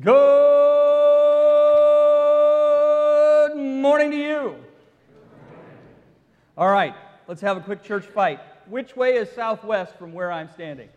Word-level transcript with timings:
Good 0.00 0.14
morning 3.54 4.10
to 4.12 4.16
you. 4.16 4.56
All 6.56 6.70
right, 6.70 6.94
let's 7.28 7.42
have 7.42 7.58
a 7.58 7.60
quick 7.60 7.82
church 7.82 8.06
fight. 8.06 8.40
Which 8.66 8.96
way 8.96 9.16
is 9.16 9.30
southwest 9.32 9.98
from 9.98 10.14
where 10.14 10.32
I'm 10.32 10.48
standing? 10.48 10.88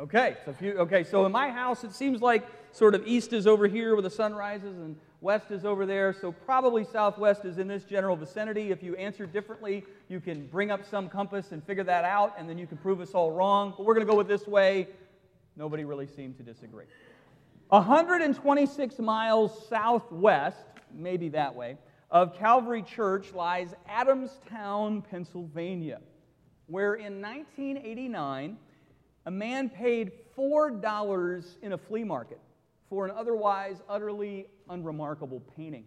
Okay, 0.00 0.36
so 0.44 0.50
if 0.50 0.60
you, 0.60 0.72
okay, 0.78 1.04
so 1.04 1.24
in 1.24 1.30
my 1.30 1.50
house 1.50 1.84
it 1.84 1.94
seems 1.94 2.20
like 2.20 2.44
sort 2.72 2.96
of 2.96 3.06
east 3.06 3.32
is 3.32 3.46
over 3.46 3.68
here 3.68 3.92
where 3.92 4.02
the 4.02 4.10
sun 4.10 4.34
rises 4.34 4.76
and 4.78 4.96
west 5.20 5.52
is 5.52 5.64
over 5.64 5.86
there. 5.86 6.12
So 6.12 6.32
probably 6.32 6.82
southwest 6.82 7.44
is 7.44 7.58
in 7.58 7.68
this 7.68 7.84
general 7.84 8.16
vicinity. 8.16 8.72
If 8.72 8.82
you 8.82 8.96
answer 8.96 9.26
differently, 9.26 9.84
you 10.08 10.18
can 10.18 10.48
bring 10.48 10.72
up 10.72 10.84
some 10.84 11.08
compass 11.08 11.52
and 11.52 11.62
figure 11.62 11.84
that 11.84 12.04
out, 12.04 12.34
and 12.36 12.48
then 12.48 12.58
you 12.58 12.66
can 12.66 12.78
prove 12.78 13.00
us 13.00 13.12
all 13.12 13.30
wrong. 13.30 13.74
But 13.76 13.86
we're 13.86 13.94
going 13.94 14.06
to 14.06 14.10
go 14.10 14.18
with 14.18 14.26
this 14.26 14.48
way. 14.48 14.88
Nobody 15.54 15.84
really 15.84 16.06
seemed 16.06 16.38
to 16.38 16.42
disagree. 16.42 16.86
126 17.72 18.98
miles 18.98 19.66
southwest, 19.66 20.66
maybe 20.94 21.30
that 21.30 21.54
way, 21.54 21.78
of 22.10 22.36
Calvary 22.36 22.82
Church 22.82 23.32
lies 23.32 23.72
Adamstown, 23.88 25.02
Pennsylvania, 25.08 25.98
where 26.66 26.96
in 26.96 27.22
1989, 27.22 28.58
a 29.24 29.30
man 29.30 29.70
paid 29.70 30.12
$4 30.36 31.44
in 31.62 31.72
a 31.72 31.78
flea 31.78 32.04
market 32.04 32.40
for 32.90 33.06
an 33.06 33.10
otherwise 33.16 33.78
utterly 33.88 34.48
unremarkable 34.68 35.40
painting. 35.56 35.86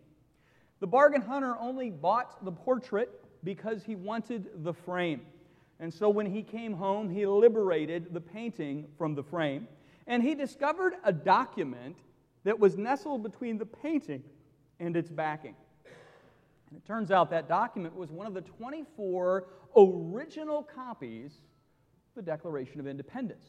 The 0.79 0.87
bargain 0.87 1.21
hunter 1.21 1.55
only 1.59 1.91
bought 1.91 2.43
the 2.43 2.51
portrait 2.51 3.11
because 3.43 3.83
he 3.83 3.93
wanted 3.95 4.63
the 4.63 4.73
frame. 4.73 5.21
And 5.79 5.93
so 5.93 6.09
when 6.09 6.25
he 6.25 6.41
came 6.41 6.73
home, 6.73 7.11
he 7.11 7.27
liberated 7.27 8.11
the 8.11 8.21
painting 8.21 8.87
from 8.97 9.13
the 9.13 9.21
frame 9.21 9.67
and 10.07 10.21
he 10.21 10.35
discovered 10.35 10.93
a 11.03 11.11
document 11.11 11.97
that 12.43 12.59
was 12.59 12.77
nestled 12.77 13.23
between 13.23 13.57
the 13.57 13.65
painting 13.65 14.23
and 14.79 14.95
its 14.95 15.09
backing. 15.09 15.55
And 16.69 16.77
it 16.77 16.85
turns 16.85 17.11
out 17.11 17.29
that 17.31 17.47
document 17.47 17.95
was 17.95 18.11
one 18.11 18.27
of 18.27 18.33
the 18.33 18.41
24 18.41 19.47
original 19.75 20.63
copies 20.63 21.31
of 21.33 22.15
the 22.15 22.21
Declaration 22.21 22.79
of 22.79 22.87
Independence. 22.87 23.45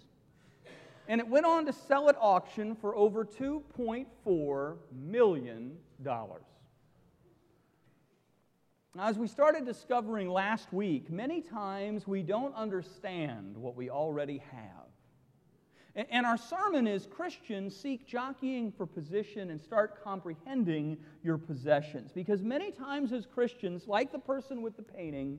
And 1.08 1.20
it 1.20 1.28
went 1.28 1.46
on 1.46 1.66
to 1.66 1.72
sell 1.72 2.08
at 2.08 2.16
auction 2.20 2.74
for 2.74 2.96
over 2.96 3.24
$2.4 3.24 4.76
million. 4.92 5.76
Now, 8.96 9.08
as 9.08 9.18
we 9.18 9.28
started 9.28 9.64
discovering 9.66 10.30
last 10.30 10.72
week, 10.72 11.10
many 11.10 11.42
times 11.42 12.06
we 12.06 12.22
don't 12.22 12.54
understand 12.54 13.56
what 13.56 13.76
we 13.76 13.90
already 13.90 14.42
have. 14.50 14.85
And 15.96 16.26
our 16.26 16.36
sermon 16.36 16.86
is 16.86 17.06
Christians 17.06 17.74
seek 17.74 18.06
jockeying 18.06 18.70
for 18.70 18.84
position 18.84 19.48
and 19.50 19.60
start 19.60 20.04
comprehending 20.04 20.98
your 21.22 21.38
possessions. 21.38 22.12
Because 22.12 22.42
many 22.42 22.70
times 22.70 23.14
as 23.14 23.24
Christians, 23.24 23.88
like 23.88 24.12
the 24.12 24.18
person 24.18 24.60
with 24.60 24.76
the 24.76 24.82
painting, 24.82 25.38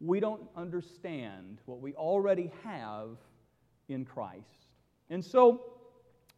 we 0.00 0.20
don't 0.20 0.42
understand 0.56 1.58
what 1.66 1.80
we 1.80 1.92
already 1.94 2.52
have 2.62 3.16
in 3.88 4.04
Christ. 4.04 4.68
And 5.10 5.24
so 5.24 5.64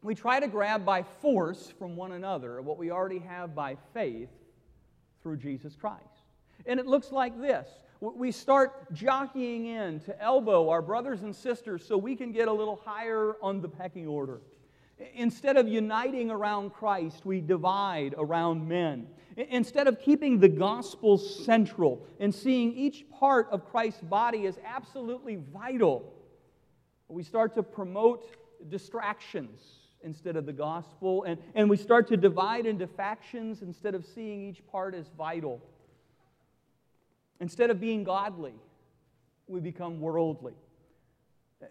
we 0.03 0.15
try 0.15 0.41
to 0.41 0.49
grab 0.49 0.87
by 0.87 1.03
force 1.03 1.73
from 1.79 1.95
one 1.95 2.13
another 2.13 2.63
what 2.63 2.79
we 2.79 2.91
already 2.91 3.19
have 3.19 3.55
by 3.55 3.77
faith 3.93 4.31
through 5.23 5.37
Jesus 5.37 5.77
Christ. 5.77 6.05
And 6.65 6.81
it 6.81 6.87
looks 6.87 7.13
like 7.13 7.39
this 7.39 7.69
we 8.01 8.31
start 8.31 8.93
jockeying 8.93 9.67
in 9.67 10.01
to 10.01 10.23
elbow 10.23 10.69
our 10.69 10.83
brothers 10.83 11.23
and 11.23 11.35
sisters 11.35 11.85
so 11.87 11.97
we 11.97 12.15
can 12.17 12.33
get 12.33 12.49
a 12.49 12.53
little 12.53 12.81
higher 12.85 13.37
on 13.43 13.61
the 13.61 13.69
pecking 13.69 14.07
order. 14.07 14.41
Instead 15.15 15.57
of 15.57 15.69
uniting 15.69 16.31
around 16.31 16.73
Christ, 16.73 17.27
we 17.27 17.41
divide 17.41 18.15
around 18.17 18.67
men. 18.67 19.07
Instead 19.37 19.87
of 19.87 20.01
keeping 20.01 20.41
the 20.41 20.49
gospel 20.49 21.19
central 21.19 22.07
and 22.19 22.35
seeing 22.35 22.73
each 22.73 23.05
part 23.11 23.49
of 23.51 23.71
Christ's 23.71 24.01
body 24.01 24.47
as 24.47 24.59
absolutely 24.65 25.39
vital, 25.53 26.15
we 27.09 27.23
start 27.23 27.55
to 27.55 27.63
promote 27.63 28.25
distractions 28.71 29.61
instead 30.03 30.37
of 30.37 30.47
the 30.47 30.53
gospel, 30.53 31.25
and, 31.25 31.39
and 31.55 31.69
we 31.69 31.77
start 31.77 32.09
to 32.09 32.17
divide 32.17 32.65
into 32.65 32.87
factions 32.87 33.63
instead 33.63 33.95
of 33.95 34.07
seeing 34.07 34.41
each 34.43 34.67
part 34.67 34.95
as 34.95 35.09
vital. 35.19 35.61
Instead 37.41 37.71
of 37.71 37.81
being 37.81 38.05
godly, 38.05 38.55
we 39.47 39.61
become 39.61 40.01
worldly. 40.01 40.55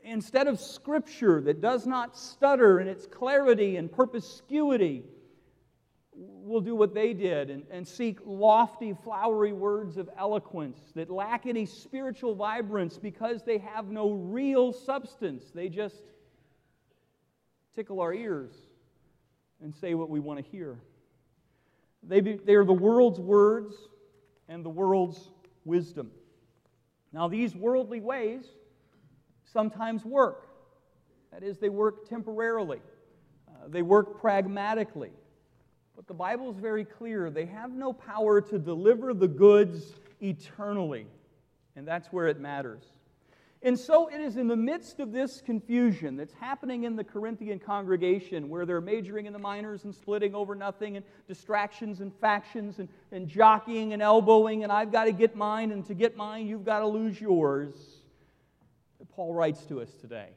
Instead 0.03 0.47
of 0.47 0.59
scripture 0.59 1.41
that 1.41 1.61
does 1.61 1.85
not 1.85 2.17
stutter 2.17 2.79
in 2.79 2.87
its 2.87 3.05
clarity 3.05 3.77
and 3.77 3.91
perspicuity, 3.91 5.03
we'll 6.13 6.61
do 6.61 6.75
what 6.75 6.93
they 6.93 7.13
did 7.13 7.49
and, 7.49 7.63
and 7.69 7.87
seek 7.87 8.19
lofty, 8.25 8.95
flowery 9.03 9.53
words 9.53 9.97
of 9.97 10.09
eloquence 10.17 10.79
that 10.95 11.09
lack 11.09 11.45
any 11.45 11.65
spiritual 11.65 12.35
vibrance 12.35 12.97
because 12.97 13.43
they 13.43 13.57
have 13.57 13.89
no 13.89 14.11
real 14.11 14.71
substance. 14.71 15.51
They 15.53 15.69
just 15.69 16.01
tickle 17.75 17.99
our 17.99 18.13
ears 18.13 18.53
and 19.61 19.73
say 19.75 19.93
what 19.93 20.09
we 20.09 20.19
want 20.19 20.43
to 20.43 20.51
hear. 20.51 20.77
They, 22.01 22.21
be, 22.21 22.33
they 22.33 22.55
are 22.55 22.65
the 22.65 22.73
world's 22.73 23.19
words 23.19 23.75
and 24.47 24.63
the 24.63 24.69
world's 24.69 25.31
wisdom. 25.65 26.11
Now, 27.11 27.27
these 27.27 27.55
worldly 27.55 27.99
ways 27.99 28.45
sometimes 29.45 30.05
work. 30.05 30.47
That 31.31 31.43
is, 31.43 31.57
they 31.57 31.69
work 31.69 32.07
temporarily, 32.07 32.79
uh, 33.49 33.67
they 33.67 33.81
work 33.81 34.21
pragmatically. 34.21 35.11
But 35.95 36.07
the 36.07 36.13
Bible 36.13 36.51
is 36.51 36.57
very 36.57 36.83
clear 36.83 37.29
they 37.29 37.45
have 37.45 37.71
no 37.71 37.93
power 37.93 38.41
to 38.41 38.59
deliver 38.59 39.13
the 39.13 39.27
goods 39.27 39.93
eternally. 40.21 41.07
And 41.77 41.87
that's 41.87 42.07
where 42.09 42.27
it 42.27 42.39
matters. 42.39 42.83
And 43.65 43.79
so 43.79 44.07
it 44.09 44.21
is 44.21 44.37
in 44.37 44.47
the 44.47 44.55
midst 44.55 44.99
of 44.99 45.11
this 45.11 45.41
confusion 45.41 46.17
that's 46.17 46.33
happening 46.33 46.83
in 46.83 46.95
the 46.95 47.03
Corinthian 47.03 47.57
congregation 47.57 48.47
where 48.47 48.63
they're 48.63 48.79
majoring 48.79 49.25
in 49.25 49.33
the 49.33 49.39
minors 49.39 49.85
and 49.85 49.95
splitting 49.95 50.35
over 50.35 50.53
nothing 50.53 50.97
and 50.97 51.05
distractions 51.27 51.99
and 51.99 52.13
factions 52.13 52.77
and, 52.77 52.87
and 53.11 53.27
jockeying 53.27 53.91
and 53.93 54.03
elbowing 54.03 54.61
and 54.61 54.71
I've 54.71 54.91
got 54.91 55.05
to 55.05 55.11
get 55.11 55.35
mine 55.35 55.71
and 55.71 55.83
to 55.87 55.95
get 55.95 56.15
mine 56.15 56.45
you've 56.45 56.63
got 56.63 56.81
to 56.81 56.87
lose 56.87 57.19
yours. 57.19 57.73
Paul 59.15 59.33
writes 59.33 59.65
to 59.65 59.81
us 59.81 59.89
today. 59.99 60.29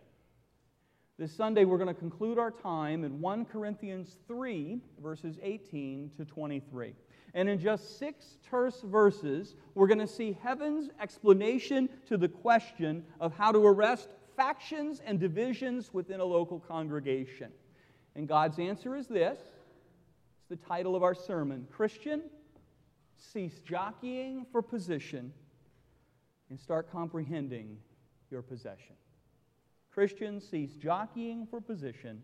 This 1.19 1.31
Sunday 1.31 1.67
we're 1.67 1.77
going 1.77 1.95
to 1.95 2.01
conclude 2.01 2.39
our 2.39 2.51
time 2.51 3.05
in 3.05 3.21
1 3.21 3.45
Corinthians 3.45 4.17
3, 4.27 4.81
verses 5.03 5.37
18 5.43 6.13
to 6.17 6.25
23. 6.25 6.95
And 7.35 7.49
in 7.49 7.59
just 7.59 7.99
six 7.99 8.39
terse 8.49 8.81
verses, 8.81 9.55
we're 9.75 9.87
going 9.87 9.99
to 9.99 10.07
see 10.07 10.37
heaven's 10.43 10.91
explanation 11.01 11.89
to 12.07 12.17
the 12.17 12.29
question 12.29 13.05
of 13.21 13.35
how 13.35 13.53
to 13.53 13.59
arrest 13.67 14.09
factions 14.37 15.01
and 15.05 15.19
divisions 15.21 15.93
within 15.93 16.21
a 16.21 16.25
local 16.25 16.61
congregation. 16.61 17.51
And 18.15 18.27
God's 18.27 18.59
answer 18.59 18.97
is 18.97 19.07
this 19.07 19.39
it's 19.39 20.49
the 20.49 20.57
title 20.57 20.97
of 20.97 21.03
our 21.03 21.15
sermon 21.15 21.67
Christian, 21.71 22.23
cease 23.17 23.61
jockeying 23.61 24.47
for 24.51 24.63
position 24.63 25.33
and 26.51 26.59
start 26.59 26.91
comprehending 26.91 27.77
your 28.31 28.43
possession. 28.43 28.97
Christian, 29.93 30.41
cease 30.41 30.75
jockeying 30.77 31.47
for 31.51 31.61
position 31.61 32.23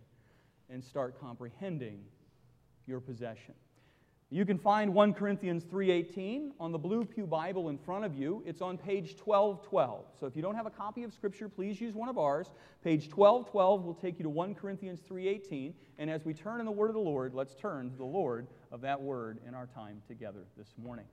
and 0.71 0.83
start 0.83 1.21
comprehending 1.21 2.01
your 2.87 3.01
possession. 3.01 3.55
You 4.35 4.45
can 4.45 4.59
find 4.59 4.93
1 4.93 5.15
Corinthians 5.15 5.63
3:18 5.63 6.55
on 6.59 6.73
the 6.73 6.79
blue 6.79 7.05
pew 7.05 7.25
Bible 7.25 7.69
in 7.69 7.79
front 7.79 8.05
of 8.05 8.19
you. 8.19 8.43
It's 8.45 8.61
on 8.61 8.77
page 8.77 9.17
1212. 9.17 10.07
So 10.19 10.27
if 10.27 10.35
you 10.35 10.43
don't 10.43 10.57
have 10.57 10.67
a 10.67 10.73
copy 10.73 11.05
of 11.05 11.13
scripture, 11.13 11.49
please 11.49 11.81
use 11.81 11.95
one 11.95 12.09
of 12.09 12.19
ours. 12.19 12.51
Page 12.83 13.09
1212 13.09 13.85
will 13.85 13.95
take 13.95 14.19
you 14.19 14.25
to 14.25 14.29
1 14.29 14.57
Corinthians 14.57 15.03
3:18, 15.03 15.73
and 15.99 16.11
as 16.11 16.25
we 16.25 16.35
turn 16.35 16.59
in 16.59 16.67
the 16.67 16.73
word 16.73 16.89
of 16.89 16.95
the 16.95 17.01
Lord, 17.01 17.33
let's 17.33 17.55
turn 17.55 17.93
to 17.93 17.97
the 17.97 18.05
Lord 18.05 18.49
of 18.73 18.81
that 18.81 19.01
word 19.01 19.39
in 19.47 19.55
our 19.55 19.69
time 19.69 20.03
together 20.09 20.45
this 20.57 20.75
morning. 20.79 21.07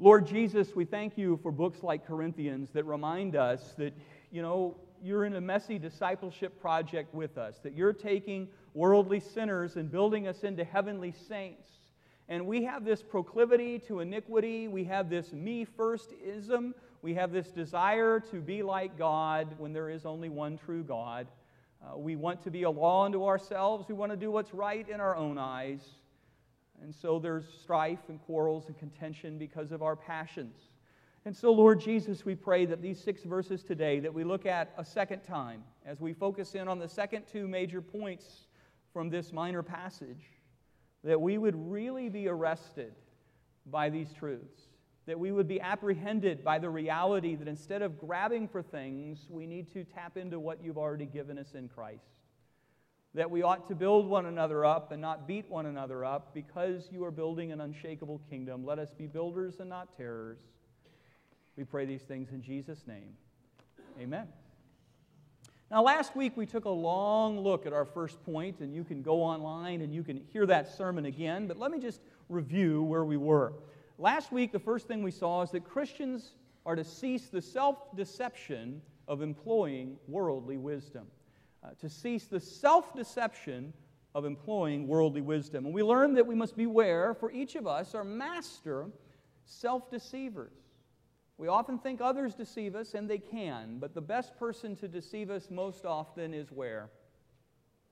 Lord 0.00 0.26
Jesus, 0.26 0.74
we 0.74 0.84
thank 0.84 1.16
you 1.16 1.36
for 1.36 1.52
books 1.52 1.84
like 1.84 2.04
Corinthians 2.04 2.72
that 2.72 2.82
remind 2.82 3.36
us 3.36 3.74
that, 3.74 3.94
you 4.32 4.42
know, 4.42 4.76
you're 5.00 5.24
in 5.24 5.36
a 5.36 5.40
messy 5.40 5.78
discipleship 5.78 6.60
project 6.60 7.14
with 7.14 7.38
us, 7.38 7.60
that 7.60 7.74
you're 7.74 7.92
taking 7.92 8.48
worldly 8.74 9.20
sinners 9.20 9.76
and 9.76 9.88
building 9.88 10.26
us 10.26 10.42
into 10.42 10.64
heavenly 10.64 11.12
saints 11.12 11.81
and 12.32 12.46
we 12.46 12.64
have 12.64 12.82
this 12.82 13.02
proclivity 13.02 13.78
to 13.80 14.00
iniquity. 14.00 14.66
We 14.66 14.84
have 14.84 15.10
this 15.10 15.34
me 15.34 15.66
first 15.66 16.14
ism. 16.24 16.74
We 17.02 17.12
have 17.12 17.30
this 17.30 17.48
desire 17.48 18.20
to 18.30 18.40
be 18.40 18.62
like 18.62 18.96
God 18.96 19.48
when 19.58 19.74
there 19.74 19.90
is 19.90 20.06
only 20.06 20.30
one 20.30 20.56
true 20.56 20.82
God. 20.82 21.26
Uh, 21.84 21.98
we 21.98 22.16
want 22.16 22.42
to 22.44 22.50
be 22.50 22.62
a 22.62 22.70
law 22.70 23.04
unto 23.04 23.22
ourselves. 23.26 23.86
We 23.86 23.94
want 23.94 24.12
to 24.12 24.16
do 24.16 24.30
what's 24.30 24.54
right 24.54 24.88
in 24.88 24.98
our 24.98 25.14
own 25.14 25.36
eyes. 25.36 25.82
And 26.82 26.94
so 26.94 27.18
there's 27.18 27.44
strife 27.62 28.08
and 28.08 28.18
quarrels 28.22 28.68
and 28.68 28.78
contention 28.78 29.36
because 29.36 29.70
of 29.70 29.82
our 29.82 29.94
passions. 29.94 30.56
And 31.26 31.36
so, 31.36 31.52
Lord 31.52 31.80
Jesus, 31.80 32.24
we 32.24 32.34
pray 32.34 32.64
that 32.64 32.80
these 32.80 32.98
six 32.98 33.24
verses 33.24 33.62
today 33.62 34.00
that 34.00 34.14
we 34.14 34.24
look 34.24 34.46
at 34.46 34.72
a 34.78 34.86
second 34.86 35.20
time 35.20 35.62
as 35.84 36.00
we 36.00 36.14
focus 36.14 36.54
in 36.54 36.66
on 36.66 36.78
the 36.78 36.88
second 36.88 37.24
two 37.30 37.46
major 37.46 37.82
points 37.82 38.46
from 38.90 39.10
this 39.10 39.34
minor 39.34 39.62
passage 39.62 40.31
that 41.04 41.20
we 41.20 41.38
would 41.38 41.70
really 41.70 42.08
be 42.08 42.28
arrested 42.28 42.92
by 43.66 43.90
these 43.90 44.12
truths, 44.12 44.62
that 45.06 45.18
we 45.18 45.32
would 45.32 45.48
be 45.48 45.60
apprehended 45.60 46.44
by 46.44 46.58
the 46.58 46.70
reality 46.70 47.34
that 47.34 47.48
instead 47.48 47.82
of 47.82 47.98
grabbing 47.98 48.48
for 48.48 48.62
things, 48.62 49.26
we 49.28 49.46
need 49.46 49.72
to 49.72 49.84
tap 49.84 50.16
into 50.16 50.38
what 50.38 50.62
you've 50.62 50.78
already 50.78 51.06
given 51.06 51.38
us 51.38 51.54
in 51.54 51.68
Christ. 51.68 52.04
That 53.14 53.30
we 53.30 53.42
ought 53.42 53.68
to 53.68 53.74
build 53.74 54.08
one 54.08 54.26
another 54.26 54.64
up 54.64 54.90
and 54.90 55.02
not 55.02 55.26
beat 55.28 55.50
one 55.50 55.66
another 55.66 56.04
up 56.04 56.32
because 56.32 56.88
you 56.90 57.04
are 57.04 57.10
building 57.10 57.52
an 57.52 57.60
unshakable 57.60 58.22
kingdom. 58.30 58.64
Let 58.64 58.78
us 58.78 58.94
be 58.94 59.06
builders 59.06 59.60
and 59.60 59.68
not 59.68 59.96
terrors. 59.96 60.38
We 61.56 61.64
pray 61.64 61.84
these 61.84 62.02
things 62.02 62.30
in 62.32 62.42
Jesus' 62.42 62.86
name. 62.86 63.14
Amen. 64.00 64.28
Now, 65.72 65.82
last 65.82 66.14
week 66.14 66.36
we 66.36 66.44
took 66.44 66.66
a 66.66 66.70
long 66.70 67.40
look 67.40 67.64
at 67.64 67.72
our 67.72 67.86
first 67.86 68.22
point, 68.26 68.60
and 68.60 68.74
you 68.74 68.84
can 68.84 69.00
go 69.00 69.22
online 69.22 69.80
and 69.80 69.94
you 69.94 70.02
can 70.02 70.18
hear 70.30 70.44
that 70.44 70.70
sermon 70.70 71.06
again, 71.06 71.46
but 71.46 71.58
let 71.58 71.70
me 71.70 71.78
just 71.78 72.02
review 72.28 72.82
where 72.82 73.06
we 73.06 73.16
were. 73.16 73.54
Last 73.96 74.32
week, 74.32 74.52
the 74.52 74.58
first 74.58 74.86
thing 74.86 75.02
we 75.02 75.10
saw 75.10 75.40
is 75.40 75.50
that 75.52 75.64
Christians 75.64 76.32
are 76.66 76.76
to 76.76 76.84
cease 76.84 77.28
the 77.30 77.40
self 77.40 77.96
deception 77.96 78.82
of 79.08 79.22
employing 79.22 79.96
worldly 80.08 80.58
wisdom. 80.58 81.06
Uh, 81.64 81.70
to 81.80 81.88
cease 81.88 82.26
the 82.26 82.38
self 82.38 82.94
deception 82.94 83.72
of 84.14 84.26
employing 84.26 84.86
worldly 84.86 85.22
wisdom. 85.22 85.64
And 85.64 85.72
we 85.74 85.82
learned 85.82 86.18
that 86.18 86.26
we 86.26 86.34
must 86.34 86.54
beware, 86.54 87.14
for 87.14 87.32
each 87.32 87.54
of 87.54 87.66
us 87.66 87.94
are 87.94 88.04
master 88.04 88.90
self 89.46 89.90
deceivers. 89.90 90.52
We 91.42 91.48
often 91.48 91.76
think 91.76 92.00
others 92.00 92.36
deceive 92.36 92.76
us, 92.76 92.94
and 92.94 93.10
they 93.10 93.18
can, 93.18 93.78
but 93.80 93.94
the 93.94 94.00
best 94.00 94.38
person 94.38 94.76
to 94.76 94.86
deceive 94.86 95.28
us 95.28 95.50
most 95.50 95.84
often 95.84 96.32
is 96.32 96.52
where? 96.52 96.88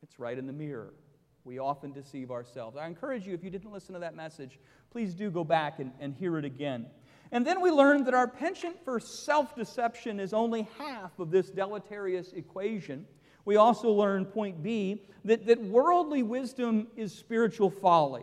It's 0.05 0.21
right 0.21 0.39
in 0.39 0.47
the 0.47 0.53
mirror. 0.53 0.95
We 1.43 1.59
often 1.59 1.91
deceive 1.91 2.31
ourselves. 2.31 2.77
I 2.77 2.87
encourage 2.87 3.27
you, 3.27 3.35
if 3.35 3.43
you 3.43 3.51
didn't 3.51 3.73
listen 3.73 3.95
to 3.95 3.99
that 3.99 4.15
message, 4.15 4.61
please 4.93 5.15
do 5.15 5.33
go 5.33 5.43
back 5.43 5.81
and, 5.81 5.91
and 5.99 6.15
hear 6.15 6.39
it 6.39 6.45
again. 6.45 6.87
And 7.33 7.45
then 7.45 7.61
we 7.61 7.73
learned 7.73 8.07
that 8.07 8.15
our 8.15 8.29
penchant 8.29 8.85
for 8.85 9.01
self 9.01 9.57
deception 9.57 10.21
is 10.21 10.33
only 10.33 10.69
half 10.79 11.19
of 11.19 11.33
this 11.33 11.51
deleterious 11.51 12.33
equation. 12.33 13.05
We 13.45 13.57
also 13.57 13.91
learned, 13.91 14.33
point 14.33 14.63
B, 14.63 15.03
that, 15.25 15.45
that 15.47 15.61
worldly 15.61 16.23
wisdom 16.23 16.87
is 16.95 17.13
spiritual 17.13 17.71
folly 17.71 18.23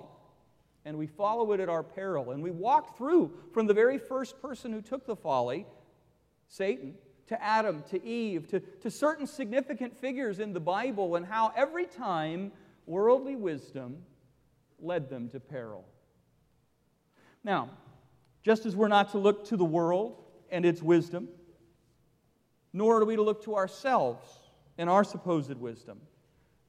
and 0.87 0.97
we 0.97 1.05
follow 1.05 1.51
it 1.51 1.59
at 1.59 1.67
our 1.67 1.83
peril. 1.83 2.31
And 2.31 2.41
we 2.41 2.49
walk 2.49 2.97
through 2.97 3.33
from 3.51 3.67
the 3.67 3.73
very 3.73 3.97
first 3.97 4.41
person 4.41 4.71
who 4.71 4.81
took 4.81 5.05
the 5.05 5.17
folly, 5.17 5.67
Satan, 6.47 6.95
to 7.27 7.43
Adam, 7.43 7.83
to 7.89 8.01
Eve, 8.05 8.47
to, 8.47 8.61
to 8.61 8.89
certain 8.89 9.27
significant 9.27 9.97
figures 9.97 10.39
in 10.39 10.53
the 10.53 10.61
Bible, 10.61 11.17
and 11.17 11.25
how 11.25 11.51
every 11.57 11.87
time 11.87 12.53
worldly 12.85 13.35
wisdom 13.35 13.97
led 14.79 15.09
them 15.09 15.27
to 15.31 15.41
peril. 15.41 15.83
Now, 17.43 17.69
just 18.41 18.65
as 18.65 18.73
we're 18.73 18.87
not 18.87 19.11
to 19.11 19.17
look 19.17 19.43
to 19.49 19.57
the 19.57 19.65
world 19.65 20.23
and 20.49 20.65
its 20.65 20.81
wisdom, 20.81 21.27
nor 22.71 23.01
are 23.01 23.05
we 23.05 23.17
to 23.17 23.23
look 23.23 23.43
to 23.43 23.55
ourselves 23.55 24.25
and 24.77 24.89
our 24.89 25.03
supposed 25.03 25.57
wisdom. 25.57 25.99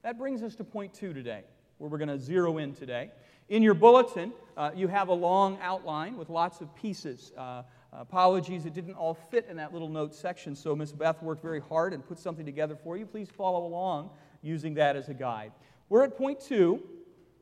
That 0.03 0.17
brings 0.17 0.43
us 0.43 0.55
to 0.55 0.65
point 0.65 0.93
two 0.93 1.13
today, 1.13 1.43
where 1.77 1.89
we're 1.89 1.99
going 1.99 2.09
to 2.09 2.19
zero 2.19 2.57
in 2.57 2.73
today. 2.73 3.11
In 3.49 3.63
your 3.63 3.73
bulletin, 3.73 4.31
uh, 4.55 4.69
you 4.75 4.87
have 4.87 5.07
a 5.07 5.13
long 5.13 5.57
outline 5.63 6.17
with 6.17 6.29
lots 6.29 6.61
of 6.61 6.73
pieces. 6.75 7.31
Uh, 7.35 7.63
apologies, 7.91 8.67
it 8.67 8.75
didn't 8.75 8.93
all 8.93 9.15
fit 9.15 9.47
in 9.49 9.57
that 9.57 9.73
little 9.73 9.89
note 9.89 10.13
section, 10.13 10.55
so 10.55 10.75
Miss 10.75 10.91
Beth 10.91 11.23
worked 11.23 11.41
very 11.41 11.59
hard 11.59 11.91
and 11.91 12.07
put 12.07 12.19
something 12.19 12.45
together 12.45 12.75
for 12.75 12.95
you. 12.95 13.07
Please 13.07 13.27
follow 13.27 13.65
along 13.65 14.11
using 14.43 14.75
that 14.75 14.95
as 14.95 15.09
a 15.09 15.15
guide. 15.15 15.51
We're 15.89 16.03
at 16.03 16.15
point 16.15 16.39
two 16.39 16.83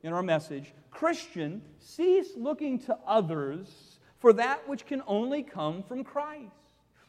in 0.01 0.13
our 0.13 0.23
message 0.23 0.73
Christian, 0.91 1.61
cease 1.79 2.29
looking 2.37 2.79
to 2.85 2.97
others 3.05 3.99
for 4.19 4.31
that 4.31 4.65
which 4.69 4.85
can 4.85 5.03
only 5.07 5.43
come 5.43 5.83
from 5.83 6.05
Christ. 6.05 6.55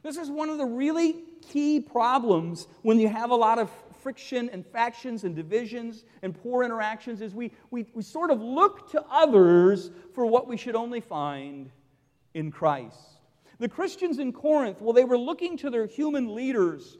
This 0.02 0.16
is 0.16 0.28
one 0.28 0.48
of 0.48 0.58
the 0.58 0.66
really 0.66 1.22
key 1.48 1.78
problems 1.78 2.66
when 2.82 2.98
you 2.98 3.08
have 3.08 3.30
a 3.30 3.36
lot 3.36 3.60
of 3.60 3.70
friction 4.08 4.48
and 4.54 4.64
factions 4.64 5.24
and 5.24 5.36
divisions 5.36 6.06
and 6.22 6.34
poor 6.42 6.64
interactions 6.64 7.20
is 7.20 7.34
we, 7.34 7.52
we, 7.70 7.84
we 7.92 8.02
sort 8.02 8.30
of 8.30 8.40
look 8.40 8.90
to 8.90 9.04
others 9.10 9.90
for 10.14 10.24
what 10.24 10.48
we 10.48 10.56
should 10.56 10.74
only 10.74 10.98
find 10.98 11.70
in 12.32 12.50
Christ. 12.50 12.96
The 13.58 13.68
Christians 13.68 14.18
in 14.18 14.32
Corinth, 14.32 14.80
well, 14.80 14.94
they 14.94 15.04
were 15.04 15.18
looking 15.18 15.58
to 15.58 15.68
their 15.68 15.84
human 15.84 16.34
leaders 16.34 16.96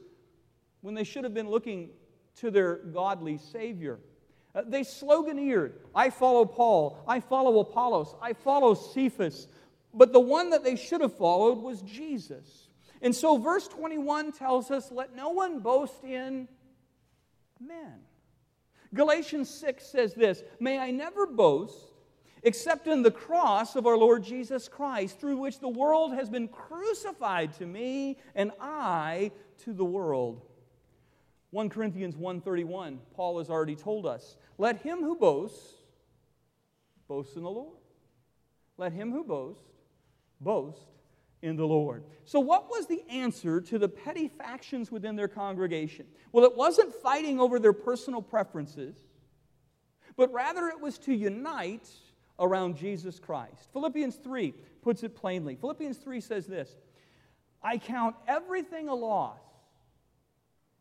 when 0.83 0.95
they 0.95 1.03
should 1.03 1.25
have 1.25 1.33
been 1.33 1.49
looking 1.49 1.89
to 2.41 2.51
their 2.51 2.77
godly 2.77 3.39
Savior. 3.39 4.01
Uh, 4.55 4.65
they 4.67 4.83
sloganeered, 4.83 5.73
I 5.95 6.11
follow 6.11 6.45
Paul, 6.45 7.03
I 7.09 7.21
follow 7.21 7.59
Apollos, 7.61 8.15
I 8.21 8.35
follow 8.35 8.75
Cephas. 8.75 9.49
But 9.95 10.13
the 10.13 10.21
one 10.21 10.51
that 10.51 10.63
they 10.63 10.77
should 10.77 11.01
have 11.01 11.17
followed 11.17 11.57
was 11.57 11.81
Jesus. 11.81 12.69
And 13.01 13.17
so, 13.17 13.39
verse 13.39 13.67
21 13.67 14.33
tells 14.33 14.71
us, 14.71 14.93
Let 14.93 15.17
no 15.17 15.31
one 15.31 15.61
boast 15.61 16.05
in 16.05 16.49
men. 17.61 18.01
Galatians 18.95 19.51
6 19.51 19.85
says 19.85 20.15
this 20.15 20.43
May 20.61 20.79
I 20.79 20.91
never 20.91 21.27
boast 21.27 21.77
except 22.43 22.87
in 22.87 23.03
the 23.03 23.11
cross 23.11 23.77
of 23.77 23.87
our 23.87 23.97
Lord 23.97 24.23
Jesus 24.23 24.69
Christ, 24.69 25.19
through 25.19 25.39
which 25.39 25.59
the 25.59 25.69
world 25.69 26.15
has 26.15 26.31
been 26.31 26.49
crucified 26.49 27.53
to 27.55 27.67
me 27.67 28.17
and 28.35 28.53
I 28.61 29.33
to 29.65 29.73
the 29.73 29.85
world. 29.85 30.43
1 31.51 31.69
Corinthians 31.71 32.17
1:31 32.17 32.99
Paul 33.15 33.39
has 33.39 33.51
already 33.51 33.77
told 33.77 34.07
us, 34.07 34.37
let 34.59 34.79
him 34.83 34.99
who 34.99 35.17
boasts 35.17 35.75
boast 37.07 37.37
in 37.37 37.43
the 37.43 37.51
Lord. 37.51 37.79
Let 38.77 38.93
him 38.93 39.11
who 39.11 39.25
boasts 39.25 39.65
boast 40.41 40.87
in 41.43 41.57
the 41.57 41.67
Lord. 41.67 42.05
So, 42.25 42.41
what 42.41 42.69
was 42.69 42.87
the 42.87 43.03
answer 43.09 43.61
to 43.61 43.79
the 43.79 43.89
petty 43.89 44.29
factions 44.29 44.91
within 44.91 45.17
their 45.17 45.29
congregation? 45.29 46.07
Well, 46.33 46.45
it 46.45 46.57
wasn't 46.57 46.95
fighting 46.95 47.41
over 47.41 47.59
their 47.59 47.73
personal 47.73 48.23
preferences, 48.23 48.97
but 50.17 50.33
rather 50.33 50.69
it 50.69 50.81
was 50.81 50.99
to 51.01 51.15
unite 51.15 51.89
around 52.39 52.77
Jesus 52.77 53.19
Christ. 53.19 53.69
Philippians 53.73 54.17
3 54.17 54.53
puts 54.83 55.03
it 55.03 55.15
plainly. 55.15 55.57
Philippians 55.57 55.99
3 55.99 56.21
says 56.21 56.47
this 56.47 56.77
I 57.63 57.79
count 57.79 58.17
everything 58.27 58.89
a 58.89 58.95
loss 58.95 59.39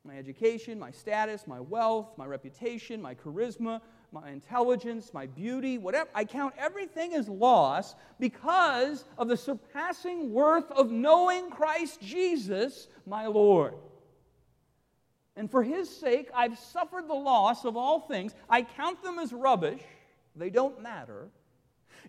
my 0.08 0.18
education, 0.18 0.80
my 0.80 0.90
status, 0.90 1.46
my 1.46 1.60
wealth, 1.60 2.18
my 2.18 2.26
reputation, 2.26 3.02
my 3.02 3.14
charisma, 3.14 3.82
my 4.12 4.30
intelligence, 4.30 5.14
my 5.14 5.26
beauty, 5.28 5.78
whatever. 5.78 6.10
I 6.16 6.26
count 6.26 6.54
everything 6.58 7.14
as 7.14 7.28
loss 7.28 7.96
because 8.20 9.06
of 9.18 9.28
the 9.28 9.38
surpassing 9.38 10.32
worth 10.32 10.70
of 10.72 10.92
knowing 10.92 11.50
Christ 11.50 12.02
Jesus, 12.02 12.88
my 13.06 13.28
Lord. 13.28 13.74
And 15.36 15.52
for 15.52 15.62
his 15.62 15.90
sake, 15.90 16.30
I've 16.34 16.58
suffered 16.58 17.08
the 17.08 17.14
loss 17.14 17.64
of 17.64 17.78
all 17.78 18.00
things. 18.00 18.34
I 18.50 18.64
count 18.64 19.04
them 19.04 19.20
as 19.20 19.32
rubbish, 19.32 19.82
they 20.36 20.50
don't 20.50 20.82
matter, 20.82 21.30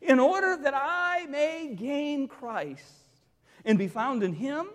in 0.00 0.18
order 0.18 0.56
that 0.62 0.74
I 0.74 1.26
may 1.28 1.74
gain 1.74 2.28
Christ 2.28 2.84
and 3.64 3.76
be 3.78 3.88
found 3.88 4.22
in 4.22 4.32
him 4.32 4.68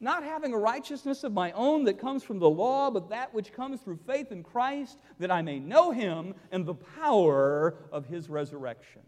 not 0.00 0.22
having 0.22 0.52
a 0.52 0.58
righteousness 0.58 1.24
of 1.24 1.32
my 1.32 1.52
own 1.52 1.84
that 1.84 1.98
comes 1.98 2.22
from 2.22 2.38
the 2.38 2.48
law, 2.48 2.90
but 2.90 3.10
that 3.10 3.32
which 3.32 3.52
comes 3.52 3.80
through 3.80 3.98
faith 4.06 4.32
in 4.32 4.42
Christ, 4.42 4.98
that 5.18 5.30
I 5.30 5.42
may 5.42 5.58
know 5.58 5.90
him 5.90 6.34
and 6.50 6.66
the 6.66 6.74
power 6.74 7.76
of 7.92 8.06
his 8.06 8.28
resurrection. 8.28 9.02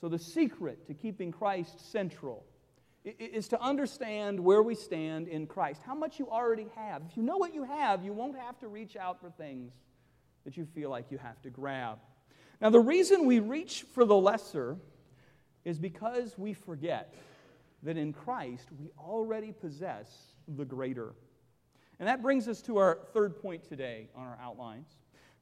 So, 0.00 0.08
the 0.08 0.18
secret 0.18 0.86
to 0.86 0.94
keeping 0.94 1.32
Christ 1.32 1.90
central 1.90 2.44
is 3.04 3.48
to 3.48 3.60
understand 3.60 4.40
where 4.40 4.62
we 4.62 4.74
stand 4.74 5.28
in 5.28 5.46
Christ, 5.46 5.82
how 5.84 5.94
much 5.94 6.18
you 6.18 6.28
already 6.30 6.66
have. 6.74 7.02
If 7.08 7.16
you 7.16 7.22
know 7.22 7.36
what 7.36 7.54
you 7.54 7.64
have, 7.64 8.02
you 8.04 8.12
won't 8.12 8.36
have 8.38 8.58
to 8.60 8.68
reach 8.68 8.96
out 8.96 9.20
for 9.20 9.30
things 9.30 9.72
that 10.44 10.56
you 10.56 10.66
feel 10.74 10.90
like 10.90 11.10
you 11.10 11.18
have 11.18 11.40
to 11.42 11.50
grab. 11.50 11.98
Now, 12.60 12.70
the 12.70 12.80
reason 12.80 13.26
we 13.26 13.40
reach 13.40 13.84
for 13.92 14.04
the 14.04 14.14
lesser 14.14 14.76
is 15.64 15.78
because 15.78 16.36
we 16.38 16.54
forget 16.54 17.14
that 17.84 17.96
in 17.96 18.12
Christ 18.12 18.68
we 18.78 18.90
already 18.98 19.52
possess 19.52 20.34
the 20.48 20.64
greater. 20.64 21.14
And 21.98 22.08
that 22.08 22.22
brings 22.22 22.48
us 22.48 22.60
to 22.62 22.78
our 22.78 22.98
third 23.12 23.40
point 23.40 23.68
today 23.68 24.08
on 24.16 24.26
our 24.26 24.38
outlines. 24.42 24.88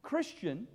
Christian, 0.01 0.67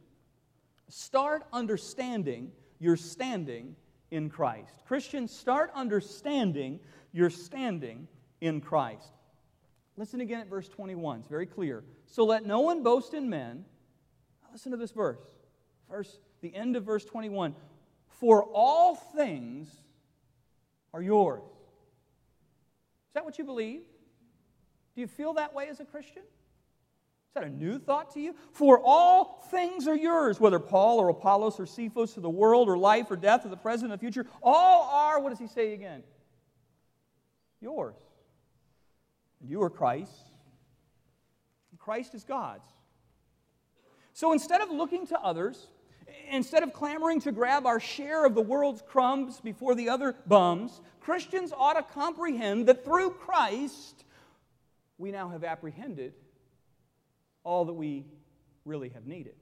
start 0.88 1.44
understanding 1.52 2.50
your 2.80 2.96
standing 2.96 3.76
in 4.10 4.30
Christ. 4.30 4.72
Christian, 4.86 5.28
start 5.28 5.70
understanding 5.74 6.80
your 7.12 7.30
standing 7.30 8.08
in 8.40 8.60
Christ. 8.60 9.12
Listen 9.96 10.20
again 10.20 10.40
at 10.40 10.48
verse 10.48 10.68
21. 10.68 11.20
It's 11.20 11.28
very 11.28 11.46
clear. 11.46 11.84
So 12.06 12.24
let 12.24 12.46
no 12.46 12.60
one 12.60 12.82
boast 12.82 13.14
in 13.14 13.28
men. 13.28 13.64
Listen 14.52 14.72
to 14.72 14.78
this 14.78 14.92
verse. 14.92 15.20
Verse 15.90 16.18
the 16.40 16.54
end 16.54 16.76
of 16.76 16.84
verse 16.84 17.04
21. 17.04 17.54
For 18.08 18.44
all 18.44 18.94
things 18.94 19.68
are 20.94 21.02
yours. 21.02 21.42
Is 23.08 23.14
that 23.14 23.24
what 23.24 23.38
you 23.38 23.44
believe? 23.44 23.82
Do 24.94 25.00
you 25.00 25.06
feel 25.06 25.34
that 25.34 25.54
way 25.54 25.68
as 25.68 25.80
a 25.80 25.84
Christian? 25.84 26.22
Is 26.22 27.34
that 27.34 27.44
a 27.44 27.50
new 27.50 27.78
thought 27.78 28.12
to 28.14 28.20
you? 28.20 28.34
For 28.52 28.80
all 28.82 29.46
things 29.50 29.86
are 29.86 29.96
yours, 29.96 30.40
whether 30.40 30.58
Paul 30.58 30.98
or 30.98 31.08
Apollos 31.08 31.60
or 31.60 31.66
Cephas 31.66 32.16
or 32.16 32.20
the 32.20 32.30
world 32.30 32.68
or 32.68 32.76
life 32.76 33.10
or 33.10 33.16
death 33.16 33.46
or 33.46 33.48
the 33.48 33.56
present 33.56 33.92
or 33.92 33.96
the 33.96 34.00
future, 34.00 34.26
all 34.42 34.88
are, 34.90 35.20
what 35.20 35.30
does 35.30 35.38
he 35.38 35.46
say 35.46 35.72
again? 35.72 36.02
Yours. 37.60 37.96
And 39.40 39.50
you 39.50 39.62
are 39.62 39.70
Christ. 39.70 40.12
And 41.70 41.78
Christ 41.78 42.14
is 42.14 42.24
God's. 42.24 42.66
So 44.12 44.32
instead 44.32 44.60
of 44.60 44.70
looking 44.70 45.06
to 45.08 45.20
others, 45.20 45.68
instead 46.30 46.62
of 46.62 46.72
clamoring 46.72 47.20
to 47.22 47.32
grab 47.32 47.66
our 47.66 47.80
share 47.80 48.24
of 48.24 48.34
the 48.34 48.42
world's 48.42 48.82
crumbs 48.82 49.40
before 49.40 49.74
the 49.74 49.88
other 49.88 50.14
bums, 50.26 50.80
Christians 51.00 51.52
ought 51.56 51.74
to 51.74 51.82
comprehend 51.82 52.66
that 52.66 52.84
through 52.84 53.10
Christ, 53.10 54.04
we 54.98 55.10
now 55.10 55.28
have 55.28 55.44
apprehended 55.44 56.12
all 57.44 57.64
that 57.64 57.72
we 57.72 58.04
really 58.64 58.90
have 58.90 59.06
needed. 59.06 59.34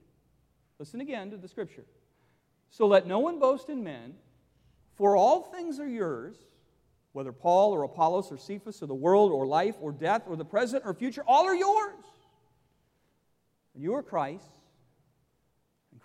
Listen 0.78 1.00
again 1.00 1.30
to 1.30 1.37
the 1.37 1.49
scripture. 1.49 1.85
So 2.71 2.87
let 2.87 3.06
no 3.06 3.18
one 3.18 3.38
boast 3.38 3.68
in 3.68 3.83
men, 3.83 4.14
for 4.95 5.16
all 5.16 5.42
things 5.42 5.80
are 5.80 5.88
yours, 5.88 6.37
whether 7.12 7.33
Paul 7.33 7.73
or 7.73 7.83
Apollos 7.83 8.30
or 8.30 8.37
Cephas 8.37 8.83
or 8.83 8.87
the 8.87 8.95
world 8.95 9.33
or 9.33 9.47
life 9.47 9.76
or 9.80 9.90
death 9.90 10.23
or 10.28 10.37
the 10.37 10.45
present 10.45 10.83
or 10.85 10.92
future, 10.92 11.25
all 11.26 11.47
are 11.47 11.54
yours. 11.54 12.04
And 13.75 13.83
you 13.83 13.95
are 13.95 14.02
Christ, 14.02 14.56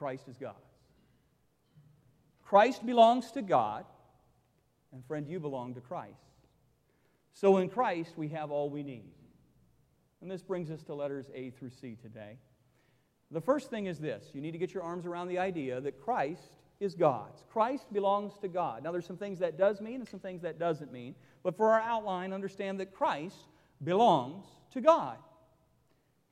Christ 0.01 0.27
is 0.27 0.35
God. 0.35 0.55
Christ 2.41 2.83
belongs 2.83 3.29
to 3.33 3.43
God, 3.43 3.85
and 4.91 5.05
friend, 5.05 5.27
you 5.27 5.39
belong 5.39 5.75
to 5.75 5.79
Christ. 5.79 6.15
So 7.33 7.57
in 7.57 7.69
Christ, 7.69 8.13
we 8.17 8.29
have 8.29 8.49
all 8.49 8.71
we 8.71 8.81
need. 8.81 9.11
And 10.19 10.31
this 10.31 10.41
brings 10.41 10.71
us 10.71 10.81
to 10.85 10.95
letters 10.95 11.29
A 11.35 11.51
through 11.51 11.69
C 11.69 11.95
today. 12.01 12.39
The 13.29 13.41
first 13.41 13.69
thing 13.69 13.85
is 13.85 13.99
this 13.99 14.31
you 14.33 14.41
need 14.41 14.53
to 14.53 14.57
get 14.57 14.73
your 14.73 14.81
arms 14.81 15.05
around 15.05 15.27
the 15.27 15.37
idea 15.37 15.79
that 15.79 16.01
Christ 16.01 16.49
is 16.79 16.95
God's. 16.95 17.43
Christ 17.51 17.85
belongs 17.93 18.33
to 18.39 18.47
God. 18.47 18.83
Now, 18.83 18.91
there's 18.91 19.05
some 19.05 19.17
things 19.17 19.37
that 19.37 19.55
does 19.55 19.81
mean 19.81 19.99
and 19.99 20.09
some 20.09 20.19
things 20.19 20.41
that 20.41 20.57
doesn't 20.57 20.91
mean, 20.91 21.13
but 21.43 21.55
for 21.55 21.71
our 21.73 21.81
outline, 21.81 22.33
understand 22.33 22.79
that 22.79 22.91
Christ 22.91 23.37
belongs 23.83 24.47
to 24.71 24.81
God. 24.81 25.17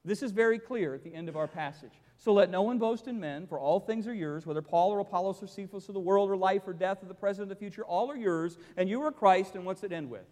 This 0.03 0.23
is 0.23 0.31
very 0.31 0.57
clear 0.57 0.95
at 0.95 1.03
the 1.03 1.13
end 1.13 1.29
of 1.29 1.37
our 1.37 1.47
passage. 1.47 1.93
So 2.19 2.33
let 2.33 2.49
no 2.49 2.63
one 2.63 2.79
boast 2.79 3.07
in 3.07 3.17
men, 3.17 3.47
for 3.47 3.57
all 3.57 3.79
things 3.79 4.05
are 4.05 4.13
yours, 4.13 4.45
whether 4.45 4.61
Paul 4.61 4.91
or 4.91 4.99
Apollos 4.99 5.41
or 5.41 5.47
Cephas 5.47 5.87
or 5.87 5.93
the 5.93 6.01
world 6.01 6.29
or 6.29 6.35
life 6.35 6.63
or 6.67 6.73
death 6.73 7.01
or 7.01 7.05
the 7.05 7.13
present 7.13 7.45
or 7.45 7.53
the 7.53 7.57
future, 7.57 7.83
all 7.85 8.11
are 8.11 8.17
yours, 8.17 8.57
and 8.75 8.89
you 8.89 9.01
are 9.03 9.11
Christ, 9.11 9.55
and 9.55 9.65
what's 9.65 9.83
it 9.85 9.93
end 9.93 10.09
with? 10.09 10.27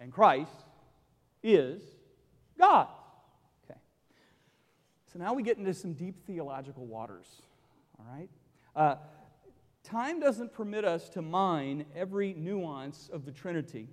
And 0.00 0.12
Christ 0.12 0.64
is 1.44 1.82
God. 2.58 2.88
Okay. 3.64 3.78
So 5.12 5.20
now 5.20 5.34
we 5.34 5.44
get 5.44 5.56
into 5.56 5.72
some 5.72 5.92
deep 5.92 6.26
theological 6.26 6.84
waters. 6.84 7.28
All 8.00 8.06
right? 8.12 8.28
Uh, 8.74 8.96
time 9.84 10.18
doesn't 10.18 10.52
permit 10.52 10.84
us 10.84 11.08
to 11.10 11.22
mine 11.22 11.84
every 11.94 12.34
nuance 12.34 13.08
of 13.12 13.24
the 13.24 13.30
Trinity, 13.30 13.88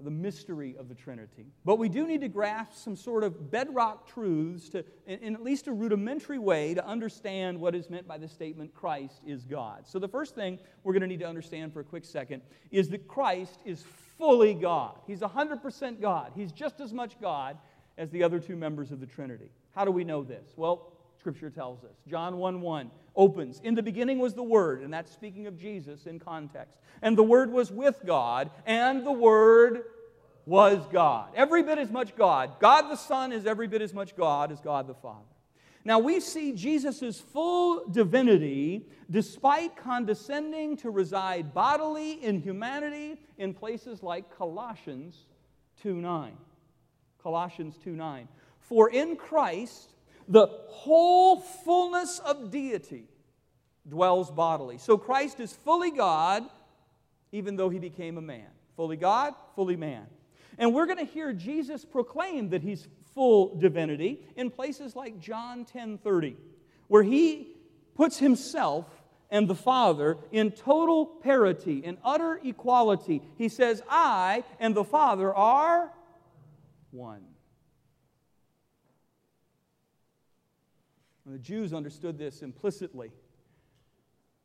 the 0.00 0.10
mystery 0.10 0.76
of 0.78 0.88
the 0.88 0.94
Trinity. 0.94 1.46
But 1.64 1.78
we 1.78 1.88
do 1.88 2.06
need 2.06 2.20
to 2.22 2.28
grasp 2.28 2.74
some 2.74 2.96
sort 2.96 3.24
of 3.24 3.50
bedrock 3.50 4.06
truths 4.06 4.68
to, 4.70 4.84
in, 5.06 5.18
in 5.20 5.34
at 5.34 5.42
least 5.42 5.66
a 5.66 5.72
rudimentary 5.72 6.38
way 6.38 6.74
to 6.74 6.86
understand 6.86 7.58
what 7.58 7.74
is 7.74 7.90
meant 7.90 8.06
by 8.06 8.18
the 8.18 8.28
statement 8.28 8.74
Christ 8.74 9.20
is 9.26 9.44
God. 9.44 9.86
So 9.86 9.98
the 9.98 10.08
first 10.08 10.34
thing 10.34 10.58
we're 10.82 10.92
going 10.92 11.02
to 11.02 11.08
need 11.08 11.20
to 11.20 11.28
understand 11.28 11.72
for 11.72 11.80
a 11.80 11.84
quick 11.84 12.04
second 12.04 12.42
is 12.70 12.88
that 12.90 13.06
Christ 13.06 13.60
is 13.64 13.84
fully 14.18 14.54
God. 14.54 14.98
He's 15.06 15.20
100% 15.20 16.00
God. 16.00 16.32
He's 16.34 16.52
just 16.52 16.80
as 16.80 16.92
much 16.92 17.20
God 17.20 17.58
as 17.98 18.10
the 18.10 18.22
other 18.22 18.40
two 18.40 18.56
members 18.56 18.90
of 18.90 19.00
the 19.00 19.06
Trinity. 19.06 19.50
How 19.74 19.84
do 19.84 19.90
we 19.90 20.04
know 20.04 20.22
this? 20.22 20.52
Well, 20.56 20.93
Scripture 21.24 21.48
tells 21.48 21.82
us. 21.84 21.96
John 22.06 22.36
1 22.36 22.60
1 22.60 22.90
opens. 23.16 23.58
In 23.64 23.74
the 23.74 23.82
beginning 23.82 24.18
was 24.18 24.34
the 24.34 24.42
Word, 24.42 24.82
and 24.82 24.92
that's 24.92 25.10
speaking 25.10 25.46
of 25.46 25.58
Jesus 25.58 26.04
in 26.04 26.18
context. 26.18 26.76
And 27.00 27.16
the 27.16 27.22
Word 27.22 27.50
was 27.50 27.72
with 27.72 28.00
God, 28.04 28.50
and 28.66 29.06
the 29.06 29.10
Word 29.10 29.84
was 30.44 30.86
God. 30.92 31.30
Every 31.34 31.62
bit 31.62 31.78
as 31.78 31.90
much 31.90 32.14
God. 32.14 32.60
God 32.60 32.90
the 32.90 32.96
Son 32.96 33.32
is 33.32 33.46
every 33.46 33.66
bit 33.66 33.80
as 33.80 33.94
much 33.94 34.14
God 34.14 34.52
as 34.52 34.60
God 34.60 34.86
the 34.86 34.92
Father. 34.92 35.24
Now 35.82 35.98
we 35.98 36.20
see 36.20 36.52
Jesus' 36.52 37.20
full 37.20 37.88
divinity 37.88 38.84
despite 39.10 39.76
condescending 39.76 40.76
to 40.76 40.90
reside 40.90 41.54
bodily 41.54 42.22
in 42.22 42.38
humanity 42.38 43.18
in 43.38 43.54
places 43.54 44.02
like 44.02 44.36
Colossians 44.36 45.24
2 45.80 46.02
9. 46.02 46.36
Colossians 47.22 47.78
2 47.82 47.92
9. 47.92 48.28
For 48.60 48.90
in 48.90 49.16
Christ, 49.16 49.93
the 50.28 50.46
whole 50.68 51.40
fullness 51.40 52.18
of 52.18 52.50
deity 52.50 53.04
dwells 53.88 54.30
bodily. 54.30 54.78
So 54.78 54.96
Christ 54.96 55.40
is 55.40 55.52
fully 55.52 55.90
God, 55.90 56.44
even 57.32 57.56
though 57.56 57.68
he 57.68 57.78
became 57.78 58.18
a 58.18 58.22
man. 58.22 58.46
Fully 58.76 58.96
God, 58.96 59.34
fully 59.54 59.76
man. 59.76 60.06
And 60.58 60.72
we're 60.74 60.86
going 60.86 60.98
to 60.98 61.04
hear 61.04 61.32
Jesus 61.32 61.84
proclaim 61.84 62.50
that 62.50 62.62
he's 62.62 62.88
full 63.14 63.56
divinity 63.56 64.20
in 64.36 64.50
places 64.50 64.96
like 64.96 65.20
John 65.20 65.64
10 65.64 65.98
30, 65.98 66.36
where 66.88 67.02
he 67.02 67.48
puts 67.94 68.18
himself 68.18 68.86
and 69.30 69.48
the 69.48 69.54
Father 69.54 70.16
in 70.32 70.52
total 70.52 71.06
parity, 71.06 71.78
in 71.78 71.98
utter 72.04 72.40
equality. 72.44 73.22
He 73.36 73.48
says, 73.48 73.82
I 73.88 74.44
and 74.60 74.74
the 74.74 74.84
Father 74.84 75.34
are 75.34 75.92
one. 76.90 77.22
And 81.24 81.34
the 81.34 81.38
Jews 81.38 81.72
understood 81.72 82.18
this 82.18 82.42
implicitly 82.42 83.10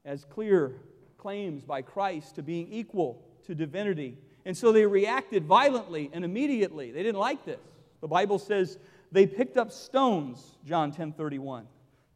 as 0.05 0.25
clear 0.25 0.75
claims 1.17 1.63
by 1.63 1.81
Christ 1.81 2.35
to 2.35 2.43
being 2.43 2.67
equal 2.71 3.21
to 3.45 3.53
divinity. 3.53 4.17
And 4.45 4.55
so 4.55 4.71
they 4.71 4.85
reacted 4.85 5.45
violently 5.45 6.09
and 6.13 6.23
immediately. 6.23 6.91
They 6.91 7.03
didn't 7.03 7.19
like 7.19 7.45
this. 7.45 7.59
The 8.01 8.07
Bible 8.07 8.39
says 8.39 8.79
they 9.11 9.27
picked 9.27 9.57
up 9.57 9.71
stones, 9.71 10.57
John 10.65 10.91
10 10.91 11.13
31, 11.13 11.67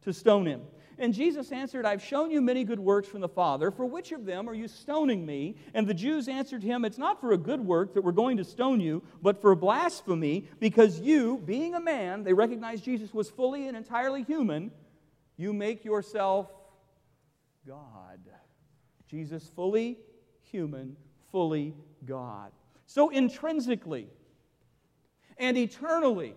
to 0.02 0.12
stone 0.12 0.46
him. 0.46 0.62
And 0.98 1.12
Jesus 1.12 1.50
answered, 1.50 1.84
I've 1.84 2.02
shown 2.02 2.30
you 2.30 2.40
many 2.40 2.64
good 2.64 2.78
works 2.78 3.08
from 3.08 3.20
the 3.20 3.28
Father. 3.28 3.70
For 3.70 3.84
which 3.84 4.12
of 4.12 4.24
them 4.24 4.48
are 4.48 4.54
you 4.54 4.68
stoning 4.68 5.26
me? 5.26 5.56
And 5.74 5.86
the 5.86 5.94
Jews 5.94 6.28
answered 6.28 6.62
him, 6.62 6.84
It's 6.84 6.98
not 6.98 7.20
for 7.20 7.32
a 7.32 7.38
good 7.38 7.60
work 7.60 7.94
that 7.94 8.02
we're 8.02 8.12
going 8.12 8.36
to 8.36 8.44
stone 8.44 8.80
you, 8.80 9.02
but 9.20 9.40
for 9.40 9.54
blasphemy, 9.54 10.48
because 10.60 11.00
you, 11.00 11.42
being 11.44 11.74
a 11.74 11.80
man, 11.80 12.22
they 12.22 12.32
recognized 12.32 12.84
Jesus 12.84 13.12
was 13.12 13.28
fully 13.28 13.66
and 13.66 13.76
entirely 13.76 14.22
human, 14.22 14.70
you 15.36 15.52
make 15.52 15.84
yourself 15.84 16.52
God. 17.66 18.20
Jesus, 19.08 19.50
fully 19.54 19.98
human, 20.42 20.96
fully 21.32 21.74
God. 22.04 22.52
So 22.86 23.10
intrinsically 23.10 24.08
and 25.38 25.56
eternally, 25.56 26.34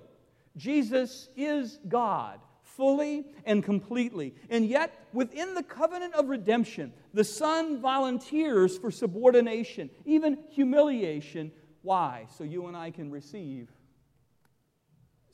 Jesus 0.55 1.29
is 1.35 1.79
God 1.87 2.39
fully 2.77 3.25
and 3.45 3.63
completely. 3.63 4.33
And 4.49 4.65
yet, 4.65 5.07
within 5.11 5.55
the 5.55 5.63
covenant 5.63 6.13
of 6.13 6.29
redemption, 6.29 6.93
the 7.13 7.23
Son 7.23 7.81
volunteers 7.81 8.77
for 8.77 8.91
subordination, 8.91 9.89
even 10.05 10.37
humiliation. 10.51 11.51
Why? 11.81 12.27
So 12.37 12.43
you 12.43 12.67
and 12.67 12.77
I 12.77 12.91
can 12.91 13.11
receive 13.11 13.69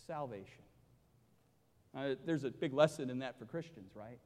salvation. 0.07 0.63
Uh, 1.95 2.15
there's 2.25 2.43
a 2.43 2.49
big 2.49 2.73
lesson 2.73 3.09
in 3.09 3.19
that 3.19 3.37
for 3.37 3.45
Christians, 3.45 3.91
right? 3.95 4.17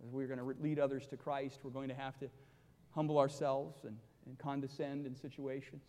We're 0.00 0.26
going 0.26 0.38
to 0.38 0.54
lead 0.60 0.78
others 0.78 1.06
to 1.08 1.16
Christ, 1.16 1.60
we're 1.62 1.70
going 1.70 1.88
to 1.88 1.94
have 1.94 2.18
to 2.18 2.28
humble 2.90 3.18
ourselves 3.18 3.84
and, 3.84 3.96
and 4.26 4.38
condescend 4.38 5.06
in 5.06 5.16
situations. 5.16 5.82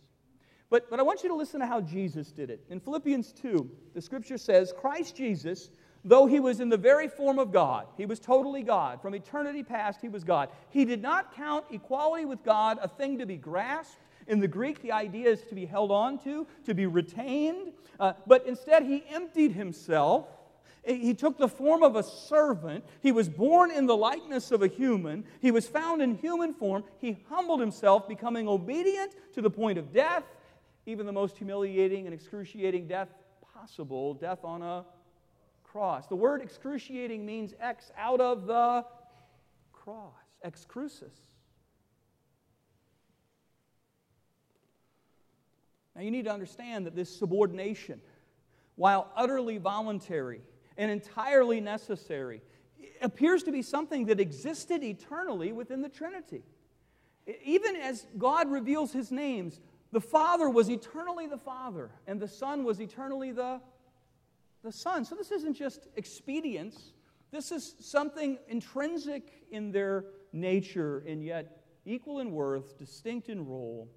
But, 0.70 0.88
but 0.88 1.00
I 1.00 1.02
want 1.02 1.24
you 1.24 1.28
to 1.28 1.34
listen 1.34 1.58
to 1.60 1.66
how 1.66 1.80
Jesus 1.80 2.30
did 2.30 2.48
it. 2.48 2.64
In 2.70 2.78
Philippians 2.78 3.32
2, 3.32 3.68
the 3.92 4.00
scripture 4.00 4.38
says, 4.38 4.72
Christ 4.76 5.16
Jesus 5.16 5.70
Though 6.04 6.26
he 6.26 6.40
was 6.40 6.60
in 6.60 6.70
the 6.70 6.78
very 6.78 7.08
form 7.08 7.38
of 7.38 7.52
God, 7.52 7.86
he 7.96 8.06
was 8.06 8.18
totally 8.18 8.62
God. 8.62 9.02
From 9.02 9.14
eternity 9.14 9.62
past, 9.62 10.00
he 10.00 10.08
was 10.08 10.24
God. 10.24 10.48
He 10.70 10.84
did 10.84 11.02
not 11.02 11.34
count 11.34 11.66
equality 11.70 12.24
with 12.24 12.42
God 12.42 12.78
a 12.80 12.88
thing 12.88 13.18
to 13.18 13.26
be 13.26 13.36
grasped. 13.36 13.98
In 14.26 14.40
the 14.40 14.48
Greek, 14.48 14.80
the 14.80 14.92
idea 14.92 15.28
is 15.28 15.42
to 15.42 15.54
be 15.54 15.66
held 15.66 15.90
on 15.90 16.18
to, 16.20 16.46
to 16.64 16.74
be 16.74 16.86
retained. 16.86 17.72
Uh, 17.98 18.14
but 18.26 18.46
instead, 18.46 18.84
he 18.84 19.04
emptied 19.10 19.52
himself. 19.52 20.26
He 20.86 21.12
took 21.12 21.36
the 21.36 21.48
form 21.48 21.82
of 21.82 21.96
a 21.96 22.02
servant. 22.02 22.84
He 23.02 23.12
was 23.12 23.28
born 23.28 23.70
in 23.70 23.84
the 23.84 23.96
likeness 23.96 24.50
of 24.50 24.62
a 24.62 24.68
human. 24.68 25.24
He 25.42 25.50
was 25.50 25.66
found 25.66 26.00
in 26.00 26.16
human 26.16 26.54
form. 26.54 26.84
He 26.98 27.18
humbled 27.28 27.60
himself, 27.60 28.08
becoming 28.08 28.48
obedient 28.48 29.14
to 29.34 29.42
the 29.42 29.50
point 29.50 29.76
of 29.76 29.92
death, 29.92 30.24
even 30.86 31.04
the 31.04 31.12
most 31.12 31.36
humiliating 31.36 32.06
and 32.06 32.14
excruciating 32.14 32.88
death 32.88 33.08
possible 33.60 34.14
death 34.14 34.38
on 34.42 34.62
a 34.62 34.84
cross. 35.70 36.06
The 36.06 36.16
word 36.16 36.42
excruciating 36.42 37.24
means 37.24 37.54
X 37.60 37.92
out 37.96 38.20
of 38.20 38.46
the 38.46 38.84
cross, 39.72 40.12
ex 40.42 40.64
crucis. 40.64 41.14
Now 45.94 46.02
you 46.02 46.10
need 46.10 46.24
to 46.24 46.32
understand 46.32 46.86
that 46.86 46.96
this 46.96 47.14
subordination, 47.14 48.00
while 48.76 49.10
utterly 49.14 49.58
voluntary 49.58 50.40
and 50.76 50.90
entirely 50.90 51.60
necessary, 51.60 52.42
appears 53.02 53.42
to 53.44 53.52
be 53.52 53.62
something 53.62 54.06
that 54.06 54.18
existed 54.18 54.82
eternally 54.82 55.52
within 55.52 55.82
the 55.82 55.88
Trinity. 55.88 56.42
Even 57.44 57.76
as 57.76 58.06
God 58.18 58.50
reveals 58.50 58.92
his 58.92 59.12
names, 59.12 59.60
the 59.92 60.00
Father 60.00 60.48
was 60.48 60.70
eternally 60.70 61.26
the 61.26 61.38
Father, 61.38 61.90
and 62.06 62.18
the 62.18 62.28
Son 62.28 62.64
was 62.64 62.80
eternally 62.80 63.32
the, 63.32 63.60
the 64.62 64.72
Son. 64.72 65.04
So 65.04 65.14
this 65.14 65.30
isn't 65.30 65.54
just 65.54 65.88
expedience, 65.96 66.92
this 67.30 67.52
is 67.52 67.76
something 67.78 68.38
intrinsic 68.48 69.44
in 69.50 69.70
their 69.70 70.06
nature 70.32 71.04
and 71.06 71.24
yet 71.24 71.62
equal 71.84 72.20
in 72.20 72.32
worth, 72.32 72.76
distinct 72.78 73.28
in 73.28 73.46
role. 73.46 73.88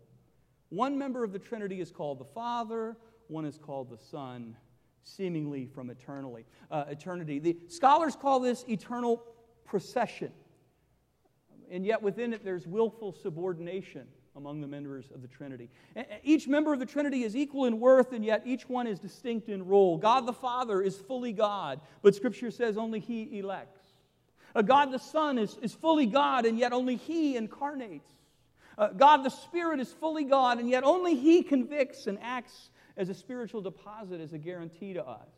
One 0.70 0.98
member 0.98 1.24
of 1.24 1.34
the 1.34 1.40
Trinity 1.40 1.82
is 1.82 1.92
called 1.92 2.20
the 2.20 2.26
Father, 2.26 2.98
one 3.28 3.46
is 3.46 3.58
called 3.58 3.90
the 3.90 3.98
Son, 3.98 4.56
seemingly 5.04 5.66
from 5.66 5.90
eternally, 5.90 6.46
uh, 6.72 6.86
eternity. 6.88 7.40
The 7.40 7.58
scholars 7.68 8.16
call 8.16 8.40
this 8.40 8.64
eternal 8.70 9.24
procession, 9.66 10.32
and 11.70 11.86
yet 11.86 12.02
within 12.02 12.34
it 12.34 12.44
there's 12.44 12.66
willful 12.68 13.14
subordination 13.14 14.08
among 14.36 14.62
the 14.62 14.68
members 14.68 15.06
of 15.14 15.22
the 15.22 15.28
Trinity. 15.28 15.70
Each 16.24 16.48
member 16.48 16.74
of 16.74 16.80
the 16.80 16.86
Trinity 16.86 17.24
is 17.24 17.36
equal 17.36 17.66
in 17.66 17.80
worth, 17.80 18.14
and 18.14 18.26
yet 18.26 18.42
each 18.46 18.68
one 18.68 18.88
is 18.88 19.00
distinct 19.00 19.50
in 19.50 19.66
role. 19.66 19.98
God 19.98 20.26
the 20.26 20.34
Father 20.34 20.82
is 20.82 20.98
fully 20.98 21.34
God, 21.34 21.80
but 22.02 22.16
Scripture 22.16 22.52
says 22.52 22.78
only 22.78 23.00
He 23.00 23.40
elects. 23.40 23.82
God 24.66 24.92
the 24.92 25.00
Son 25.00 25.38
is, 25.38 25.58
is 25.62 25.74
fully 25.74 26.06
God, 26.06 26.46
and 26.46 26.58
yet 26.58 26.74
only 26.74 26.96
He 26.96 27.36
incarnates. 27.38 28.10
Uh, 28.78 28.90
God 28.90 29.24
the 29.24 29.30
Spirit 29.30 29.80
is 29.80 29.92
fully 29.92 30.24
God, 30.24 30.60
and 30.60 30.70
yet 30.70 30.84
only 30.84 31.16
He 31.16 31.44
convicts 31.44 32.08
and 32.08 32.18
acts 32.22 32.70
as 32.98 33.10
a 33.10 33.14
spiritual 33.14 33.62
deposit, 33.62 34.20
as 34.20 34.34
a 34.34 34.38
guarantee 34.38 34.94
to 34.94 35.08
us. 35.08 35.30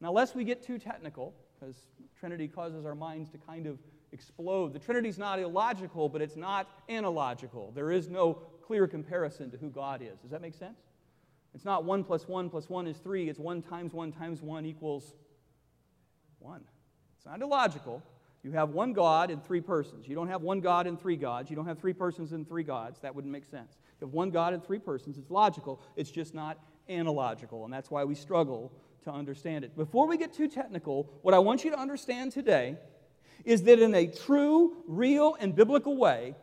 Now, 0.00 0.12
lest 0.12 0.34
we 0.34 0.44
get 0.44 0.64
too 0.64 0.78
technical, 0.78 1.34
because 1.58 1.76
Trinity 2.18 2.48
causes 2.48 2.84
our 2.84 2.94
minds 2.94 3.30
to 3.30 3.38
kind 3.38 3.66
of 3.66 3.78
explode. 4.12 4.72
The 4.72 4.78
Trinity 4.78 5.08
is 5.08 5.18
not 5.18 5.38
illogical, 5.38 6.08
but 6.08 6.22
it's 6.22 6.36
not 6.36 6.68
analogical. 6.88 7.72
There 7.74 7.90
is 7.90 8.08
no 8.08 8.34
clear 8.62 8.86
comparison 8.86 9.50
to 9.50 9.56
who 9.56 9.70
God 9.70 10.02
is. 10.02 10.20
Does 10.20 10.30
that 10.30 10.42
make 10.42 10.54
sense? 10.54 10.78
It's 11.54 11.64
not 11.64 11.84
1 11.84 12.04
plus 12.04 12.28
1 12.28 12.48
plus 12.48 12.68
1 12.68 12.86
is 12.86 12.98
3. 12.98 13.28
It's 13.28 13.38
1 13.38 13.62
times 13.62 13.92
1 13.92 14.12
times 14.12 14.42
1 14.42 14.64
equals 14.64 15.14
1. 16.38 16.62
It's 17.16 17.26
not 17.26 17.40
illogical. 17.40 18.02
You 18.42 18.50
have 18.52 18.70
one 18.70 18.92
God 18.92 19.30
and 19.30 19.44
three 19.44 19.60
persons. 19.60 20.08
You 20.08 20.16
don't 20.16 20.26
have 20.26 20.42
one 20.42 20.60
God 20.60 20.88
and 20.88 21.00
three 21.00 21.16
gods. 21.16 21.48
You 21.48 21.54
don't 21.54 21.66
have 21.66 21.78
three 21.78 21.92
persons 21.92 22.32
and 22.32 22.46
three 22.48 22.64
gods. 22.64 22.98
That 23.00 23.14
wouldn't 23.14 23.32
make 23.32 23.44
sense. 23.44 23.76
You 24.00 24.06
have 24.08 24.14
one 24.14 24.30
God 24.30 24.52
and 24.52 24.64
three 24.64 24.80
persons. 24.80 25.16
It's 25.16 25.30
logical. 25.30 25.80
It's 25.94 26.10
just 26.10 26.34
not 26.34 26.58
analogical. 26.88 27.64
And 27.64 27.72
that's 27.72 27.90
why 27.90 28.02
we 28.02 28.16
struggle 28.16 28.72
to 29.04 29.12
understand 29.12 29.64
it. 29.64 29.76
Before 29.76 30.08
we 30.08 30.16
get 30.16 30.32
too 30.32 30.48
technical, 30.48 31.08
what 31.22 31.34
I 31.34 31.38
want 31.38 31.64
you 31.64 31.70
to 31.70 31.78
understand 31.78 32.32
today 32.32 32.76
is 33.44 33.62
that 33.64 33.78
in 33.78 33.94
a 33.94 34.06
true, 34.06 34.76
real, 34.86 35.36
and 35.40 35.54
biblical 35.54 35.96
way, 35.96 36.34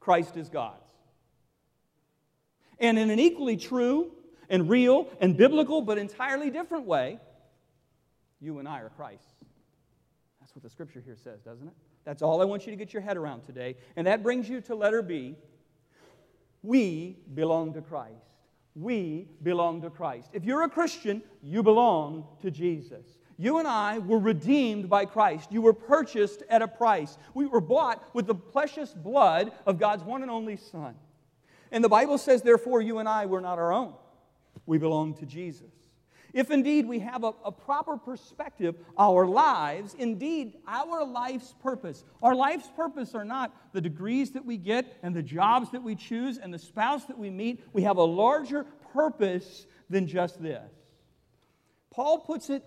Christ 0.00 0.36
is 0.36 0.48
God's. 0.48 0.80
And 2.78 2.98
in 2.98 3.10
an 3.10 3.18
equally 3.18 3.56
true 3.56 4.12
and 4.48 4.68
real 4.68 5.08
and 5.20 5.36
biblical 5.36 5.82
but 5.82 5.98
entirely 5.98 6.50
different 6.50 6.86
way, 6.86 7.18
you 8.40 8.58
and 8.58 8.68
I 8.68 8.80
are 8.80 8.90
Christ. 8.90 9.34
That's 10.40 10.54
what 10.54 10.62
the 10.62 10.70
scripture 10.70 11.02
here 11.04 11.16
says, 11.16 11.40
doesn't 11.40 11.66
it? 11.66 11.74
That's 12.04 12.22
all 12.22 12.40
I 12.40 12.44
want 12.44 12.66
you 12.66 12.70
to 12.70 12.76
get 12.76 12.92
your 12.92 13.02
head 13.02 13.16
around 13.16 13.42
today. 13.42 13.76
And 13.96 14.06
that 14.06 14.22
brings 14.22 14.48
you 14.48 14.60
to 14.62 14.74
letter 14.74 15.02
B. 15.02 15.36
We 16.62 17.16
belong 17.34 17.74
to 17.74 17.82
Christ. 17.82 18.14
We 18.76 19.26
belong 19.42 19.82
to 19.82 19.90
Christ. 19.90 20.30
If 20.32 20.44
you're 20.44 20.62
a 20.62 20.68
Christian, 20.68 21.22
you 21.42 21.62
belong 21.62 22.26
to 22.42 22.50
Jesus. 22.50 23.06
You 23.38 23.58
and 23.58 23.68
I 23.68 23.98
were 23.98 24.18
redeemed 24.18 24.88
by 24.88 25.04
Christ. 25.04 25.52
You 25.52 25.62
were 25.62 25.74
purchased 25.74 26.42
at 26.48 26.62
a 26.62 26.68
price. 26.68 27.18
We 27.34 27.46
were 27.46 27.60
bought 27.60 28.02
with 28.14 28.26
the 28.26 28.34
precious 28.34 28.92
blood 28.94 29.52
of 29.66 29.78
God's 29.78 30.02
one 30.04 30.22
and 30.22 30.30
only 30.30 30.56
Son. 30.56 30.94
And 31.70 31.84
the 31.84 31.88
Bible 31.88 32.16
says, 32.16 32.42
therefore, 32.42 32.80
you 32.80 32.98
and 32.98 33.08
I 33.08 33.26
were 33.26 33.40
not 33.40 33.58
our 33.58 33.72
own. 33.72 33.92
We 34.64 34.78
belong 34.78 35.14
to 35.14 35.26
Jesus. 35.26 35.70
If 36.32 36.50
indeed 36.50 36.86
we 36.86 36.98
have 36.98 37.24
a, 37.24 37.32
a, 37.44 37.52
proper 37.52 37.96
perspective, 37.96 38.76
our 38.98 39.26
lives, 39.26 39.94
indeed 39.98 40.54
our 40.66 41.02
life's 41.04 41.54
purpose, 41.62 42.04
our 42.22 42.34
life's 42.34 42.68
purpose 42.76 43.14
are 43.14 43.24
not 43.24 43.54
the 43.72 43.80
degrees 43.80 44.32
that 44.32 44.44
we 44.44 44.58
get 44.58 44.98
and 45.02 45.14
the 45.14 45.22
jobs 45.22 45.70
that 45.70 45.82
we 45.82 45.94
choose 45.94 46.36
and 46.36 46.52
the 46.52 46.58
spouse 46.58 47.06
that 47.06 47.16
we 47.16 47.30
meet. 47.30 47.64
We 47.72 47.82
have 47.82 47.96
a 47.96 48.04
larger 48.04 48.64
purpose 48.92 49.66
than 49.88 50.06
just 50.06 50.42
this. 50.42 50.70
Paul 51.90 52.18
puts 52.18 52.50
it 52.50 52.62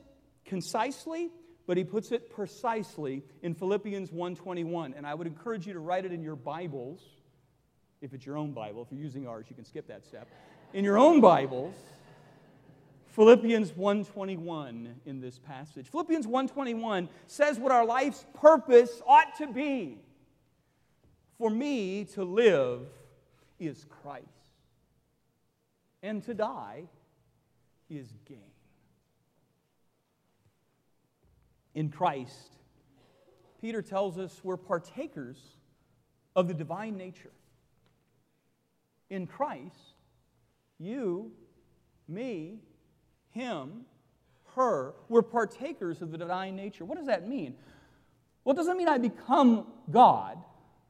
concisely, 0.49 1.31
but 1.67 1.77
he 1.77 1.83
puts 1.83 2.11
it 2.11 2.29
precisely 2.31 3.23
in 3.43 3.53
Philippians 3.53 4.11
1:21. 4.11 4.93
And 4.95 5.07
I 5.07 5.13
would 5.13 5.27
encourage 5.27 5.65
you 5.67 5.73
to 5.73 5.79
write 5.79 6.03
it 6.03 6.11
in 6.11 6.21
your 6.21 6.35
Bibles. 6.35 7.01
If 8.01 8.13
it's 8.13 8.25
your 8.25 8.37
own 8.37 8.51
Bible, 8.53 8.81
if 8.81 8.91
you're 8.91 8.99
using 8.99 9.27
ours, 9.27 9.45
you 9.49 9.55
can 9.55 9.65
skip 9.65 9.87
that 9.87 10.03
step. 10.03 10.27
In 10.73 10.83
your 10.83 10.97
own 10.97 11.21
Bibles, 11.21 11.75
Philippians 13.07 13.73
1:21 13.73 14.95
in 15.05 15.21
this 15.21 15.37
passage. 15.39 15.89
Philippians 15.89 16.25
1:21 16.25 17.09
says 17.27 17.59
what 17.59 17.71
our 17.71 17.85
life's 17.85 18.25
purpose 18.33 19.01
ought 19.05 19.35
to 19.37 19.47
be. 19.47 20.01
For 21.37 21.49
me 21.49 22.05
to 22.05 22.23
live 22.23 22.89
is 23.59 23.85
Christ, 23.85 24.25
and 26.01 26.23
to 26.23 26.33
die 26.33 26.89
is 27.89 28.11
gain. 28.25 28.48
In 31.75 31.89
Christ, 31.89 32.57
Peter 33.61 33.81
tells 33.81 34.17
us 34.17 34.41
we're 34.43 34.57
partakers 34.57 35.37
of 36.35 36.47
the 36.47 36.53
divine 36.53 36.97
nature. 36.97 37.31
In 39.09 39.27
Christ, 39.27 39.95
you, 40.77 41.31
me, 42.07 42.59
him, 43.31 43.85
her, 44.55 44.93
we're 45.09 45.21
partakers 45.21 46.01
of 46.01 46.11
the 46.11 46.17
divine 46.17 46.55
nature. 46.55 46.85
What 46.85 46.97
does 46.97 47.07
that 47.07 47.27
mean? 47.27 47.55
Well, 48.43 48.53
it 48.53 48.57
doesn't 48.57 48.77
mean 48.77 48.87
I 48.87 48.97
become 48.97 49.67
God, 49.91 50.37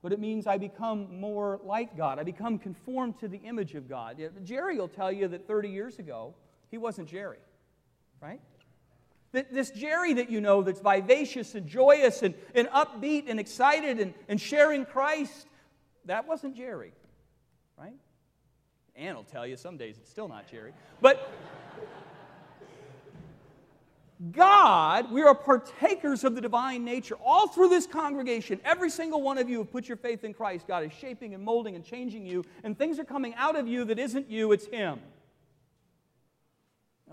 but 0.01 0.13
it 0.13 0.19
means 0.19 0.47
I 0.47 0.57
become 0.57 1.19
more 1.19 1.59
like 1.63 1.97
God. 1.97 2.19
I 2.19 2.23
become 2.23 2.57
conformed 2.57 3.19
to 3.19 3.27
the 3.27 3.37
image 3.37 3.75
of 3.75 3.89
God. 3.89 4.17
Jerry 4.43 4.77
will 4.77 4.87
tell 4.87 5.11
you 5.11 5.27
that 5.27 5.47
30 5.47 5.69
years 5.69 5.99
ago, 5.99 6.35
he 6.69 6.77
wasn't 6.77 7.09
Jerry, 7.09 7.39
right? 8.21 8.39
This 9.31 9.69
Jerry 9.69 10.13
that 10.13 10.31
you 10.31 10.41
know 10.41 10.63
that's 10.63 10.79
vivacious 10.79 11.53
and 11.53 11.67
joyous 11.67 12.23
and, 12.23 12.33
and 12.55 12.67
upbeat 12.69 13.25
and 13.27 13.39
excited 13.39 13.99
and, 13.99 14.13
and 14.27 14.41
sharing 14.41 14.85
Christ, 14.85 15.47
that 16.05 16.27
wasn't 16.27 16.55
Jerry, 16.55 16.93
right? 17.77 17.93
Ann 18.95 19.15
will 19.15 19.23
tell 19.23 19.45
you 19.45 19.55
some 19.55 19.77
days 19.77 19.97
it's 19.99 20.09
still 20.09 20.27
not 20.27 20.49
Jerry. 20.49 20.73
But 20.99 21.31
God, 24.31 25.11
we 25.11 25.21
are 25.21 25.33
partakers 25.33 26.25
of 26.25 26.35
the 26.35 26.41
divine 26.41 26.83
nature. 26.83 27.15
All 27.23 27.47
through 27.47 27.69
this 27.69 27.87
congregation, 27.87 28.59
every 28.65 28.89
single 28.89 29.21
one 29.21 29.37
of 29.37 29.47
you 29.47 29.59
have 29.59 29.71
put 29.71 29.87
your 29.87 29.95
faith 29.95 30.25
in 30.25 30.33
Christ. 30.33 30.67
God 30.67 30.83
is 30.83 30.91
shaping 30.91 31.33
and 31.33 31.43
molding 31.43 31.75
and 31.75 31.85
changing 31.85 32.25
you, 32.25 32.43
and 32.63 32.77
things 32.77 32.99
are 32.99 33.05
coming 33.05 33.33
out 33.35 33.55
of 33.55 33.67
you 33.67 33.85
that 33.85 33.97
isn't 33.97 34.29
you, 34.29 34.51
it's 34.51 34.65
Him. 34.65 34.99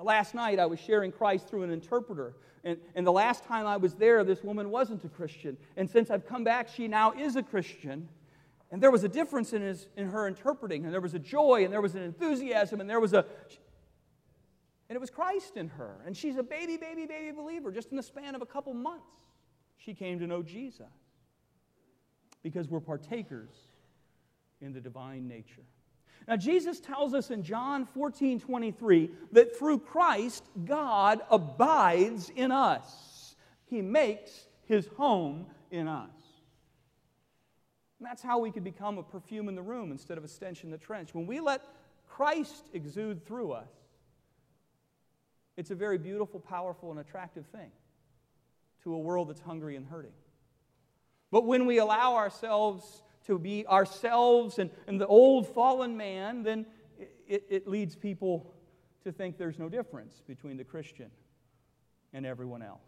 Last 0.02 0.34
night 0.34 0.58
I 0.58 0.66
was 0.66 0.78
sharing 0.78 1.10
Christ 1.10 1.48
through 1.48 1.62
an 1.62 1.70
interpreter. 1.70 2.34
And, 2.64 2.78
and 2.94 3.06
the 3.06 3.12
last 3.12 3.44
time 3.44 3.66
I 3.66 3.76
was 3.76 3.94
there, 3.94 4.24
this 4.24 4.42
woman 4.42 4.70
wasn't 4.70 5.04
a 5.04 5.08
Christian. 5.08 5.56
And 5.76 5.88
since 5.88 6.10
I've 6.10 6.26
come 6.26 6.44
back, 6.44 6.68
she 6.68 6.88
now 6.88 7.12
is 7.12 7.36
a 7.36 7.42
Christian. 7.42 8.08
And 8.70 8.82
there 8.82 8.90
was 8.90 9.04
a 9.04 9.08
difference 9.08 9.52
in, 9.52 9.62
his, 9.62 9.86
in 9.96 10.08
her 10.08 10.26
interpreting, 10.26 10.84
and 10.84 10.92
there 10.92 11.00
was 11.00 11.14
a 11.14 11.18
joy, 11.18 11.64
and 11.64 11.72
there 11.72 11.80
was 11.80 11.94
an 11.94 12.02
enthusiasm, 12.02 12.80
and 12.80 12.90
there 12.90 12.98
was 12.98 13.12
a. 13.12 13.24
And 14.88 14.96
it 14.96 15.00
was 15.00 15.10
Christ 15.10 15.56
in 15.56 15.68
her. 15.68 15.98
And 16.04 16.16
she's 16.16 16.36
a 16.36 16.42
baby, 16.42 16.76
baby, 16.76 17.06
baby 17.06 17.30
believer. 17.30 17.70
Just 17.70 17.90
in 17.90 17.96
the 17.96 18.02
span 18.02 18.34
of 18.34 18.42
a 18.42 18.46
couple 18.46 18.74
months, 18.74 19.04
she 19.76 19.94
came 19.94 20.18
to 20.18 20.26
know 20.26 20.42
Jesus. 20.42 20.86
Because 22.42 22.68
we're 22.68 22.80
partakers 22.80 23.54
in 24.60 24.72
the 24.72 24.80
divine 24.80 25.26
nature. 25.26 25.64
Now, 26.28 26.36
Jesus 26.36 26.80
tells 26.80 27.14
us 27.14 27.30
in 27.30 27.42
John 27.42 27.86
14 27.86 28.40
23 28.40 29.10
that 29.32 29.56
through 29.56 29.78
Christ, 29.80 30.44
God 30.64 31.20
abides 31.30 32.30
in 32.34 32.50
us. 32.50 33.36
He 33.66 33.80
makes 33.80 34.46
his 34.64 34.88
home 34.96 35.46
in 35.70 35.86
us. 35.86 36.10
And 37.98 38.06
that's 38.06 38.22
how 38.22 38.38
we 38.40 38.50
could 38.50 38.64
become 38.64 38.98
a 38.98 39.02
perfume 39.02 39.48
in 39.48 39.54
the 39.54 39.62
room 39.62 39.90
instead 39.90 40.18
of 40.18 40.24
a 40.24 40.28
stench 40.28 40.64
in 40.64 40.70
the 40.70 40.78
trench. 40.78 41.14
When 41.14 41.26
we 41.26 41.40
let 41.40 41.62
Christ 42.08 42.68
exude 42.72 43.24
through 43.24 43.52
us, 43.52 43.70
it's 45.56 45.70
a 45.70 45.74
very 45.74 45.96
beautiful, 45.96 46.38
powerful, 46.38 46.90
and 46.90 47.00
attractive 47.00 47.46
thing 47.46 47.70
to 48.82 48.94
a 48.94 48.98
world 48.98 49.30
that's 49.30 49.40
hungry 49.40 49.76
and 49.76 49.86
hurting. 49.86 50.12
But 51.30 51.46
when 51.46 51.66
we 51.66 51.78
allow 51.78 52.16
ourselves 52.16 53.02
to 53.26 53.38
be 53.38 53.66
ourselves 53.66 54.58
and, 54.58 54.70
and 54.86 55.00
the 55.00 55.06
old 55.06 55.46
fallen 55.48 55.96
man, 55.96 56.42
then 56.42 56.66
it, 57.26 57.44
it 57.48 57.68
leads 57.68 57.96
people 57.96 58.54
to 59.04 59.12
think 59.12 59.38
there's 59.38 59.58
no 59.58 59.68
difference 59.68 60.22
between 60.26 60.56
the 60.56 60.64
Christian 60.64 61.10
and 62.12 62.24
everyone 62.24 62.62
else. 62.62 62.82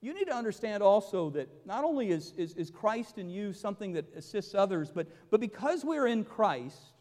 You 0.00 0.14
need 0.14 0.26
to 0.26 0.34
understand 0.34 0.82
also 0.82 1.30
that 1.30 1.48
not 1.66 1.84
only 1.84 2.10
is, 2.10 2.32
is, 2.36 2.54
is 2.54 2.70
Christ 2.70 3.18
in 3.18 3.28
you 3.28 3.52
something 3.52 3.92
that 3.92 4.06
assists 4.16 4.54
others, 4.54 4.90
but, 4.94 5.08
but 5.30 5.40
because 5.40 5.84
we're 5.84 6.06
in 6.06 6.24
Christ, 6.24 6.94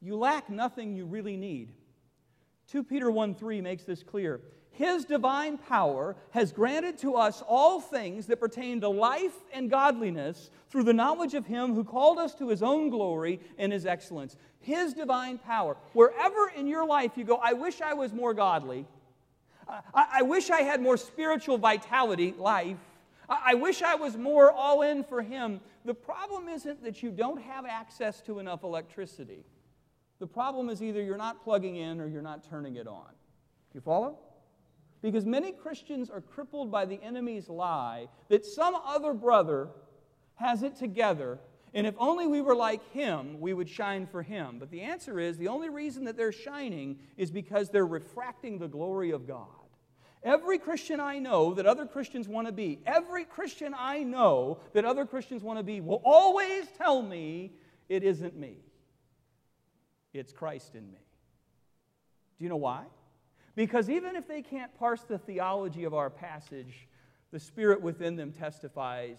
you 0.00 0.16
lack 0.16 0.48
nothing 0.48 0.94
you 0.94 1.04
really 1.04 1.36
need. 1.36 1.72
2 2.68 2.84
Peter 2.84 3.10
1 3.10 3.34
3 3.34 3.60
makes 3.60 3.84
this 3.84 4.02
clear. 4.02 4.40
His 4.72 5.04
divine 5.04 5.58
power 5.58 6.16
has 6.30 6.50
granted 6.50 6.98
to 6.98 7.14
us 7.14 7.42
all 7.46 7.80
things 7.80 8.26
that 8.26 8.40
pertain 8.40 8.80
to 8.80 8.88
life 8.88 9.34
and 9.52 9.70
godliness 9.70 10.50
through 10.70 10.84
the 10.84 10.94
knowledge 10.94 11.34
of 11.34 11.46
Him 11.46 11.74
who 11.74 11.84
called 11.84 12.18
us 12.18 12.34
to 12.36 12.48
His 12.48 12.62
own 12.62 12.88
glory 12.88 13.40
and 13.58 13.72
His 13.72 13.84
excellence. 13.84 14.36
His 14.60 14.94
divine 14.94 15.38
power. 15.38 15.76
Wherever 15.92 16.50
in 16.56 16.66
your 16.66 16.86
life 16.86 17.12
you 17.16 17.24
go, 17.24 17.36
I 17.36 17.52
wish 17.52 17.82
I 17.82 17.92
was 17.92 18.14
more 18.14 18.32
godly. 18.32 18.86
I, 19.68 20.06
I 20.14 20.22
wish 20.22 20.50
I 20.50 20.62
had 20.62 20.80
more 20.80 20.96
spiritual 20.96 21.58
vitality, 21.58 22.34
life. 22.38 22.78
I, 23.28 23.52
I 23.52 23.54
wish 23.54 23.82
I 23.82 23.94
was 23.94 24.16
more 24.16 24.50
all 24.50 24.80
in 24.80 25.04
for 25.04 25.20
Him. 25.20 25.60
The 25.84 25.94
problem 25.94 26.48
isn't 26.48 26.82
that 26.82 27.02
you 27.02 27.10
don't 27.10 27.42
have 27.42 27.66
access 27.66 28.22
to 28.22 28.38
enough 28.38 28.64
electricity. 28.64 29.44
The 30.18 30.26
problem 30.26 30.70
is 30.70 30.82
either 30.82 31.02
you're 31.02 31.18
not 31.18 31.42
plugging 31.44 31.76
in 31.76 32.00
or 32.00 32.06
you're 32.06 32.22
not 32.22 32.48
turning 32.48 32.76
it 32.76 32.86
on. 32.86 33.10
Do 33.10 33.74
you 33.74 33.80
follow? 33.82 34.18
Because 35.02 35.26
many 35.26 35.50
Christians 35.50 36.08
are 36.08 36.20
crippled 36.20 36.70
by 36.70 36.84
the 36.84 37.02
enemy's 37.02 37.48
lie 37.48 38.06
that 38.28 38.46
some 38.46 38.74
other 38.74 39.12
brother 39.12 39.68
has 40.36 40.62
it 40.62 40.76
together, 40.76 41.40
and 41.74 41.86
if 41.86 41.94
only 41.98 42.26
we 42.26 42.40
were 42.40 42.54
like 42.54 42.88
him, 42.92 43.40
we 43.40 43.52
would 43.52 43.68
shine 43.68 44.06
for 44.06 44.22
him. 44.22 44.58
But 44.60 44.70
the 44.70 44.82
answer 44.82 45.18
is 45.18 45.36
the 45.36 45.48
only 45.48 45.68
reason 45.68 46.04
that 46.04 46.16
they're 46.16 46.32
shining 46.32 46.98
is 47.16 47.30
because 47.30 47.68
they're 47.68 47.86
refracting 47.86 48.58
the 48.58 48.68
glory 48.68 49.10
of 49.10 49.26
God. 49.26 49.48
Every 50.22 50.58
Christian 50.58 51.00
I 51.00 51.18
know 51.18 51.52
that 51.54 51.66
other 51.66 51.84
Christians 51.84 52.28
want 52.28 52.46
to 52.46 52.52
be, 52.52 52.78
every 52.86 53.24
Christian 53.24 53.74
I 53.76 54.04
know 54.04 54.60
that 54.72 54.84
other 54.84 55.04
Christians 55.04 55.42
want 55.42 55.58
to 55.58 55.64
be, 55.64 55.80
will 55.80 56.00
always 56.04 56.68
tell 56.78 57.02
me 57.02 57.52
it 57.88 58.04
isn't 58.04 58.36
me. 58.36 58.58
It's 60.12 60.32
Christ 60.32 60.76
in 60.76 60.86
me. 60.92 61.00
Do 62.38 62.44
you 62.44 62.48
know 62.48 62.56
why? 62.56 62.84
Because 63.54 63.90
even 63.90 64.16
if 64.16 64.26
they 64.26 64.42
can't 64.42 64.76
parse 64.78 65.02
the 65.02 65.18
theology 65.18 65.84
of 65.84 65.94
our 65.94 66.10
passage, 66.10 66.88
the 67.32 67.38
Spirit 67.38 67.82
within 67.82 68.16
them 68.16 68.32
testifies, 68.32 69.18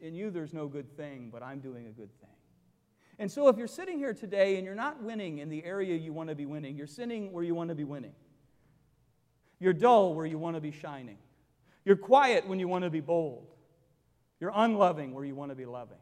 In 0.00 0.14
you 0.14 0.30
there's 0.30 0.52
no 0.52 0.66
good 0.66 0.96
thing, 0.96 1.30
but 1.32 1.42
I'm 1.42 1.60
doing 1.60 1.86
a 1.86 1.90
good 1.90 2.10
thing. 2.20 2.30
And 3.18 3.30
so 3.30 3.48
if 3.48 3.58
you're 3.58 3.66
sitting 3.66 3.98
here 3.98 4.14
today 4.14 4.56
and 4.56 4.64
you're 4.64 4.74
not 4.74 5.02
winning 5.02 5.38
in 5.38 5.50
the 5.50 5.62
area 5.64 5.94
you 5.94 6.12
want 6.12 6.30
to 6.30 6.34
be 6.34 6.46
winning, 6.46 6.76
you're 6.76 6.86
sinning 6.86 7.32
where 7.32 7.44
you 7.44 7.54
want 7.54 7.68
to 7.68 7.74
be 7.74 7.84
winning. 7.84 8.14
You're 9.58 9.74
dull 9.74 10.14
where 10.14 10.24
you 10.24 10.38
want 10.38 10.56
to 10.56 10.60
be 10.60 10.70
shining. 10.70 11.18
You're 11.84 11.96
quiet 11.96 12.48
when 12.48 12.58
you 12.58 12.66
want 12.66 12.84
to 12.84 12.90
be 12.90 13.00
bold. 13.00 13.46
You're 14.40 14.52
unloving 14.54 15.12
where 15.12 15.24
you 15.24 15.34
want 15.34 15.50
to 15.50 15.54
be 15.54 15.66
loving. 15.66 15.98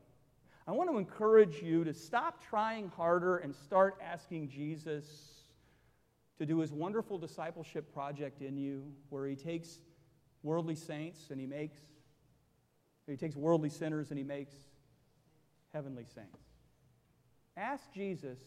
I 0.69 0.73
want 0.73 0.91
to 0.91 0.99
encourage 0.99 1.61
you 1.61 1.83
to 1.85 1.93
stop 1.93 2.41
trying 2.45 2.89
harder 2.89 3.39
and 3.39 3.55
start 3.55 3.99
asking 4.01 4.51
Jesus 4.51 5.38
to 6.39 6.47
do 6.47 6.59
his 6.61 6.73
wonderful 6.73 7.19
discipleship 7.19 7.93
project 7.93 8.43
in 8.43 8.57
you, 8.57 8.85
where 9.11 9.27
he 9.27 9.35
takes 9.35 9.81
worldly 10.43 10.77
saints 10.77 11.31
and 11.31 11.41
he 11.41 11.47
makes, 11.47 11.81
he 13.07 13.17
takes 13.17 13.37
worldly 13.37 13.69
sinners 13.69 14.11
and 14.11 14.19
he 14.19 14.25
makes 14.25 14.55
heavenly 15.73 16.05
saints. 16.05 16.39
Ask 17.57 17.93
Jesus, 17.93 18.39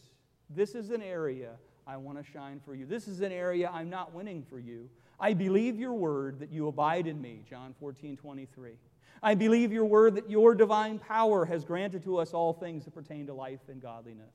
this 0.48 0.74
is 0.74 0.90
an 0.90 1.02
area 1.02 1.52
I 1.86 1.98
want 1.98 2.18
to 2.18 2.24
shine 2.24 2.60
for 2.64 2.74
you. 2.74 2.86
This 2.86 3.08
is 3.08 3.20
an 3.20 3.32
area 3.32 3.70
I'm 3.72 3.90
not 3.90 4.14
winning 4.14 4.42
for 4.48 4.58
you. 4.58 4.88
I 5.20 5.34
believe 5.34 5.78
your 5.78 5.92
word 5.92 6.40
that 6.40 6.50
you 6.50 6.68
abide 6.68 7.06
in 7.06 7.20
me, 7.20 7.42
John 7.48 7.74
14, 7.78 8.16
23. 8.16 8.72
I 9.22 9.34
believe 9.34 9.70
your 9.70 9.84
word 9.84 10.14
that 10.16 10.30
your 10.30 10.54
divine 10.54 10.98
power 10.98 11.44
has 11.44 11.64
granted 11.64 12.02
to 12.04 12.16
us 12.16 12.32
all 12.32 12.52
things 12.52 12.84
that 12.86 12.94
pertain 12.94 13.26
to 13.26 13.34
life 13.34 13.60
and 13.68 13.80
godliness 13.80 14.32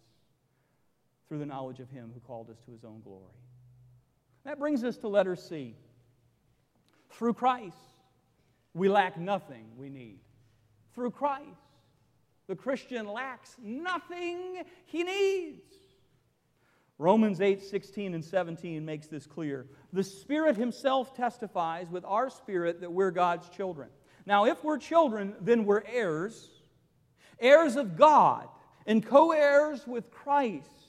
through 1.28 1.40
the 1.40 1.46
knowledge 1.46 1.80
of 1.80 1.90
him 1.90 2.12
who 2.14 2.20
called 2.22 2.50
us 2.50 2.58
to 2.66 2.72
his 2.72 2.84
own 2.84 3.02
glory. 3.04 3.34
That 4.46 4.60
brings 4.60 4.84
us 4.84 4.98
to 4.98 5.08
letter 5.08 5.36
C. 5.36 5.76
Through 7.12 7.34
Christ, 7.34 7.76
we 8.74 8.90
lack 8.90 9.18
nothing 9.18 9.66
we 9.76 9.90
need. 9.90 10.20
Through 10.94 11.12
Christ, 11.12 11.46
the 12.48 12.56
Christian 12.56 13.08
lacks 13.08 13.56
nothing 13.62 14.64
he 14.86 15.04
needs. 15.04 15.74
Romans 17.00 17.42
8, 17.42 17.62
16, 17.62 18.16
and 18.16 18.26
17 18.26 18.84
makes 18.84 19.08
this 19.08 19.28
clear. 19.28 19.68
The 19.94 20.04
Spirit 20.04 20.58
Himself 20.58 21.16
testifies 21.16 21.90
with 21.90 22.04
our 22.06 22.30
spirit 22.30 22.82
that 22.82 22.92
we're 22.92 23.12
God's 23.12 23.50
children. 23.50 23.90
Now, 24.26 24.46
if 24.46 24.64
we're 24.64 24.80
children, 24.80 25.36
then 25.40 25.66
we're 25.66 25.84
heirs, 25.86 26.50
heirs 27.40 27.76
of 27.76 27.96
God, 27.98 28.48
and 28.88 29.06
co 29.06 29.32
heirs 29.32 29.86
with 29.86 30.10
Christ, 30.10 30.87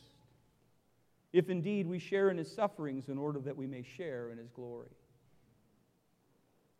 if 1.32 1.50
indeed 1.50 1.86
we 1.86 1.98
share 1.98 2.30
in 2.30 2.38
his 2.38 2.50
sufferings 2.50 3.08
in 3.08 3.18
order 3.18 3.38
that 3.40 3.56
we 3.56 3.66
may 3.66 3.82
share 3.82 4.30
in 4.30 4.38
his 4.38 4.50
glory. 4.50 4.88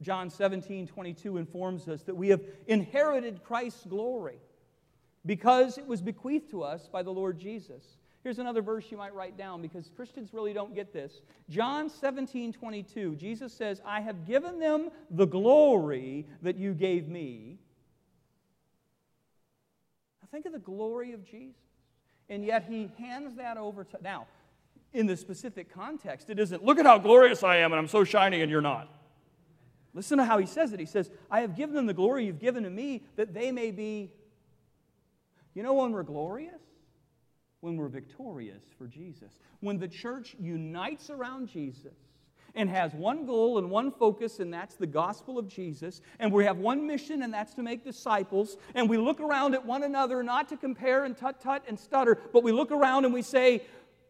John 0.01 0.31
17, 0.31 0.87
22 0.87 1.37
informs 1.37 1.89
us 1.89 2.03
that 2.03 2.15
we 2.15 2.29
have 2.29 2.41
inherited 2.67 3.43
Christ's 3.43 3.85
glory 3.85 4.39
because 5.27 5.77
it 5.77 5.87
was 5.87 6.01
bequeathed 6.01 6.51
to 6.51 6.63
us 6.63 6.89
by 6.89 7.03
the 7.03 7.11
Lord 7.11 7.39
Jesus. 7.39 7.99
Here's 8.23 8.39
another 8.39 8.63
verse 8.63 8.91
you 8.91 8.97
might 8.97 9.15
write 9.15 9.37
down 9.37 9.63
because 9.63 9.91
Christians 9.95 10.33
really 10.33 10.53
don't 10.53 10.75
get 10.75 10.93
this. 10.93 11.21
John 11.49 11.89
17, 11.89 12.53
22, 12.53 13.17
Jesus 13.17 13.53
says, 13.53 13.81
I 13.85 14.01
have 14.01 14.27
given 14.27 14.59
them 14.59 14.91
the 15.11 15.27
glory 15.27 16.27
that 16.43 16.57
you 16.57 16.75
gave 16.75 17.09
me. 17.09 17.59
Now 20.21 20.29
think 20.31 20.47
of 20.47 20.53
the 20.53 20.59
glory 20.59 21.13
of 21.13 21.25
Jesus. 21.25 21.57
And 22.29 22.45
yet 22.45 22.67
he 22.69 22.91
hands 22.99 23.37
that 23.37 23.57
over 23.57 23.85
to. 23.85 23.99
Now, 24.03 24.27
in 24.93 25.07
the 25.07 25.17
specific 25.17 25.73
context, 25.73 26.31
it 26.31 26.39
isn't, 26.39 26.65
look 26.65 26.79
at 26.79 26.87
how 26.87 26.99
glorious 26.99 27.43
I 27.43 27.57
am 27.59 27.73
and 27.73 27.79
I'm 27.79 27.89
so 27.89 28.05
shiny 28.05 28.43
and 28.43 28.51
you're 28.51 28.61
not. 28.61 28.89
Listen 29.95 30.19
to 30.19 30.25
how 30.25 30.39
he 30.39 30.47
says 30.47 30.73
it. 30.73 30.81
He 30.81 30.87
says, 30.87 31.11
I 31.31 31.41
have 31.41 31.57
given 31.57 31.75
them 31.75 31.87
the 31.87 31.95
glory 31.95 32.27
you've 32.27 32.39
given 32.39 32.65
to 32.65 32.71
me 32.71 33.03
that 33.17 33.35
they 33.35 33.51
may 33.53 33.71
be. 33.71 34.11
You 35.55 35.63
know 35.63 35.75
when 35.75 35.93
we're 35.93 36.03
glorious? 36.03 36.61
when 37.61 37.77
we're 37.77 37.89
victorious 37.89 38.63
for 38.77 38.87
Jesus. 38.87 39.39
When 39.61 39.79
the 39.79 39.89
church 39.89 40.37
unites 40.39 41.11
around 41.11 41.49
Jesus 41.49 41.95
and 42.55 42.71
has 42.71 42.95
one 42.95 43.27
goal 43.27 43.59
and 43.59 43.71
one 43.71 43.91
focus, 43.91 44.39
and 44.41 44.53
that's 44.53 44.77
the 44.77 44.87
gospel 44.87 45.39
of 45.39 45.49
Jesus, 45.49 46.01
and 46.19 46.33
we 46.33 46.45
have 46.45 46.59
one 46.59 46.87
mission, 46.87 47.23
and 47.23 47.33
that's 47.33 47.55
to 47.55 47.63
make 47.63 47.85
disciples, 47.85 48.57
and 48.75 48.89
we 48.89 48.97
look 48.97 49.21
around 49.21 49.55
at 49.55 49.65
one 49.65 49.83
another 49.83 50.23
not 50.23 50.49
to 50.49 50.57
compare 50.57 51.05
and 51.05 51.17
tut 51.17 51.41
tut 51.41 51.63
and 51.69 51.79
stutter, 51.79 52.19
but 52.33 52.43
we 52.43 52.53
look 52.53 52.71
around 52.71 53.05
and 53.05 53.13
we 53.13 53.23
say, 53.23 53.63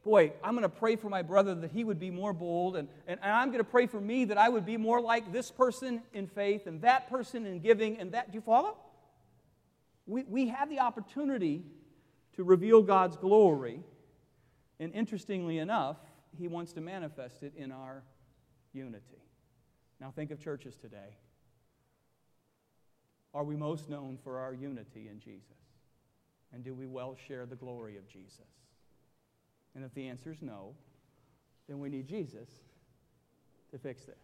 Boy, 0.05 0.33
I'm 0.43 0.53
going 0.53 0.63
to 0.63 0.69
pray 0.69 0.97
for 0.97 1.09
my 1.09 1.23
brother 1.23 1.55
that 1.55 1.71
he 1.71 1.85
would 1.85 1.99
be 1.99 2.11
more 2.11 2.33
bold, 2.33 2.77
and, 2.77 2.89
and, 3.07 3.19
I'm 3.23 3.49
going 3.49 3.59
to 3.59 3.65
pray 3.65 3.87
for 3.87 4.01
me 4.01 4.25
that 4.27 4.39
I 4.39 4.49
would 4.49 4.65
be 4.65 4.77
more 4.77 5.01
like 5.01 5.33
this 5.33 5.51
person 5.51 6.03
in 6.13 6.27
faith 6.27 6.67
and 6.67 6.81
that 6.83 7.11
person 7.11 7.45
in 7.47 7.61
giving, 7.61 7.99
and 7.99 8.13
that. 8.13 8.31
Do 8.31 8.37
you 8.37 8.43
follow? 8.43 8.77
We, 10.07 10.25
we 10.25 10.49
have 10.49 10.71
the 10.71 10.81
opportunity 10.81 11.65
to 12.37 12.45
reveal 12.45 12.83
God's 12.83 13.17
glory. 13.17 13.81
And 14.81 14.95
interestingly 14.95 15.59
enough, 15.59 15.97
he 16.39 16.47
wants 16.49 16.73
to 16.75 16.81
manifest 16.81 17.43
it 17.43 17.53
in 17.57 17.73
our 17.73 18.05
unity. 18.73 19.03
Now, 20.01 20.13
think 20.15 20.31
of 20.31 20.41
churches 20.41 20.77
today. 20.77 21.17
Are 23.35 23.45
we 23.45 23.57
most 23.57 23.91
known 23.91 24.19
for 24.23 24.39
our 24.39 24.55
unity 24.55 25.09
in 25.11 25.21
Jesus? 25.21 25.57
And 26.53 26.65
do 26.65 26.75
we 26.75 26.87
well 26.87 27.17
share 27.27 27.45
the 27.45 27.57
glory 27.57 27.97
of 27.97 28.09
Jesus? 28.09 28.47
And 29.74 29.85
if 29.85 29.94
the 29.94 30.09
answer 30.09 30.31
is 30.31 30.42
no, 30.42 30.74
then 31.68 31.78
we 31.78 31.88
need 31.88 32.07
Jesus 32.07 32.48
to 33.70 33.78
fix 33.78 34.04
this. 34.04 34.16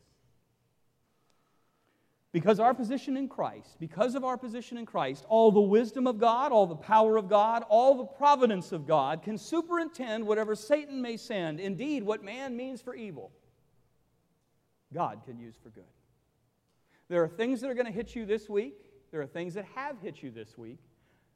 Because 2.32 2.58
our 2.58 2.74
position 2.74 3.16
in 3.16 3.28
Christ, 3.28 3.76
because 3.78 4.16
of 4.16 4.24
our 4.24 4.36
position 4.36 4.76
in 4.76 4.86
Christ, 4.86 5.24
all 5.28 5.52
the 5.52 5.60
wisdom 5.60 6.08
of 6.08 6.18
God, 6.18 6.50
all 6.50 6.66
the 6.66 6.74
power 6.74 7.16
of 7.16 7.28
God, 7.28 7.62
all 7.68 7.96
the 7.96 8.04
providence 8.04 8.72
of 8.72 8.88
God 8.88 9.22
can 9.22 9.38
superintend 9.38 10.26
whatever 10.26 10.56
Satan 10.56 11.00
may 11.00 11.16
send. 11.16 11.60
Indeed, 11.60 12.02
what 12.02 12.24
man 12.24 12.56
means 12.56 12.80
for 12.82 12.96
evil, 12.96 13.30
God 14.92 15.20
can 15.24 15.38
use 15.38 15.54
for 15.62 15.68
good. 15.68 15.84
There 17.08 17.22
are 17.22 17.28
things 17.28 17.60
that 17.60 17.70
are 17.70 17.74
going 17.74 17.86
to 17.86 17.92
hit 17.92 18.16
you 18.16 18.26
this 18.26 18.48
week, 18.48 18.78
there 19.12 19.20
are 19.20 19.26
things 19.26 19.54
that 19.54 19.66
have 19.76 20.00
hit 20.00 20.20
you 20.20 20.32
this 20.32 20.58
week 20.58 20.80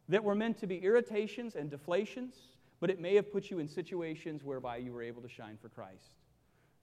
that 0.09 0.25
were 0.25 0.35
meant 0.35 0.59
to 0.59 0.67
be 0.67 0.79
irritations 0.79 1.55
and 1.55 1.71
deflations, 1.71 2.35
but 2.81 2.91
it 2.91 3.01
may 3.01 3.15
have 3.15 3.33
put 3.33 3.51
you 3.51 3.59
in 3.59 3.69
situations 3.69 4.45
whereby 4.45 4.77
you 4.77 4.93
were 4.93 5.03
able 5.03 5.23
to 5.23 5.29
shine 5.29 5.57
for 5.61 5.69
Christ. 5.69 6.15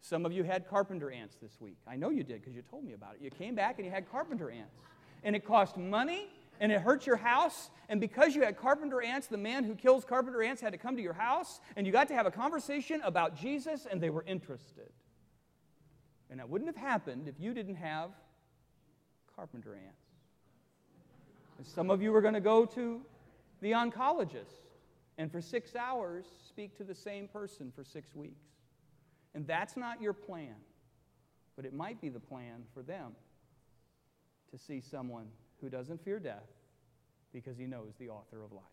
Some 0.02 0.26
of 0.26 0.32
you 0.32 0.44
had 0.44 0.68
carpenter 0.68 1.10
ants 1.10 1.36
this 1.42 1.60
week. 1.60 1.78
I 1.88 1.96
know 1.96 2.10
you 2.10 2.24
did 2.24 2.42
because 2.42 2.56
you 2.56 2.62
told 2.62 2.84
me 2.84 2.94
about 2.94 3.16
it. 3.16 3.22
You 3.22 3.32
came 3.32 3.56
back 3.56 3.78
and 3.78 3.86
you 3.86 3.92
had 3.92 4.10
carpenter 4.12 4.52
ants. 4.52 4.76
And 5.24 5.36
it 5.36 5.46
cost 5.46 5.78
money 5.78 6.28
and 6.60 6.72
it 6.72 6.82
hurt 6.82 7.06
your 7.06 7.18
house, 7.18 7.70
and 7.90 8.00
because 8.00 8.36
you 8.36 8.44
had 8.44 8.58
carpenter 8.58 9.02
ants, 9.02 9.28
the 9.28 9.38
man 9.38 9.64
who 9.64 9.76
kills 9.76 10.06
carpenter 10.06 10.42
ants 10.42 10.62
had 10.62 10.72
to 10.72 10.78
come 10.78 10.96
to 10.96 11.02
your 11.02 11.14
house, 11.14 11.60
and 11.76 11.86
you 11.86 11.92
got 11.92 12.08
to 12.08 12.14
have 12.14 12.26
a 12.26 12.32
conversation 12.32 13.02
about 13.04 13.36
Jesus, 13.36 13.86
and 13.90 14.00
they 14.00 14.10
were 14.10 14.24
interested. 14.24 14.90
And 16.30 16.40
that 16.40 16.50
wouldn't 16.50 16.74
have 16.74 16.82
happened 16.82 17.28
if 17.28 17.36
you 17.40 17.54
didn't 17.54 17.76
have 17.76 18.12
carpenter 19.36 19.76
ants. 19.76 20.02
And 21.58 21.68
some 21.68 21.90
of 21.90 22.02
you 22.02 22.12
were 22.12 22.22
going 22.22 22.34
to 22.34 22.40
go 22.40 22.66
to 22.66 23.02
the 23.62 23.72
oncologist 23.72 24.65
and 25.18 25.32
for 25.32 25.42
six 25.42 25.76
hours 25.76 26.26
speak 26.48 26.78
to 26.78 26.84
the 26.84 26.96
same 26.96 27.28
person 27.28 27.72
for 27.76 27.84
six 27.84 28.14
weeks. 28.14 28.44
And 29.34 29.48
that's 29.48 29.78
not 29.78 30.02
your 30.02 30.14
plan, 30.14 30.56
but 31.56 31.66
it 31.66 31.74
might 31.74 32.02
be 32.02 32.10
the 32.10 32.20
plan 32.20 32.64
for 32.74 32.82
them 32.82 33.16
to 34.52 34.58
see 34.58 34.82
someone 34.82 35.28
who 35.62 35.70
doesn't 35.70 36.04
fear 36.04 36.20
death 36.20 36.48
because 37.34 37.58
he 37.58 37.66
knows 37.66 37.94
the 38.00 38.10
author 38.10 38.44
of 38.44 38.52
life. 38.52 38.64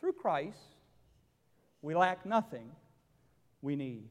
Through 0.00 0.14
Christ, 0.14 0.58
we 1.82 1.94
lack 1.94 2.26
nothing 2.26 2.70
we 3.62 3.76
need. 3.76 4.08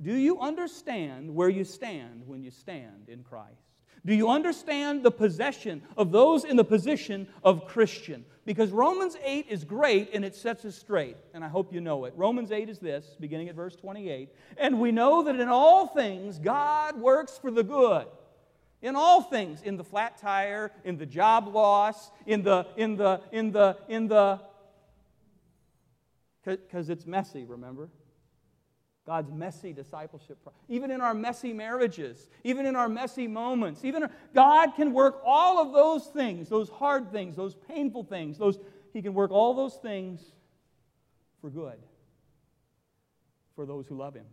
Do 0.00 0.14
you 0.14 0.40
understand 0.40 1.34
where 1.34 1.48
you 1.48 1.64
stand 1.64 2.22
when 2.26 2.42
you 2.42 2.50
stand 2.50 3.08
in 3.08 3.22
Christ? 3.22 3.69
Do 4.04 4.14
you 4.14 4.30
understand 4.30 5.02
the 5.02 5.10
possession 5.10 5.82
of 5.96 6.10
those 6.10 6.44
in 6.44 6.56
the 6.56 6.64
position 6.64 7.28
of 7.44 7.66
Christian? 7.66 8.24
Because 8.46 8.70
Romans 8.70 9.16
8 9.22 9.46
is 9.50 9.64
great 9.64 10.10
and 10.14 10.24
it 10.24 10.34
sets 10.34 10.64
us 10.64 10.74
straight, 10.74 11.16
and 11.34 11.44
I 11.44 11.48
hope 11.48 11.72
you 11.72 11.80
know 11.80 12.06
it. 12.06 12.14
Romans 12.16 12.50
8 12.50 12.68
is 12.68 12.78
this, 12.78 13.16
beginning 13.20 13.48
at 13.48 13.54
verse 13.54 13.76
28. 13.76 14.30
And 14.56 14.80
we 14.80 14.90
know 14.90 15.22
that 15.24 15.38
in 15.38 15.48
all 15.48 15.86
things 15.86 16.38
God 16.38 16.98
works 16.98 17.38
for 17.38 17.50
the 17.50 17.62
good. 17.62 18.06
In 18.82 18.96
all 18.96 19.20
things, 19.20 19.60
in 19.60 19.76
the 19.76 19.84
flat 19.84 20.16
tire, 20.16 20.72
in 20.84 20.96
the 20.96 21.04
job 21.04 21.48
loss, 21.48 22.10
in 22.24 22.42
the, 22.42 22.66
in 22.76 22.96
the, 22.96 23.20
in 23.30 23.52
the, 23.52 23.76
in 23.88 24.08
the, 24.08 24.40
because 26.42 26.88
it's 26.88 27.04
messy, 27.04 27.44
remember? 27.44 27.90
God's 29.06 29.30
messy 29.32 29.72
discipleship. 29.72 30.38
Even 30.68 30.90
in 30.90 31.00
our 31.00 31.14
messy 31.14 31.52
marriages, 31.52 32.28
even 32.44 32.66
in 32.66 32.76
our 32.76 32.88
messy 32.88 33.26
moments, 33.26 33.84
even 33.84 34.08
God 34.34 34.74
can 34.76 34.92
work 34.92 35.20
all 35.24 35.58
of 35.58 35.72
those 35.72 36.06
things, 36.06 36.48
those 36.48 36.68
hard 36.68 37.10
things, 37.10 37.36
those 37.36 37.54
painful 37.68 38.04
things, 38.04 38.38
those 38.38 38.58
He 38.92 39.02
can 39.02 39.14
work 39.14 39.30
all 39.30 39.54
those 39.54 39.76
things 39.76 40.20
for 41.40 41.50
good 41.50 41.78
for 43.56 43.66
those 43.66 43.86
who 43.86 43.96
love 43.96 44.14
Him, 44.14 44.26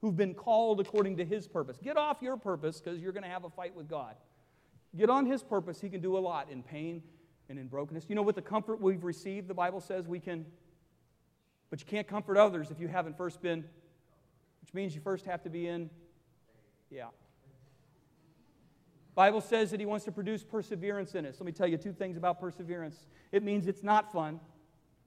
who've 0.00 0.16
been 0.16 0.34
called 0.34 0.80
according 0.80 1.18
to 1.18 1.24
His 1.24 1.46
purpose. 1.46 1.78
Get 1.82 1.96
off 1.96 2.18
your 2.22 2.36
purpose 2.36 2.80
because 2.80 3.00
you're 3.00 3.12
going 3.12 3.22
to 3.22 3.30
have 3.30 3.44
a 3.44 3.50
fight 3.50 3.74
with 3.74 3.88
God. 3.88 4.16
Get 4.96 5.10
on 5.10 5.26
His 5.26 5.42
purpose. 5.42 5.80
He 5.80 5.88
can 5.88 6.00
do 6.00 6.16
a 6.16 6.20
lot 6.20 6.50
in 6.50 6.62
pain 6.62 7.02
and 7.48 7.58
in 7.58 7.68
brokenness. 7.68 8.06
You 8.08 8.14
know, 8.14 8.22
with 8.22 8.36
the 8.36 8.42
comfort 8.42 8.80
we've 8.80 9.04
received, 9.04 9.48
the 9.48 9.54
Bible 9.54 9.80
says 9.80 10.08
we 10.08 10.20
can 10.20 10.46
but 11.70 11.80
you 11.80 11.86
can't 11.86 12.06
comfort 12.06 12.36
others 12.36 12.70
if 12.70 12.80
you 12.80 12.88
haven't 12.88 13.16
first 13.16 13.40
been, 13.40 13.64
which 14.60 14.74
means 14.74 14.94
you 14.94 15.00
first 15.00 15.24
have 15.24 15.42
to 15.42 15.50
be 15.50 15.66
in, 15.66 15.88
yeah. 16.90 17.06
Bible 19.14 19.40
says 19.40 19.70
that 19.70 19.80
he 19.80 19.86
wants 19.86 20.04
to 20.04 20.12
produce 20.12 20.42
perseverance 20.42 21.14
in 21.14 21.26
us. 21.26 21.36
Let 21.38 21.46
me 21.46 21.52
tell 21.52 21.66
you 21.66 21.76
two 21.76 21.92
things 21.92 22.16
about 22.16 22.40
perseverance. 22.40 23.06
It 23.32 23.42
means 23.42 23.66
it's 23.66 23.82
not 23.82 24.12
fun. 24.12 24.40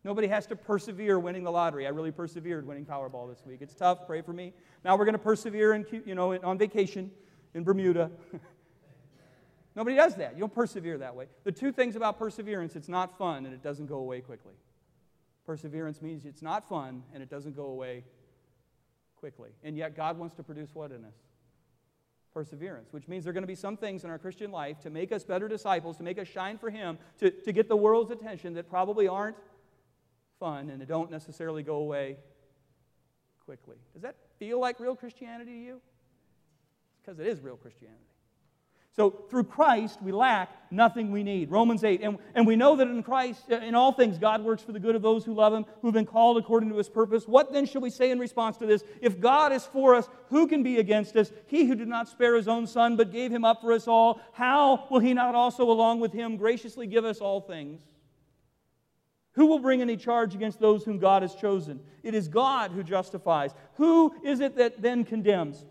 Nobody 0.03 0.27
has 0.27 0.45
to 0.47 0.55
persevere 0.55 1.17
winning 1.19 1.43
the 1.43 1.51
lottery. 1.51 1.85
I 1.85 1.89
really 1.89 2.11
persevered 2.11 2.67
winning 2.67 2.85
Powerball 2.85 3.29
this 3.29 3.45
week. 3.45 3.59
It's 3.61 3.73
tough. 3.73 4.05
Pray 4.05 4.21
for 4.21 4.33
me. 4.33 4.53
Now 4.83 4.97
we're 4.97 5.05
going 5.05 5.13
to 5.13 5.19
persevere 5.19 5.73
in, 5.73 5.85
you 6.05 6.15
know, 6.15 6.37
on 6.41 6.57
vacation 6.57 7.09
in 7.53 7.63
Bermuda. 7.63 8.11
Nobody 9.75 9.95
does 9.95 10.15
that. 10.15 10.33
You 10.33 10.41
don't 10.41 10.53
persevere 10.53 10.97
that 10.99 11.15
way. 11.15 11.27
The 11.45 11.51
two 11.51 11.71
things 11.71 11.95
about 11.95 12.19
perseverance, 12.19 12.75
it's 12.75 12.89
not 12.89 13.17
fun 13.17 13.45
and 13.45 13.53
it 13.53 13.63
doesn't 13.63 13.87
go 13.87 13.95
away 13.95 14.21
quickly. 14.21 14.53
Perseverance 15.45 16.01
means 16.01 16.25
it's 16.25 16.41
not 16.41 16.67
fun 16.67 17.03
and 17.13 17.21
it 17.21 17.29
doesn't 17.29 17.55
go 17.55 17.65
away 17.65 18.03
quickly. 19.15 19.51
And 19.63 19.77
yet, 19.77 19.95
God 19.95 20.17
wants 20.17 20.35
to 20.35 20.43
produce 20.43 20.73
what 20.73 20.91
in 20.91 21.03
us? 21.05 21.15
Perseverance, 22.33 22.91
which 22.91 23.07
means 23.07 23.23
there 23.23 23.31
are 23.31 23.33
going 23.33 23.43
to 23.43 23.47
be 23.47 23.55
some 23.55 23.77
things 23.77 24.03
in 24.03 24.09
our 24.09 24.17
Christian 24.17 24.51
life 24.51 24.79
to 24.81 24.89
make 24.89 25.11
us 25.11 25.23
better 25.23 25.47
disciples, 25.47 25.97
to 25.97 26.03
make 26.03 26.17
us 26.17 26.27
shine 26.27 26.57
for 26.57 26.69
Him, 26.69 26.97
to, 27.19 27.29
to 27.29 27.51
get 27.51 27.69
the 27.69 27.75
world's 27.75 28.11
attention 28.11 28.53
that 28.55 28.69
probably 28.69 29.07
aren't 29.07 29.37
fun 30.39 30.69
and 30.69 30.85
don't 30.87 31.11
necessarily 31.11 31.61
go 31.61 31.75
away 31.75 32.17
quickly. 33.45 33.77
Does 33.93 34.01
that 34.01 34.15
feel 34.39 34.59
like 34.59 34.79
real 34.79 34.95
Christianity 34.95 35.51
to 35.51 35.59
you? 35.59 35.81
Because 37.01 37.19
it 37.19 37.27
is 37.27 37.39
real 37.41 37.57
Christianity. 37.57 38.12
So 38.95 39.09
through 39.09 39.45
Christ, 39.45 39.99
we 40.03 40.11
lack 40.11 40.71
nothing 40.71 41.11
we 41.11 41.23
need. 41.23 41.49
Romans 41.49 41.83
8. 41.83 42.01
And, 42.01 42.17
and 42.35 42.45
we 42.45 42.55
know 42.55 42.75
that 42.75 42.87
in 42.87 43.01
Christ, 43.01 43.41
uh, 43.51 43.55
in 43.55 43.73
all 43.73 43.91
things, 43.91 44.19
God 44.19 44.43
works 44.43 44.61
for 44.61 44.71
the 44.71 44.79
good 44.79 44.95
of 44.95 45.01
those 45.01 45.25
who 45.25 45.33
love 45.33 45.51
Him, 45.51 45.65
who've 45.81 45.93
been 45.93 46.05
called 46.05 46.37
according 46.37 46.69
to 46.69 46.77
His 46.77 46.89
purpose. 46.89 47.27
What 47.27 47.51
then 47.51 47.65
shall 47.65 47.81
we 47.81 47.89
say 47.89 48.11
in 48.11 48.19
response 48.19 48.57
to 48.57 48.67
this? 48.67 48.83
If 49.01 49.19
God 49.19 49.51
is 49.51 49.65
for 49.65 49.95
us, 49.95 50.07
who 50.29 50.47
can 50.47 50.61
be 50.61 50.77
against 50.77 51.15
us? 51.15 51.31
He 51.47 51.65
who 51.65 51.73
did 51.73 51.87
not 51.87 52.07
spare 52.07 52.35
His 52.35 52.47
own 52.47 52.67
Son, 52.67 52.95
but 52.95 53.11
gave 53.11 53.31
Him 53.31 53.43
up 53.43 53.61
for 53.61 53.71
us 53.71 53.87
all, 53.87 54.21
how 54.31 54.87
will 54.91 54.99
He 54.99 55.15
not 55.15 55.33
also, 55.33 55.71
along 55.71 55.99
with 55.99 56.13
Him, 56.13 56.37
graciously 56.37 56.85
give 56.85 57.03
us 57.03 57.19
all 57.19 57.41
things? 57.41 57.81
Who 59.31 59.47
will 59.47 59.59
bring 59.59 59.81
any 59.81 59.97
charge 59.97 60.35
against 60.35 60.59
those 60.59 60.83
whom 60.83 60.99
God 60.99 61.23
has 61.23 61.33
chosen? 61.33 61.79
It 62.03 62.13
is 62.13 62.27
God 62.27 62.69
who 62.69 62.83
justifies. 62.83 63.55
Who 63.77 64.13
is 64.23 64.39
it 64.39 64.55
that 64.57 64.83
then 64.83 65.03
condemns? 65.03 65.65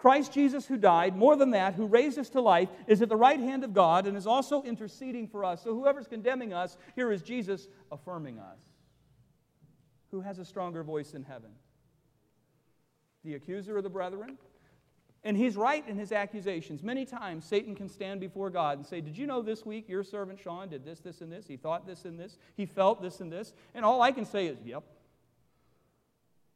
Christ 0.00 0.32
Jesus, 0.32 0.64
who 0.64 0.78
died, 0.78 1.14
more 1.14 1.36
than 1.36 1.50
that, 1.50 1.74
who 1.74 1.84
raised 1.84 2.18
us 2.18 2.30
to 2.30 2.40
life, 2.40 2.70
is 2.86 3.02
at 3.02 3.10
the 3.10 3.16
right 3.16 3.38
hand 3.38 3.64
of 3.64 3.74
God 3.74 4.06
and 4.06 4.16
is 4.16 4.26
also 4.26 4.62
interceding 4.62 5.28
for 5.28 5.44
us. 5.44 5.62
So 5.62 5.74
whoever's 5.74 6.06
condemning 6.06 6.54
us, 6.54 6.78
here 6.94 7.12
is 7.12 7.20
Jesus 7.20 7.68
affirming 7.92 8.38
us. 8.38 8.56
Who 10.10 10.22
has 10.22 10.38
a 10.38 10.44
stronger 10.46 10.82
voice 10.82 11.12
in 11.12 11.22
heaven? 11.22 11.50
The 13.24 13.34
accuser 13.34 13.76
of 13.76 13.82
the 13.82 13.90
brethren? 13.90 14.38
And 15.22 15.36
he's 15.36 15.54
right 15.54 15.86
in 15.86 15.98
his 15.98 16.12
accusations. 16.12 16.82
Many 16.82 17.04
times 17.04 17.44
Satan 17.44 17.74
can 17.74 17.90
stand 17.90 18.20
before 18.20 18.48
God 18.48 18.78
and 18.78 18.86
say, 18.86 19.02
Did 19.02 19.18
you 19.18 19.26
know 19.26 19.42
this 19.42 19.66
week 19.66 19.86
your 19.86 20.02
servant 20.02 20.40
Sean 20.40 20.70
did 20.70 20.82
this, 20.82 21.00
this, 21.00 21.20
and 21.20 21.30
this? 21.30 21.46
He 21.46 21.58
thought 21.58 21.86
this 21.86 22.06
and 22.06 22.18
this. 22.18 22.38
He 22.56 22.64
felt 22.64 23.02
this 23.02 23.20
and 23.20 23.30
this. 23.30 23.52
And 23.74 23.84
all 23.84 24.00
I 24.00 24.12
can 24.12 24.24
say 24.24 24.46
is, 24.46 24.56
Yep, 24.64 24.82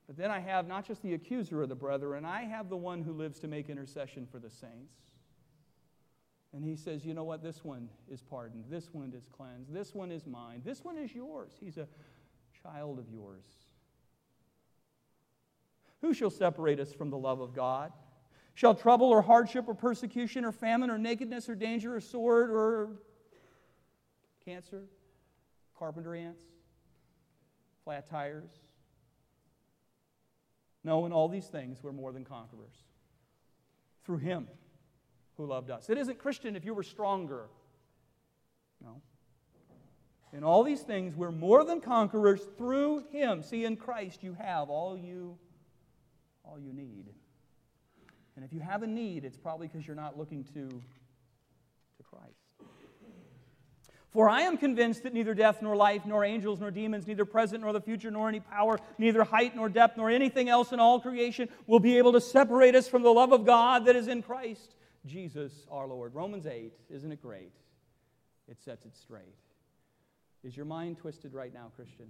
but 0.07 0.17
then 0.17 0.31
I 0.31 0.39
have 0.41 0.67
not 0.67 0.87
just 0.87 1.03
the 1.03 1.15
accuser 1.15 1.63
of 1.63 1.69
the 1.69 1.75
brethren, 1.75 2.25
I 2.25 2.43
have 2.43 2.69
the 2.69 2.77
one 2.77 3.03
who 3.03 3.13
lives 3.13 3.39
to 3.41 3.49
make 3.49 3.71
intercession 3.71 4.27
for 4.31 4.39
the 4.39 4.51
saints. 4.51 4.95
And 6.53 6.65
he 6.65 6.77
says, 6.77 7.05
You 7.05 7.15
know 7.15 7.25
what? 7.25 7.43
This 7.43 7.65
one 7.65 7.89
is 8.09 8.23
pardoned. 8.23 8.65
This 8.71 8.91
one 8.93 9.13
is 9.15 9.27
cleansed. 9.27 9.73
This 9.73 9.95
one 9.95 10.13
is 10.13 10.27
mine. 10.27 10.63
This 10.65 10.85
one 10.85 10.97
is 10.97 11.13
yours. 11.15 11.53
He's 11.59 11.79
a 11.79 11.89
child 12.63 12.99
of 12.99 13.09
yours. 13.11 13.45
Who 16.01 16.15
shall 16.15 16.31
separate 16.31 16.79
us 16.79 16.93
from 16.93 17.11
the 17.11 17.19
love 17.19 17.41
of 17.41 17.55
God? 17.55 17.93
Shall 18.55 18.75
trouble 18.75 19.09
or 19.09 19.21
hardship 19.21 19.65
or 19.67 19.75
persecution 19.75 20.45
or 20.45 20.53
famine 20.53 20.91
or 20.91 20.99
nakedness 20.99 21.49
or 21.49 21.57
danger 21.57 21.97
or 21.97 22.01
sword 22.01 22.51
or 22.51 22.91
cancer, 24.45 24.85
carpenter 25.77 26.15
ants, 26.15 26.43
flat 27.83 28.07
tires? 28.07 28.51
No, 30.85 31.07
in 31.07 31.13
all 31.13 31.29
these 31.29 31.47
things, 31.47 31.83
we're 31.83 31.93
more 31.93 32.13
than 32.13 32.25
conquerors 32.25 32.75
through 34.05 34.19
Him 34.19 34.47
who 35.37 35.47
loved 35.47 35.71
us. 35.71 35.89
It 35.89 35.99
isn't 35.99 36.19
Christian 36.19 36.55
if 36.55 36.65
you 36.65 36.75
were 36.75 36.83
stronger. 36.83 37.47
No. 38.83 39.01
In 40.33 40.45
all 40.45 40.63
these 40.63 40.83
things, 40.83 41.17
we're 41.17 41.33
more 41.33 41.65
than 41.65 41.81
conquerors 41.81 42.43
through 42.59 43.05
Him. 43.11 43.43
See, 43.43 43.65
in 43.65 43.77
Christ, 43.77 44.23
you 44.23 44.35
have 44.35 44.69
all 44.69 44.97
you, 44.97 45.39
all 46.45 46.59
you 46.61 46.73
need. 46.73 47.07
And 48.37 48.45
if 48.45 48.53
you 48.53 48.61
have 48.61 48.83
a 48.83 48.87
need, 48.87 49.25
it's 49.25 49.39
probably 49.39 49.69
because 49.69 49.87
you're 49.87 49.97
not 49.97 50.19
looking 50.19 50.45
to, 50.45 50.69
to 50.69 52.03
Christ. 52.03 52.44
For 54.15 54.29
I 54.29 54.43
am 54.43 54.57
convinced 54.57 55.03
that 55.03 55.13
neither 55.13 55.35
death, 55.35 55.61
nor 55.61 55.75
life, 55.75 56.07
nor 56.07 56.25
angels, 56.25 56.61
nor 56.61 56.71
demons, 56.71 57.09
neither 57.09 57.25
present 57.25 57.63
nor 57.63 57.73
the 57.73 57.81
future, 57.81 58.13
nor 58.13 58.29
any 58.29 58.39
power, 58.39 58.79
neither 58.97 59.25
height 59.25 59.57
nor 59.57 59.69
depth, 59.69 59.97
nor 59.97 60.09
anything 60.09 60.49
else 60.49 60.71
in 60.71 60.79
all 60.79 61.01
creation 61.01 61.49
will 61.67 61.81
be 61.81 61.99
able 61.99 62.13
to 62.13 62.21
separate 62.21 62.77
us 62.77 62.87
from 62.87 63.03
the 63.03 63.13
love 63.13 63.33
of 63.33 63.45
God 63.45 63.87
that 63.87 63.97
is 63.97 64.07
in 64.07 64.23
Christ 64.23 64.77
Jesus 65.05 65.67
our 65.69 65.89
Lord. 65.89 66.15
Romans 66.15 66.47
8, 66.47 66.73
isn't 66.91 67.11
it 67.11 67.21
great? 67.21 67.53
It 68.49 68.63
sets 68.63 68.87
it 68.87 68.97
straight. 68.97 69.35
Is 70.45 70.57
your 70.57 70.67
mind 70.67 70.99
twisted 70.99 71.35
right 71.35 71.53
now, 71.53 71.73
Christian? 71.75 72.07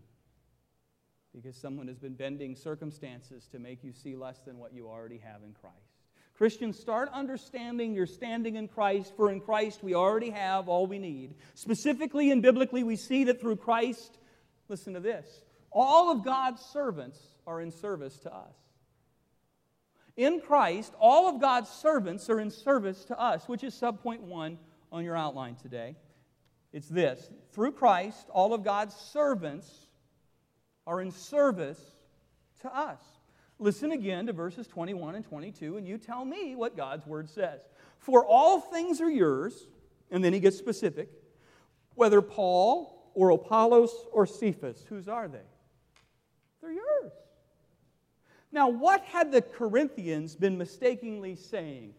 Because 1.34 1.56
someone 1.56 1.88
has 1.88 1.98
been 1.98 2.14
bending 2.14 2.54
circumstances 2.54 3.48
to 3.50 3.58
make 3.58 3.82
you 3.82 3.92
see 3.92 4.14
less 4.14 4.40
than 4.40 4.58
what 4.58 4.74
you 4.74 4.88
already 4.88 5.18
have 5.18 5.42
in 5.42 5.54
Christ. 5.54 5.93
Christians, 6.36 6.78
start 6.78 7.08
understanding 7.12 7.94
your 7.94 8.06
standing 8.06 8.56
in 8.56 8.66
Christ, 8.66 9.12
for 9.16 9.30
in 9.30 9.40
Christ 9.40 9.84
we 9.84 9.94
already 9.94 10.30
have 10.30 10.68
all 10.68 10.86
we 10.86 10.98
need. 10.98 11.34
Specifically 11.54 12.30
and 12.30 12.42
biblically, 12.42 12.82
we 12.82 12.96
see 12.96 13.24
that 13.24 13.40
through 13.40 13.56
Christ, 13.56 14.18
listen 14.68 14.94
to 14.94 15.00
this, 15.00 15.26
all 15.70 16.10
of 16.10 16.24
God's 16.24 16.60
servants 16.60 17.18
are 17.46 17.60
in 17.60 17.70
service 17.70 18.16
to 18.18 18.34
us. 18.34 18.54
In 20.16 20.40
Christ, 20.40 20.92
all 21.00 21.28
of 21.28 21.40
God's 21.40 21.70
servants 21.70 22.28
are 22.30 22.40
in 22.40 22.50
service 22.50 23.04
to 23.06 23.20
us, 23.20 23.48
which 23.48 23.64
is 23.64 23.74
subpoint 23.74 24.20
one 24.20 24.58
on 24.92 25.04
your 25.04 25.16
outline 25.16 25.56
today. 25.56 25.96
It's 26.72 26.88
this 26.88 27.30
through 27.52 27.72
Christ, 27.72 28.28
all 28.30 28.54
of 28.54 28.64
God's 28.64 28.94
servants 28.94 29.68
are 30.86 31.00
in 31.00 31.12
service 31.12 31.80
to 32.62 32.76
us. 32.76 33.00
Listen 33.58 33.92
again 33.92 34.26
to 34.26 34.32
verses 34.32 34.66
21 34.66 35.14
and 35.14 35.24
22, 35.24 35.76
and 35.76 35.86
you 35.86 35.96
tell 35.96 36.24
me 36.24 36.56
what 36.56 36.76
God's 36.76 37.06
word 37.06 37.28
says. 37.28 37.60
For 37.98 38.24
all 38.24 38.60
things 38.60 39.00
are 39.00 39.10
yours, 39.10 39.68
and 40.10 40.24
then 40.24 40.32
he 40.32 40.40
gets 40.40 40.58
specific, 40.58 41.08
whether 41.94 42.20
Paul 42.20 43.12
or 43.14 43.30
Apollos 43.30 43.94
or 44.12 44.26
Cephas, 44.26 44.84
whose 44.88 45.08
are 45.08 45.28
they? 45.28 45.38
They're 46.60 46.72
yours. 46.72 47.12
Now, 48.50 48.68
what 48.68 49.02
had 49.02 49.32
the 49.32 49.42
Corinthians 49.42 50.36
been 50.36 50.58
mistakenly 50.58 51.36
saying? 51.36 51.94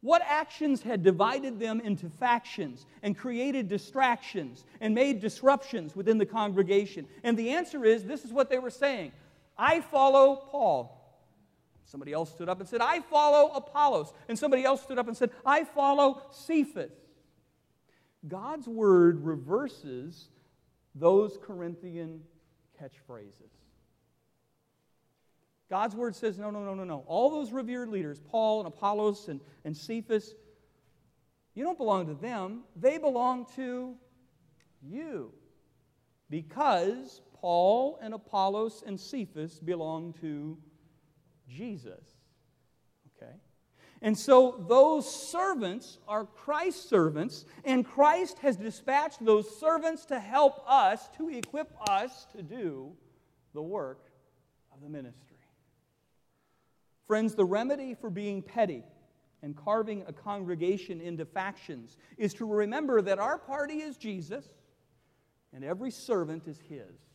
What 0.00 0.22
actions 0.26 0.82
had 0.82 1.02
divided 1.02 1.58
them 1.58 1.80
into 1.80 2.10
factions 2.10 2.84
and 3.02 3.16
created 3.16 3.68
distractions 3.68 4.64
and 4.80 4.94
made 4.94 5.20
disruptions 5.20 5.96
within 5.96 6.18
the 6.18 6.26
congregation? 6.26 7.06
And 7.22 7.36
the 7.36 7.50
answer 7.50 7.84
is 7.84 8.04
this 8.04 8.24
is 8.24 8.32
what 8.32 8.50
they 8.50 8.58
were 8.58 8.70
saying 8.70 9.12
I 9.56 9.80
follow 9.80 10.36
Paul. 10.50 11.00
Somebody 11.84 12.12
else 12.12 12.30
stood 12.30 12.48
up 12.48 12.60
and 12.60 12.68
said, 12.68 12.80
I 12.80 13.00
follow 13.00 13.52
Apollos. 13.52 14.12
And 14.28 14.38
somebody 14.38 14.64
else 14.64 14.82
stood 14.82 14.98
up 14.98 15.06
and 15.06 15.16
said, 15.16 15.30
I 15.44 15.64
follow 15.64 16.22
Cephas. 16.30 16.92
God's 18.26 18.66
word 18.66 19.24
reverses 19.24 20.28
those 20.94 21.38
Corinthian 21.42 22.20
catchphrases. 22.80 23.52
God's 25.70 25.94
word 25.94 26.14
says, 26.14 26.38
no, 26.38 26.50
no, 26.50 26.64
no, 26.64 26.74
no, 26.74 26.84
no. 26.84 27.04
All 27.06 27.30
those 27.30 27.52
revered 27.52 27.88
leaders, 27.88 28.20
Paul 28.30 28.60
and 28.60 28.68
Apollos 28.68 29.28
and, 29.28 29.40
and 29.64 29.76
Cephas, 29.76 30.34
you 31.54 31.64
don't 31.64 31.78
belong 31.78 32.06
to 32.06 32.14
them. 32.14 32.64
They 32.76 32.98
belong 32.98 33.46
to 33.56 33.94
you. 34.82 35.32
Because 36.30 37.20
Paul 37.44 37.98
and 38.00 38.14
Apollos 38.14 38.82
and 38.86 38.98
Cephas 38.98 39.60
belong 39.60 40.14
to 40.22 40.56
Jesus. 41.46 42.02
Okay? 43.14 43.34
And 44.00 44.16
so 44.16 44.64
those 44.66 45.04
servants 45.14 45.98
are 46.08 46.24
Christ's 46.24 46.88
servants, 46.88 47.44
and 47.66 47.84
Christ 47.84 48.38
has 48.38 48.56
dispatched 48.56 49.22
those 49.22 49.60
servants 49.60 50.06
to 50.06 50.18
help 50.18 50.64
us, 50.66 51.10
to 51.18 51.28
equip 51.28 51.70
us 51.86 52.26
to 52.34 52.40
do 52.40 52.92
the 53.52 53.60
work 53.60 54.06
of 54.72 54.80
the 54.80 54.88
ministry. 54.88 55.36
Friends, 57.06 57.34
the 57.34 57.44
remedy 57.44 57.92
for 57.92 58.08
being 58.08 58.40
petty 58.40 58.84
and 59.42 59.54
carving 59.54 60.02
a 60.06 60.14
congregation 60.14 60.98
into 60.98 61.26
factions 61.26 61.98
is 62.16 62.32
to 62.32 62.46
remember 62.46 63.02
that 63.02 63.18
our 63.18 63.36
party 63.36 63.82
is 63.82 63.98
Jesus 63.98 64.46
and 65.52 65.62
every 65.62 65.90
servant 65.90 66.48
is 66.48 66.58
his. 66.70 67.13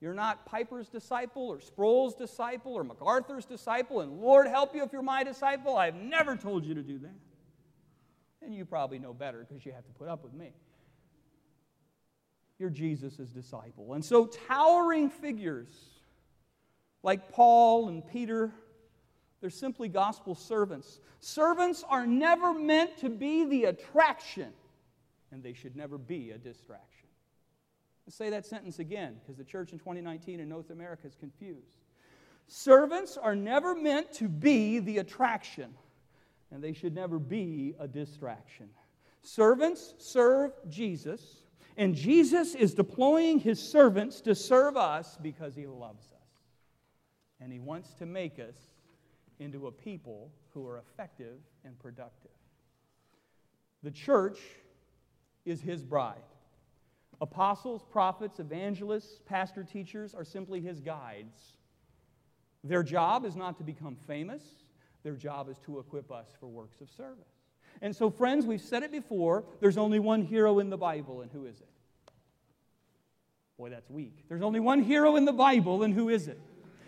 You're 0.00 0.14
not 0.14 0.46
Piper's 0.46 0.88
disciple 0.88 1.48
or 1.48 1.60
Sproul's 1.60 2.14
disciple 2.14 2.74
or 2.74 2.84
MacArthur's 2.84 3.44
disciple, 3.44 4.00
and 4.00 4.20
Lord 4.20 4.46
help 4.46 4.74
you 4.74 4.82
if 4.84 4.92
you're 4.92 5.02
my 5.02 5.24
disciple. 5.24 5.76
I've 5.76 5.96
never 5.96 6.36
told 6.36 6.64
you 6.64 6.74
to 6.74 6.82
do 6.82 6.98
that. 6.98 7.14
And 8.42 8.54
you 8.54 8.64
probably 8.64 9.00
know 9.00 9.12
better 9.12 9.44
because 9.46 9.66
you 9.66 9.72
have 9.72 9.84
to 9.86 9.92
put 9.92 10.08
up 10.08 10.22
with 10.22 10.32
me. 10.32 10.52
You're 12.60 12.70
Jesus' 12.70 13.30
disciple. 13.30 13.94
And 13.94 14.04
so, 14.04 14.26
towering 14.26 15.10
figures 15.10 15.68
like 17.02 17.30
Paul 17.30 17.88
and 17.88 18.06
Peter, 18.06 18.52
they're 19.40 19.50
simply 19.50 19.88
gospel 19.88 20.34
servants. 20.34 21.00
Servants 21.20 21.84
are 21.88 22.06
never 22.06 22.54
meant 22.54 22.96
to 22.98 23.10
be 23.10 23.44
the 23.44 23.64
attraction, 23.64 24.52
and 25.32 25.42
they 25.42 25.52
should 25.52 25.76
never 25.76 25.98
be 25.98 26.30
a 26.30 26.38
distraction. 26.38 27.07
Let's 28.08 28.16
say 28.16 28.30
that 28.30 28.46
sentence 28.46 28.78
again 28.78 29.16
because 29.20 29.36
the 29.36 29.44
church 29.44 29.72
in 29.72 29.78
2019 29.78 30.40
in 30.40 30.48
North 30.48 30.70
America 30.70 31.06
is 31.06 31.14
confused. 31.14 31.76
Servants 32.46 33.18
are 33.18 33.36
never 33.36 33.74
meant 33.74 34.14
to 34.14 34.30
be 34.30 34.78
the 34.78 34.96
attraction, 34.96 35.74
and 36.50 36.64
they 36.64 36.72
should 36.72 36.94
never 36.94 37.18
be 37.18 37.74
a 37.78 37.86
distraction. 37.86 38.70
Servants 39.20 39.92
serve 39.98 40.52
Jesus, 40.70 41.42
and 41.76 41.94
Jesus 41.94 42.54
is 42.54 42.72
deploying 42.72 43.40
his 43.40 43.60
servants 43.60 44.22
to 44.22 44.34
serve 44.34 44.78
us 44.78 45.18
because 45.20 45.54
he 45.54 45.66
loves 45.66 46.06
us. 46.06 46.30
And 47.42 47.52
he 47.52 47.58
wants 47.58 47.92
to 47.96 48.06
make 48.06 48.38
us 48.38 48.56
into 49.38 49.66
a 49.66 49.70
people 49.70 50.32
who 50.54 50.66
are 50.66 50.78
effective 50.78 51.36
and 51.62 51.78
productive. 51.78 52.30
The 53.82 53.90
church 53.90 54.38
is 55.44 55.60
his 55.60 55.84
bride. 55.84 56.16
Apostles, 57.20 57.84
prophets, 57.90 58.38
evangelists, 58.38 59.20
pastor 59.26 59.64
teachers 59.64 60.14
are 60.14 60.24
simply 60.24 60.60
his 60.60 60.80
guides. 60.80 61.56
Their 62.62 62.82
job 62.82 63.24
is 63.24 63.36
not 63.36 63.58
to 63.58 63.64
become 63.64 63.96
famous, 64.06 64.42
their 65.02 65.14
job 65.14 65.48
is 65.48 65.58
to 65.66 65.78
equip 65.78 66.10
us 66.12 66.28
for 66.38 66.46
works 66.46 66.80
of 66.80 66.90
service. 66.90 67.24
And 67.80 67.94
so, 67.94 68.10
friends, 68.10 68.46
we've 68.46 68.60
said 68.60 68.82
it 68.82 68.92
before 68.92 69.44
there's 69.60 69.78
only 69.78 70.00
one 70.00 70.22
hero 70.22 70.58
in 70.58 70.70
the 70.70 70.76
Bible, 70.76 71.22
and 71.22 71.30
who 71.30 71.44
is 71.44 71.60
it? 71.60 71.68
Boy, 73.56 73.70
that's 73.70 73.90
weak. 73.90 74.24
There's 74.28 74.42
only 74.42 74.60
one 74.60 74.82
hero 74.82 75.16
in 75.16 75.24
the 75.24 75.32
Bible, 75.32 75.82
and 75.82 75.92
who 75.92 76.08
is 76.08 76.28
it? 76.28 76.40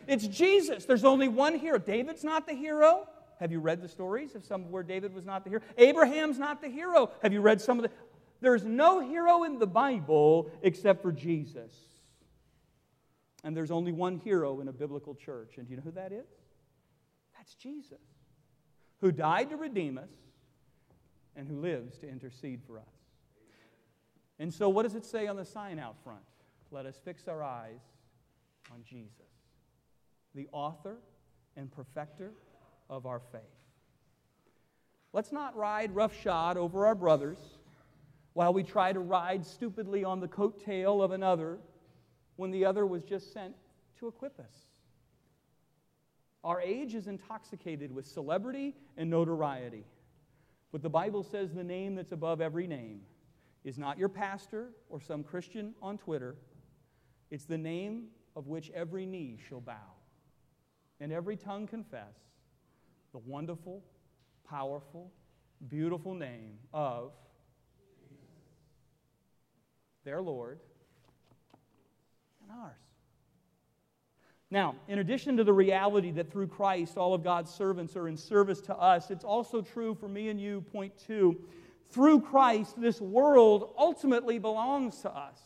It's 0.07 0.27
Jesus. 0.27 0.85
There's 0.85 1.05
only 1.05 1.29
one 1.29 1.59
hero. 1.59 1.79
David's 1.79 2.25
not 2.25 2.47
the 2.47 2.55
hero. 2.55 3.09
Have 3.38 3.51
you 3.51 3.59
read 3.59 3.81
the 3.81 3.88
stories 3.88 4.35
of 4.35 4.45
some 4.45 4.71
where 4.71 4.83
David 4.83 5.14
was 5.14 5.25
not 5.25 5.45
the 5.45 5.51
hero? 5.51 5.62
Abraham's 5.79 6.38
not 6.38 6.61
the 6.61 6.69
hero. 6.69 7.11
Have 7.23 7.33
you 7.33 7.40
read 7.40 7.61
some 7.61 7.79
of 7.79 7.85
the 7.85 7.90
there's 8.40 8.64
no 8.64 9.00
hero 9.00 9.44
in 9.44 9.59
the 9.59 9.66
Bible 9.66 10.50
except 10.62 11.03
for 11.03 11.12
Jesus. 11.12 11.72
And 13.44 13.57
there's 13.57 13.70
only 13.70 13.92
one 13.92 14.16
hero 14.18 14.61
in 14.61 14.68
a 14.68 14.72
biblical 14.72 15.14
church. 15.14 15.55
And 15.57 15.66
do 15.66 15.70
you 15.70 15.76
know 15.76 15.83
who 15.85 15.92
that 15.92 16.12
is? 16.12 16.26
That's 17.37 17.55
Jesus, 17.55 18.00
who 19.00 19.12
died 19.12 19.50
to 19.50 19.57
redeem 19.57 19.98
us 19.98 20.11
and 21.37 21.48
who 21.48 21.61
lives 21.61 21.98
to 21.98 22.09
intercede 22.09 22.61
for 22.66 22.79
us. 22.79 22.85
And 24.38 24.53
so, 24.53 24.68
what 24.68 24.83
does 24.83 24.94
it 24.94 25.05
say 25.05 25.26
on 25.26 25.37
the 25.37 25.44
sign 25.44 25.79
out 25.79 25.96
front? 26.03 26.20
Let 26.70 26.87
us 26.87 27.00
fix 27.03 27.29
our 27.29 27.42
eyes 27.42 27.81
on 28.72 28.83
Jesus, 28.88 29.11
the 30.35 30.48
author 30.53 30.96
and 31.57 31.70
perfecter 31.70 32.33
of 32.88 33.07
our 33.07 33.20
faith. 33.33 33.42
Let's 35.12 35.33
not 35.33 35.57
ride 35.57 35.94
roughshod 35.94 36.57
over 36.57 36.87
our 36.87 36.94
brothers 36.94 37.38
while 38.33 38.53
we 38.53 38.62
try 38.62 38.93
to 38.93 39.01
ride 39.01 39.45
stupidly 39.45 40.05
on 40.05 40.21
the 40.21 40.29
coattail 40.29 41.03
of 41.03 41.11
another 41.11 41.59
when 42.37 42.51
the 42.51 42.64
other 42.64 42.87
was 42.87 43.03
just 43.03 43.33
sent 43.33 43.55
to 43.99 44.07
equip 44.09 44.38
us. 44.38 44.55
Our 46.43 46.61
age 46.61 46.95
is 46.95 47.07
intoxicated 47.07 47.95
with 47.95 48.07
celebrity 48.07 48.75
and 48.97 49.11
notoriety. 49.11 49.85
But 50.73 50.83
the 50.83 50.88
Bible 50.88 51.23
says 51.23 51.53
the 51.53 51.64
name 51.64 51.95
that's 51.97 52.12
above 52.12 52.40
every 52.40 52.66
name 52.66 53.01
is 53.64 53.77
not 53.77 53.99
your 53.99 54.09
pastor 54.09 54.71
or 54.88 55.01
some 55.01 55.23
Christian 55.23 55.75
on 55.83 55.99
Twitter. 55.99 56.37
It's 57.31 57.45
the 57.45 57.59
name 57.59 58.07
of 58.37 58.47
which 58.47 58.71
every 58.71 59.05
knee 59.05 59.38
shall 59.49 59.61
bow 59.61 59.75
and 61.01 61.12
every 61.12 61.37
tongue 61.37 61.66
confess 61.66 62.16
the 63.12 63.19
wonderful, 63.19 63.83
powerful, 64.49 65.11
beautiful 65.69 66.14
name 66.14 66.59
of 66.73 67.12
their 70.04 70.22
Lord, 70.22 70.58
and 72.42 72.58
ours. 72.60 72.72
Now, 74.50 74.74
in 74.88 74.98
addition 74.98 75.36
to 75.36 75.44
the 75.44 75.52
reality 75.52 76.10
that 76.12 76.32
through 76.32 76.48
Christ 76.48 76.96
all 76.96 77.14
of 77.14 77.22
God's 77.22 77.52
servants 77.52 77.96
are 77.96 78.08
in 78.08 78.16
service 78.16 78.60
to 78.62 78.76
us, 78.76 79.10
it's 79.10 79.24
also 79.24 79.62
true 79.62 79.94
for 79.94 80.08
me 80.08 80.28
and 80.28 80.40
you, 80.40 80.62
point 80.72 80.92
two. 81.06 81.40
Through 81.90 82.22
Christ, 82.22 82.80
this 82.80 83.01
world 83.01 83.74
ultimately 83.78 84.38
belongs 84.38 85.03
to 85.03 85.11
us. 85.11 85.38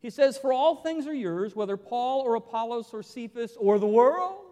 He 0.00 0.10
says, 0.10 0.38
For 0.38 0.52
all 0.52 0.76
things 0.76 1.06
are 1.06 1.14
yours, 1.14 1.56
whether 1.56 1.76
Paul 1.76 2.20
or 2.20 2.36
Apollos 2.36 2.90
or 2.92 3.02
Cephas 3.02 3.56
or 3.58 3.78
the 3.78 3.86
world 3.86 4.45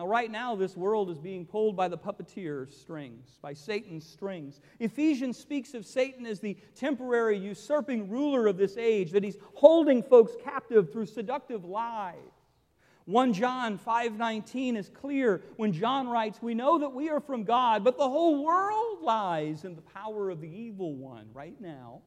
now, 0.00 0.06
right 0.06 0.30
now, 0.30 0.56
this 0.56 0.78
world 0.78 1.10
is 1.10 1.18
being 1.18 1.44
pulled 1.44 1.76
by 1.76 1.86
the 1.86 1.98
puppeteer's 1.98 2.74
strings, 2.74 3.38
by 3.42 3.52
Satan's 3.52 4.06
strings. 4.06 4.62
Ephesians 4.78 5.36
speaks 5.36 5.74
of 5.74 5.84
Satan 5.84 6.24
as 6.24 6.40
the 6.40 6.56
temporary 6.74 7.36
usurping 7.36 8.08
ruler 8.08 8.46
of 8.46 8.56
this 8.56 8.78
age, 8.78 9.10
that 9.10 9.22
he's 9.22 9.36
holding 9.56 10.02
folks 10.02 10.32
captive 10.42 10.90
through 10.90 11.04
seductive 11.04 11.66
lies. 11.66 12.16
1 13.04 13.34
John 13.34 13.76
5:19 13.76 14.74
is 14.74 14.88
clear 14.88 15.42
when 15.56 15.70
John 15.70 16.08
writes, 16.08 16.40
"We 16.40 16.54
know 16.54 16.78
that 16.78 16.94
we 16.94 17.10
are 17.10 17.20
from 17.20 17.44
God, 17.44 17.84
but 17.84 17.98
the 17.98 18.08
whole 18.08 18.42
world 18.42 19.02
lies 19.02 19.66
in 19.66 19.76
the 19.76 19.82
power 19.82 20.30
of 20.30 20.40
the 20.40 20.48
evil 20.48 20.94
one 20.94 21.28
right 21.34 21.60
now." 21.60 22.00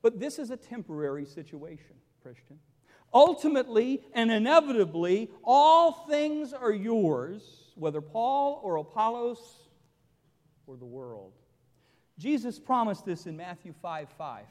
But 0.00 0.20
this 0.20 0.38
is 0.38 0.52
a 0.52 0.56
temporary 0.56 1.24
situation, 1.24 1.96
Christian. 2.22 2.60
Ultimately 3.14 4.02
and 4.12 4.32
inevitably, 4.32 5.30
all 5.44 5.92
things 6.08 6.52
are 6.52 6.72
yours 6.72 7.42
whether 7.76 8.00
Paul 8.00 8.60
or 8.62 8.76
Apollos 8.76 9.38
or 10.66 10.76
the 10.76 10.84
world. 10.84 11.32
Jesus 12.18 12.58
promised 12.58 13.04
this 13.04 13.26
in 13.26 13.36
Matthew 13.36 13.72
5 13.80 14.08
5 14.18 14.44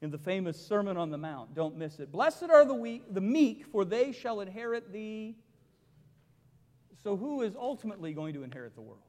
in 0.00 0.10
the 0.10 0.18
famous 0.18 0.58
Sermon 0.64 0.96
on 0.96 1.10
the 1.10 1.18
Mount. 1.18 1.54
Don't 1.54 1.76
miss 1.76 2.00
it. 2.00 2.10
Blessed 2.10 2.50
are 2.50 2.64
the, 2.64 2.74
weak, 2.74 3.02
the 3.12 3.20
meek, 3.20 3.66
for 3.66 3.84
they 3.84 4.12
shall 4.12 4.40
inherit 4.40 4.92
the. 4.92 5.34
So, 7.02 7.16
who 7.16 7.42
is 7.42 7.56
ultimately 7.56 8.12
going 8.12 8.34
to 8.34 8.42
inherit 8.42 8.74
the 8.74 8.80
world? 8.80 9.02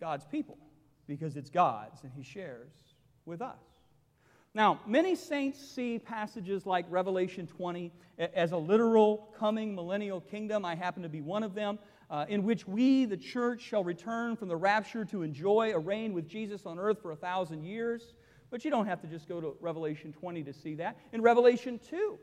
God's 0.00 0.24
people, 0.24 0.58
because 1.06 1.36
it's 1.36 1.50
God's 1.50 2.02
and 2.02 2.12
He 2.12 2.22
shares 2.22 2.72
with 3.24 3.42
us. 3.42 3.56
Now, 4.58 4.80
many 4.88 5.14
saints 5.14 5.60
see 5.60 6.00
passages 6.00 6.66
like 6.66 6.84
Revelation 6.90 7.46
20 7.46 7.92
as 8.18 8.50
a 8.50 8.56
literal 8.56 9.32
coming 9.38 9.72
millennial 9.72 10.20
kingdom. 10.20 10.64
I 10.64 10.74
happen 10.74 11.04
to 11.04 11.08
be 11.08 11.20
one 11.20 11.44
of 11.44 11.54
them, 11.54 11.78
uh, 12.10 12.26
in 12.28 12.42
which 12.42 12.66
we, 12.66 13.04
the 13.04 13.16
church, 13.16 13.60
shall 13.60 13.84
return 13.84 14.34
from 14.34 14.48
the 14.48 14.56
rapture 14.56 15.04
to 15.04 15.22
enjoy 15.22 15.70
a 15.72 15.78
reign 15.78 16.12
with 16.12 16.26
Jesus 16.28 16.66
on 16.66 16.76
earth 16.76 17.00
for 17.00 17.12
a 17.12 17.16
thousand 17.16 17.62
years. 17.62 18.14
But 18.50 18.64
you 18.64 18.72
don't 18.72 18.86
have 18.86 19.00
to 19.02 19.06
just 19.06 19.28
go 19.28 19.40
to 19.40 19.54
Revelation 19.60 20.12
20 20.12 20.42
to 20.42 20.52
see 20.52 20.74
that. 20.74 20.98
In 21.12 21.22
Revelation 21.22 21.78
2, 21.88 22.18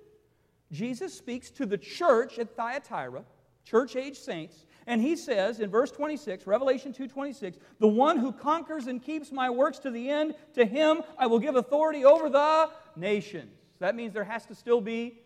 Jesus 0.73 1.13
speaks 1.13 1.49
to 1.51 1.65
the 1.65 1.77
church 1.77 2.37
at 2.37 2.53
Thyatira, 2.53 3.23
church 3.63 3.95
age 3.95 4.19
saints, 4.19 4.65
and 4.87 5.01
he 5.01 5.15
says 5.15 5.59
in 5.59 5.69
verse 5.69 5.91
26, 5.91 6.45
Revelation 6.45 6.93
2:26, 6.93 7.57
"The 7.79 7.87
one 7.87 8.17
who 8.17 8.31
conquers 8.31 8.87
and 8.87 9.01
keeps 9.01 9.31
my 9.31 9.49
works 9.49 9.79
to 9.79 9.91
the 9.91 10.09
end, 10.09 10.35
to 10.53 10.65
him 10.65 11.03
I 11.17 11.27
will 11.27 11.39
give 11.39 11.55
authority 11.55 12.05
over 12.05 12.29
the 12.29 12.69
nations." 12.95 13.59
That 13.79 13.95
means 13.95 14.13
there 14.13 14.23
has 14.23 14.45
to 14.47 14.55
still 14.55 14.81
be 14.81 15.19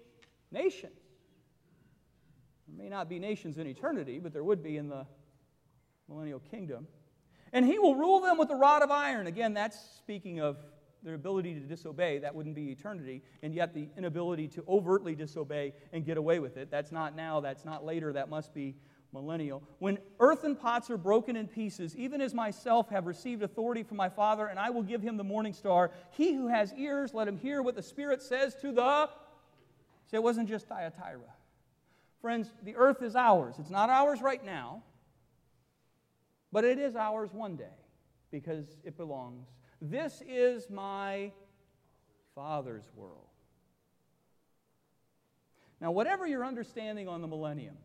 nations. 0.52 1.00
There 2.68 2.78
may 2.78 2.90
not 2.90 3.10
be 3.10 3.20
nations 3.20 3.58
in 3.58 3.68
eternity, 3.68 4.20
but 4.20 4.34
there 4.34 4.44
would 4.44 4.64
be 4.64 4.78
in 4.78 4.88
the 4.88 5.06
millennial 6.08 6.40
kingdom. 6.40 6.88
And 7.52 7.66
he 7.66 7.80
will 7.80 7.96
rule 7.96 8.20
them 8.20 8.38
with 8.38 8.50
a 8.52 8.56
rod 8.56 8.82
of 8.82 8.92
iron. 8.92 9.28
Again, 9.28 9.54
that's 9.54 9.80
speaking 9.98 10.40
of 10.40 10.64
their 11.02 11.16
ability 11.16 11.54
to 11.54 11.62
disobey, 11.62 12.20
that 12.20 12.36
wouldn't 12.36 12.56
be 12.56 12.72
eternity, 12.72 13.24
and 13.42 13.54
yet 13.54 13.74
the 13.74 13.90
inability 13.98 14.48
to 14.50 14.64
overtly 14.68 15.16
disobey 15.16 15.74
and 15.94 16.06
get 16.06 16.18
away 16.18 16.40
with 16.40 16.58
it. 16.58 16.70
That's 16.70 16.92
not 16.92 17.16
now, 17.16 17.40
that's 17.40 17.64
not 17.64 17.86
later, 17.86 18.12
that 18.14 18.30
must 18.30 18.54
be 18.54 18.76
millennial. 19.12 19.64
When 19.80 19.98
earthen 20.20 20.56
pots 20.56 20.90
are 20.90 20.98
broken 20.98 21.36
in 21.36 21.48
pieces, 21.48 21.96
even 21.96 22.22
as 22.22 22.34
myself 22.34 22.90
have 22.90 23.08
received 23.08 23.42
authority 23.44 23.84
from 23.84 23.98
my 23.98 24.10
Father, 24.10 24.48
and 24.48 24.60
I 24.60 24.70
will 24.70 24.84
give 24.84 25.02
him 25.02 25.18
the 25.18 25.24
morning 25.24 25.54
star, 25.54 25.92
he 26.12 26.34
who 26.34 26.48
has 26.48 26.74
ears, 26.74 27.14
let 27.14 27.28
him 27.28 27.38
hear 27.38 27.62
what 27.62 27.76
the 27.76 27.84
Spirit 27.84 28.22
says 28.22 28.56
to 28.62 28.72
the. 28.72 29.10
See, 30.10 30.18
it 30.18 30.24
wasn't 30.24 30.50
just 30.50 30.68
Thyatira. 30.68 31.20
Friends, 32.22 32.52
the 32.64 32.76
earth 32.76 33.02
is 33.02 33.16
ours. 33.16 33.56
It's 33.60 33.70
not 33.70 33.90
ours 33.90 34.22
right 34.22 34.44
now, 34.44 34.84
but 36.52 36.64
it 36.64 36.78
is 36.78 36.96
ours 36.96 37.30
one 37.32 37.56
day 37.56 37.66
because 38.32 38.66
it 38.84 38.98
belongs 38.98 39.48
this 39.82 40.22
is 40.28 40.70
my 40.70 41.32
Father's 42.36 42.84
world. 42.96 43.26
Now, 45.80 45.92
whatever 45.92 46.28
your 46.28 46.44
understanding 46.44 47.08
on 47.08 47.22
the 47.22 47.28
millennium, 47.28 47.78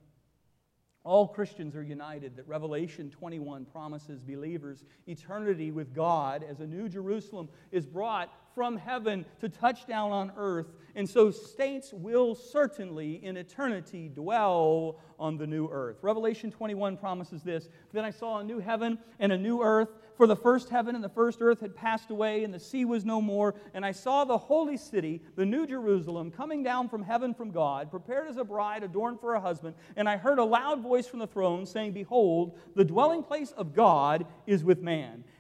all 1.05 1.29
Christians 1.29 1.77
are 1.77 1.83
united 1.83 2.35
that 2.37 2.49
Revelation 2.49 3.11
21 3.11 3.67
promises 3.67 4.23
believers 4.23 4.85
eternity 5.07 5.71
with 5.71 5.95
God 5.95 6.43
as 6.49 6.61
a 6.61 6.67
new 6.67 6.89
Jerusalem 6.89 7.49
is 7.71 7.87
brought 7.87 8.33
from 8.55 8.77
heaven 8.77 9.25
to 9.41 9.49
touch 9.49 9.87
down 9.87 10.13
on 10.13 10.33
earth. 10.37 10.67
And 10.95 11.09
so 11.09 11.31
saints 11.31 11.93
will 11.93 12.35
certainly 12.35 13.25
in 13.25 13.37
eternity 13.37 14.09
dwell 14.09 15.01
on 15.19 15.37
the 15.37 15.47
new 15.47 15.69
earth. 15.69 15.99
Revelation 16.03 16.51
21 16.51 16.97
promises 16.97 17.43
this 17.43 17.69
Then 17.93 18.05
I 18.05 18.11
saw 18.11 18.39
a 18.39 18.45
new 18.45 18.61
heaven 18.61 18.99
and 19.19 19.33
a 19.33 19.39
new 19.39 19.63
earth 19.63 19.89
for 20.17 20.27
the 20.27 20.37
first 20.37 20.69
heaven 20.69 20.95
and 20.95 21.03
the 21.03 21.09
first 21.09 21.39
earth 21.41 21.61
had 21.61 21.75
passed 21.75 22.11
away, 22.11 22.45
and 22.45 22.55
the 22.55 22.61
sea 22.61 22.85
was 22.85 23.05
no 23.05 23.21
more. 23.21 23.55
And 23.75 23.85
I 23.85 23.93
saw 23.93 24.25
the 24.25 24.39
holy 24.39 24.77
city, 24.77 25.21
the 25.37 25.45
new 25.45 25.67
Jerusalem, 25.67 26.31
coming 26.31 26.63
down 26.63 26.89
from 26.89 27.03
heaven 27.03 27.35
from 27.35 27.51
God, 27.51 27.91
prepared 27.91 28.29
as 28.29 28.37
a 28.37 28.45
bride 28.45 28.85
adorned 28.85 29.21
for 29.21 29.35
a 29.35 29.41
husband. 29.41 29.75
And 29.97 30.09
I 30.09 30.17
heard 30.17 30.39
a 30.39 30.45
loud 30.45 30.81
voice 30.81 31.07
from 31.07 31.19
the 31.19 31.27
throne 31.27 31.67
saying, 31.67 31.93
Behold, 31.93 32.57
the 32.77 32.85
dwelling 32.85 33.23
place 33.23 33.51
of 33.53 33.75
God 33.75 34.27
is 34.47 34.63
with 34.63 34.81
man 34.81 35.25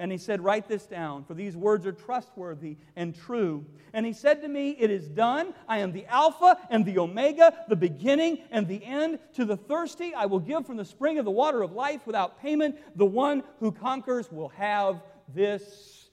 And 0.00 0.10
he 0.10 0.16
said, 0.16 0.42
Write 0.42 0.66
this 0.66 0.86
down, 0.86 1.24
for 1.24 1.34
these 1.34 1.54
words 1.54 1.86
are 1.86 1.92
trustworthy 1.92 2.78
and 2.96 3.14
true. 3.14 3.66
And 3.92 4.06
he 4.06 4.14
said 4.14 4.40
to 4.40 4.48
me, 4.48 4.70
It 4.70 4.90
is 4.90 5.06
done. 5.06 5.52
I 5.68 5.80
am 5.80 5.92
the 5.92 6.06
Alpha 6.06 6.56
and 6.70 6.86
the 6.86 6.98
Omega, 6.98 7.66
the 7.68 7.76
beginning 7.76 8.38
and 8.50 8.66
the 8.66 8.82
end. 8.82 9.18
To 9.34 9.44
the 9.44 9.58
thirsty, 9.58 10.14
I 10.14 10.24
will 10.24 10.40
give 10.40 10.66
from 10.66 10.78
the 10.78 10.86
spring 10.86 11.18
of 11.18 11.26
the 11.26 11.30
water 11.30 11.60
of 11.60 11.72
life 11.72 12.06
without 12.06 12.40
payment. 12.40 12.78
The 12.96 13.04
one 13.04 13.42
who 13.58 13.72
conquers 13.72 14.32
will 14.32 14.48
have 14.48 15.02
this 15.34 16.08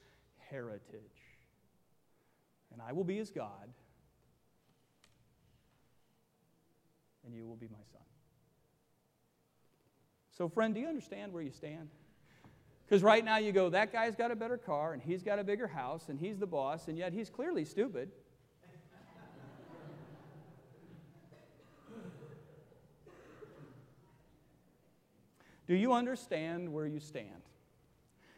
heritage. 0.49 0.81
And 2.73 2.81
I 2.81 2.91
will 2.91 3.05
be 3.05 3.15
his 3.15 3.31
God, 3.31 3.69
and 7.25 7.33
you 7.33 7.47
will 7.47 7.55
be 7.55 7.69
my 7.69 7.83
son. 7.93 8.01
So, 10.37 10.49
friend, 10.49 10.75
do 10.75 10.81
you 10.81 10.87
understand 10.87 11.31
where 11.31 11.41
you 11.41 11.51
stand? 11.51 11.87
Because 12.87 13.03
right 13.03 13.25
now 13.25 13.37
you 13.37 13.51
go, 13.51 13.69
that 13.69 13.91
guy's 13.91 14.15
got 14.15 14.31
a 14.31 14.35
better 14.35 14.57
car, 14.57 14.93
and 14.93 15.01
he's 15.01 15.21
got 15.21 15.39
a 15.39 15.43
bigger 15.43 15.67
house, 15.67 16.07
and 16.07 16.17
he's 16.17 16.37
the 16.37 16.47
boss, 16.47 16.87
and 16.87 16.97
yet 16.97 17.11
he's 17.11 17.29
clearly 17.29 17.65
stupid. 17.65 18.09
Do 25.67 25.75
you 25.75 25.91
understand 25.91 26.71
where 26.71 26.87
you 26.87 27.01
stand? 27.01 27.41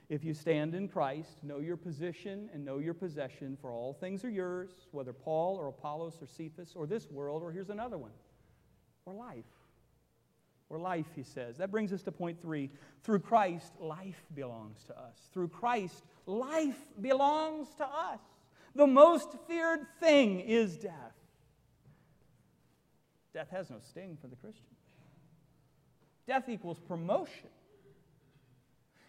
If 0.10 0.24
you 0.24 0.34
stand 0.34 0.74
in 0.74 0.88
Christ, 0.88 1.44
know 1.44 1.60
your 1.60 1.78
position 1.78 2.50
and 2.52 2.66
know 2.66 2.80
your 2.80 2.96
possession, 2.96 3.56
for 3.62 3.72
all 3.72 3.94
things 3.94 4.26
are 4.26 4.32
yours, 4.32 4.72
whether 4.90 5.14
Paul 5.14 5.58
or 5.58 5.68
Apollos 5.68 6.18
or 6.20 6.26
Cephas 6.26 6.74
or 6.76 6.88
this 6.88 7.12
world, 7.12 7.44
or 7.44 7.52
here's 7.52 7.70
another 7.70 8.00
one, 8.00 8.14
or 9.06 9.14
life 9.14 9.46
or 10.70 10.80
life, 10.80 11.08
he 11.16 11.24
says. 11.24 11.58
That 11.58 11.72
brings 11.72 11.92
us 11.92 12.04
to 12.04 12.12
point 12.12 12.42
three. 12.42 12.70
Through 13.04 13.20
Christ, 13.20 13.74
life 13.80 14.22
belongs 14.36 14.84
to 14.86 14.98
us. 14.98 15.18
Through 15.34 15.50
Christ, 15.50 16.04
life 16.26 16.80
belongs 17.02 17.68
to 17.78 17.86
us. 17.86 18.20
The 18.76 18.88
most 18.88 19.30
feared 19.48 19.88
thing 20.00 20.40
is 20.40 20.78
death. 20.78 20.94
Death 23.34 23.50
has 23.52 23.70
no 23.70 23.78
sting 23.80 24.18
for 24.22 24.28
the 24.28 24.36
Christian. 24.36 24.66
Death 26.28 26.50
equals 26.50 26.80
promotion. 26.80 27.50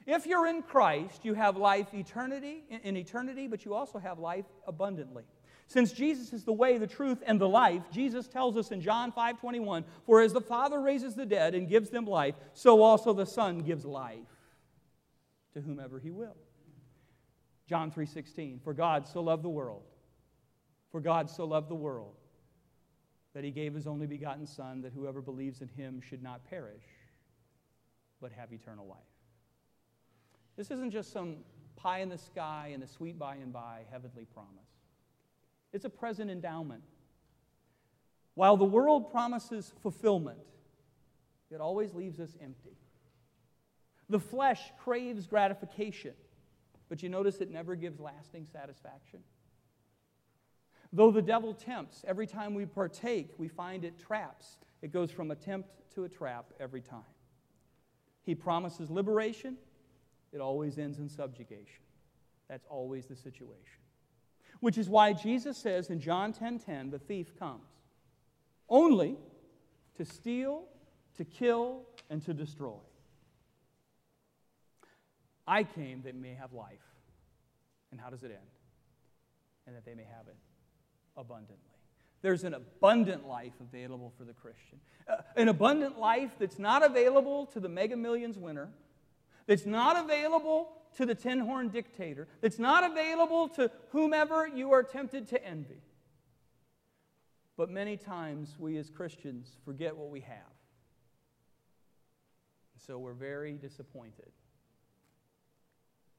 If 0.06 0.26
you're 0.26 0.46
in 0.46 0.62
Christ, 0.62 1.24
you 1.24 1.34
have 1.34 1.56
life 1.56 1.92
eternity 1.92 2.64
in 2.70 2.96
eternity, 2.96 3.46
but 3.46 3.64
you 3.64 3.74
also 3.74 3.98
have 3.98 4.18
life 4.18 4.46
abundantly. 4.66 5.24
Since 5.70 5.92
Jesus 5.92 6.32
is 6.32 6.42
the 6.42 6.52
way, 6.52 6.78
the 6.78 6.86
truth, 6.88 7.22
and 7.24 7.40
the 7.40 7.48
life, 7.48 7.84
Jesus 7.92 8.26
tells 8.26 8.56
us 8.56 8.72
in 8.72 8.80
John 8.80 9.12
5 9.12 9.38
21, 9.38 9.84
For 10.04 10.20
as 10.20 10.32
the 10.32 10.40
Father 10.40 10.80
raises 10.80 11.14
the 11.14 11.24
dead 11.24 11.54
and 11.54 11.68
gives 11.68 11.90
them 11.90 12.06
life, 12.06 12.34
so 12.54 12.82
also 12.82 13.12
the 13.12 13.24
Son 13.24 13.60
gives 13.60 13.84
life 13.84 14.18
to 15.54 15.60
whomever 15.60 16.00
he 16.00 16.10
will. 16.10 16.34
John 17.68 17.92
3 17.92 18.04
16, 18.04 18.58
For 18.64 18.74
God 18.74 19.06
so 19.06 19.22
loved 19.22 19.44
the 19.44 19.48
world, 19.48 19.84
for 20.90 21.00
God 21.00 21.30
so 21.30 21.44
loved 21.44 21.68
the 21.68 21.76
world, 21.76 22.16
that 23.32 23.44
he 23.44 23.52
gave 23.52 23.72
his 23.72 23.86
only 23.86 24.08
begotten 24.08 24.48
Son, 24.48 24.82
that 24.82 24.92
whoever 24.92 25.22
believes 25.22 25.60
in 25.60 25.68
him 25.68 26.00
should 26.00 26.20
not 26.20 26.44
perish, 26.50 26.82
but 28.20 28.32
have 28.32 28.52
eternal 28.52 28.88
life. 28.88 28.98
This 30.56 30.72
isn't 30.72 30.90
just 30.90 31.12
some 31.12 31.36
pie 31.76 32.00
in 32.00 32.08
the 32.08 32.18
sky 32.18 32.72
and 32.74 32.82
a 32.82 32.88
sweet 32.88 33.20
by 33.20 33.36
and 33.36 33.52
by 33.52 33.82
heavenly 33.92 34.24
promise. 34.24 34.79
It's 35.72 35.84
a 35.84 35.90
present 35.90 36.30
endowment. 36.30 36.82
While 38.34 38.56
the 38.56 38.64
world 38.64 39.10
promises 39.10 39.72
fulfillment, 39.82 40.38
it 41.50 41.60
always 41.60 41.94
leaves 41.94 42.20
us 42.20 42.36
empty. 42.40 42.76
The 44.08 44.20
flesh 44.20 44.72
craves 44.78 45.26
gratification, 45.26 46.14
but 46.88 47.02
you 47.02 47.08
notice 47.08 47.40
it 47.40 47.50
never 47.50 47.76
gives 47.76 48.00
lasting 48.00 48.46
satisfaction. 48.52 49.20
Though 50.92 51.12
the 51.12 51.22
devil 51.22 51.54
tempts, 51.54 52.04
every 52.06 52.26
time 52.26 52.54
we 52.54 52.66
partake, 52.66 53.32
we 53.38 53.46
find 53.46 53.84
it 53.84 53.98
traps. 53.98 54.58
It 54.82 54.92
goes 54.92 55.10
from 55.10 55.30
attempt 55.30 55.68
to 55.94 56.04
a 56.04 56.08
trap 56.08 56.46
every 56.58 56.80
time. 56.80 57.04
He 58.22 58.34
promises 58.34 58.90
liberation, 58.90 59.56
it 60.32 60.40
always 60.40 60.78
ends 60.78 60.98
in 60.98 61.08
subjugation. 61.08 61.82
That's 62.48 62.66
always 62.68 63.06
the 63.06 63.16
situation. 63.16 63.80
Which 64.58 64.76
is 64.76 64.88
why 64.88 65.12
Jesus 65.12 65.56
says 65.56 65.88
in 65.88 66.00
John 66.00 66.32
10:10, 66.32 66.38
10, 66.38 66.58
10, 66.58 66.90
the 66.90 66.98
thief 66.98 67.38
comes 67.38 67.64
only 68.68 69.16
to 69.96 70.04
steal, 70.04 70.64
to 71.16 71.24
kill, 71.24 71.82
and 72.08 72.24
to 72.24 72.34
destroy. 72.34 72.78
I 75.46 75.64
came 75.64 76.02
that 76.02 76.14
may 76.14 76.34
have 76.34 76.52
life. 76.52 76.78
And 77.90 78.00
how 78.00 78.08
does 78.10 78.22
it 78.22 78.30
end? 78.30 78.50
And 79.66 79.74
that 79.76 79.84
they 79.84 79.94
may 79.94 80.04
have 80.04 80.28
it 80.28 80.36
abundantly. 81.16 81.56
There's 82.22 82.44
an 82.44 82.54
abundant 82.54 83.26
life 83.26 83.54
available 83.60 84.12
for 84.16 84.24
the 84.24 84.32
Christian. 84.32 84.78
Uh, 85.08 85.16
an 85.36 85.48
abundant 85.48 85.98
life 85.98 86.30
that's 86.38 86.58
not 86.58 86.84
available 86.84 87.46
to 87.46 87.60
the 87.60 87.68
mega 87.68 87.96
millions 87.96 88.38
winner, 88.38 88.68
that's 89.46 89.66
not 89.66 90.02
available 90.02 90.72
to 90.96 91.06
the 91.06 91.14
tin 91.14 91.38
horn 91.40 91.68
dictator, 91.68 92.26
that's 92.40 92.58
not 92.58 92.90
available 92.90 93.48
to 93.50 93.70
whomever 93.90 94.46
you 94.46 94.72
are 94.72 94.82
tempted 94.82 95.28
to 95.28 95.44
envy. 95.44 95.82
But 97.56 97.70
many 97.70 97.96
times 97.96 98.56
we 98.58 98.76
as 98.78 98.90
Christians 98.90 99.56
forget 99.64 99.96
what 99.96 100.10
we 100.10 100.20
have. 100.20 100.54
So 102.86 102.98
we're 102.98 103.12
very 103.12 103.52
disappointed 103.52 104.32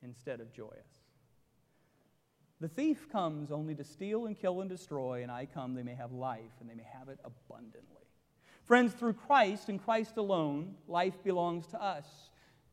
instead 0.03 0.39
of 0.39 0.53
joyous. 0.53 1.01
The 2.59 2.67
thief 2.67 3.09
comes 3.11 3.51
only 3.51 3.73
to 3.73 3.83
steal 3.83 4.27
and 4.27 4.39
kill 4.39 4.61
and 4.61 4.69
destroy, 4.69 5.23
and 5.23 5.31
I 5.31 5.47
come 5.47 5.73
they 5.73 5.81
may 5.81 5.95
have 5.95 6.11
life 6.11 6.51
and 6.59 6.69
they 6.69 6.75
may 6.75 6.85
have 6.93 7.09
it 7.09 7.19
abundantly. 7.25 8.05
Friends, 8.63 8.93
through 8.93 9.13
Christ 9.13 9.67
and 9.67 9.83
Christ 9.83 10.17
alone, 10.17 10.75
life 10.87 11.23
belongs 11.23 11.65
to 11.67 11.81
us. 11.81 12.05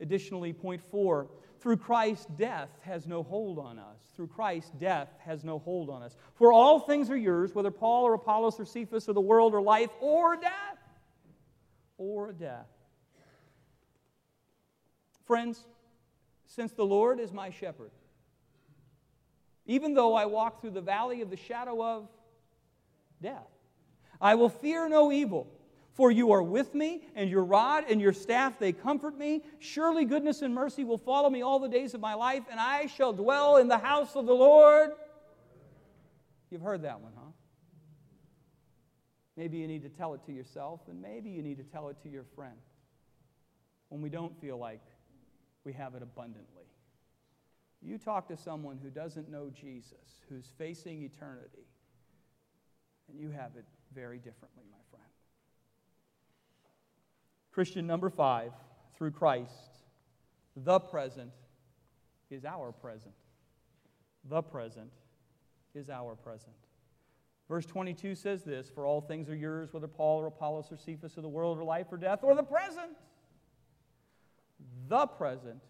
Additionally, 0.00 0.52
point 0.52 0.80
four, 0.90 1.28
through 1.60 1.76
Christ, 1.76 2.28
death 2.36 2.68
has 2.82 3.06
no 3.06 3.22
hold 3.22 3.58
on 3.58 3.78
us. 3.78 4.00
Through 4.14 4.28
Christ, 4.28 4.78
death 4.78 5.08
has 5.18 5.42
no 5.42 5.58
hold 5.58 5.90
on 5.90 6.02
us. 6.02 6.16
For 6.34 6.52
all 6.52 6.78
things 6.78 7.10
are 7.10 7.16
yours, 7.16 7.54
whether 7.54 7.70
Paul 7.70 8.04
or 8.04 8.14
Apollos 8.14 8.60
or 8.60 8.64
Cephas 8.64 9.08
or 9.08 9.12
the 9.12 9.20
world 9.20 9.54
or 9.54 9.60
life 9.60 9.90
or 10.00 10.36
death. 10.36 10.78
Or 11.96 12.32
death. 12.32 12.68
Friends, 15.24 15.66
since 16.46 16.72
the 16.72 16.86
Lord 16.86 17.18
is 17.18 17.32
my 17.32 17.50
shepherd, 17.50 17.90
even 19.66 19.94
though 19.94 20.14
I 20.14 20.26
walk 20.26 20.60
through 20.60 20.70
the 20.70 20.80
valley 20.80 21.20
of 21.22 21.28
the 21.28 21.36
shadow 21.36 21.84
of 21.84 22.08
death, 23.20 23.50
I 24.20 24.36
will 24.36 24.48
fear 24.48 24.88
no 24.88 25.12
evil. 25.12 25.48
For 25.98 26.12
you 26.12 26.30
are 26.30 26.44
with 26.44 26.76
me, 26.76 27.02
and 27.16 27.28
your 27.28 27.42
rod 27.42 27.86
and 27.90 28.00
your 28.00 28.12
staff, 28.12 28.60
they 28.60 28.72
comfort 28.72 29.18
me. 29.18 29.42
Surely 29.58 30.04
goodness 30.04 30.42
and 30.42 30.54
mercy 30.54 30.84
will 30.84 30.96
follow 30.96 31.28
me 31.28 31.42
all 31.42 31.58
the 31.58 31.68
days 31.68 31.92
of 31.92 32.00
my 32.00 32.14
life, 32.14 32.44
and 32.48 32.60
I 32.60 32.86
shall 32.86 33.12
dwell 33.12 33.56
in 33.56 33.66
the 33.66 33.78
house 33.78 34.14
of 34.14 34.24
the 34.24 34.32
Lord. 34.32 34.92
You've 36.50 36.62
heard 36.62 36.82
that 36.82 37.00
one, 37.00 37.10
huh? 37.16 37.32
Maybe 39.36 39.58
you 39.58 39.66
need 39.66 39.82
to 39.82 39.88
tell 39.88 40.14
it 40.14 40.24
to 40.26 40.32
yourself, 40.32 40.82
and 40.88 41.02
maybe 41.02 41.30
you 41.30 41.42
need 41.42 41.56
to 41.56 41.64
tell 41.64 41.88
it 41.88 41.96
to 42.04 42.08
your 42.08 42.24
friend 42.36 42.54
when 43.88 44.00
we 44.00 44.08
don't 44.08 44.40
feel 44.40 44.56
like 44.56 44.84
we 45.64 45.72
have 45.72 45.96
it 45.96 46.02
abundantly. 46.04 46.62
You 47.82 47.98
talk 47.98 48.28
to 48.28 48.36
someone 48.36 48.78
who 48.80 48.90
doesn't 48.90 49.28
know 49.28 49.50
Jesus, 49.50 50.22
who's 50.28 50.46
facing 50.58 51.02
eternity, 51.02 51.66
and 53.08 53.18
you 53.18 53.30
have 53.30 53.56
it 53.56 53.64
very 53.92 54.18
differently, 54.18 54.62
my 54.70 54.78
friend. 54.90 55.10
Christian 57.52 57.86
number 57.86 58.10
five, 58.10 58.52
through 58.96 59.12
Christ, 59.12 59.80
the 60.56 60.80
present 60.80 61.32
is 62.30 62.44
our 62.44 62.72
present. 62.72 63.14
The 64.28 64.42
present 64.42 64.92
is 65.74 65.88
our 65.88 66.14
present. 66.14 66.54
Verse 67.48 67.64
22 67.64 68.14
says 68.14 68.42
this 68.42 68.68
For 68.68 68.84
all 68.84 69.00
things 69.00 69.28
are 69.28 69.36
yours, 69.36 69.72
whether 69.72 69.88
Paul 69.88 70.20
or 70.20 70.26
Apollos 70.26 70.70
or 70.70 70.76
Cephas 70.76 71.16
or 71.16 71.22
the 71.22 71.28
world 71.28 71.58
or 71.58 71.64
life 71.64 71.86
or 71.90 71.96
death 71.96 72.20
or 72.22 72.34
the 72.34 72.42
present 72.42 72.96
the 74.88 75.06
present 75.06 75.60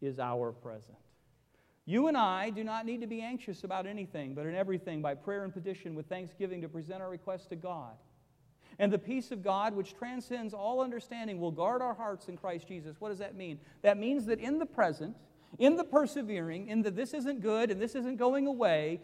is 0.00 0.18
our 0.18 0.52
present. 0.52 0.96
You 1.84 2.08
and 2.08 2.16
I 2.16 2.50
do 2.50 2.64
not 2.64 2.86
need 2.86 3.00
to 3.00 3.06
be 3.06 3.20
anxious 3.20 3.64
about 3.64 3.86
anything, 3.86 4.34
but 4.34 4.46
in 4.46 4.54
everything, 4.54 5.02
by 5.02 5.14
prayer 5.14 5.44
and 5.44 5.52
petition, 5.52 5.94
with 5.94 6.06
thanksgiving, 6.06 6.60
to 6.62 6.68
present 6.68 7.02
our 7.02 7.10
requests 7.10 7.46
to 7.48 7.56
God. 7.56 7.94
And 8.80 8.90
the 8.90 8.98
peace 8.98 9.30
of 9.30 9.44
God, 9.44 9.74
which 9.74 9.94
transcends 9.94 10.54
all 10.54 10.80
understanding, 10.80 11.38
will 11.38 11.50
guard 11.50 11.82
our 11.82 11.92
hearts 11.92 12.28
in 12.28 12.38
Christ 12.38 12.66
Jesus. 12.66 12.96
What 12.98 13.10
does 13.10 13.18
that 13.18 13.36
mean? 13.36 13.60
That 13.82 13.98
means 13.98 14.24
that 14.24 14.40
in 14.40 14.58
the 14.58 14.64
present, 14.64 15.16
in 15.58 15.76
the 15.76 15.84
persevering, 15.84 16.68
in 16.68 16.80
the 16.80 16.90
this 16.90 17.12
isn't 17.12 17.42
good 17.42 17.70
and 17.70 17.78
this 17.78 17.94
isn't 17.94 18.16
going 18.16 18.46
away, 18.46 19.02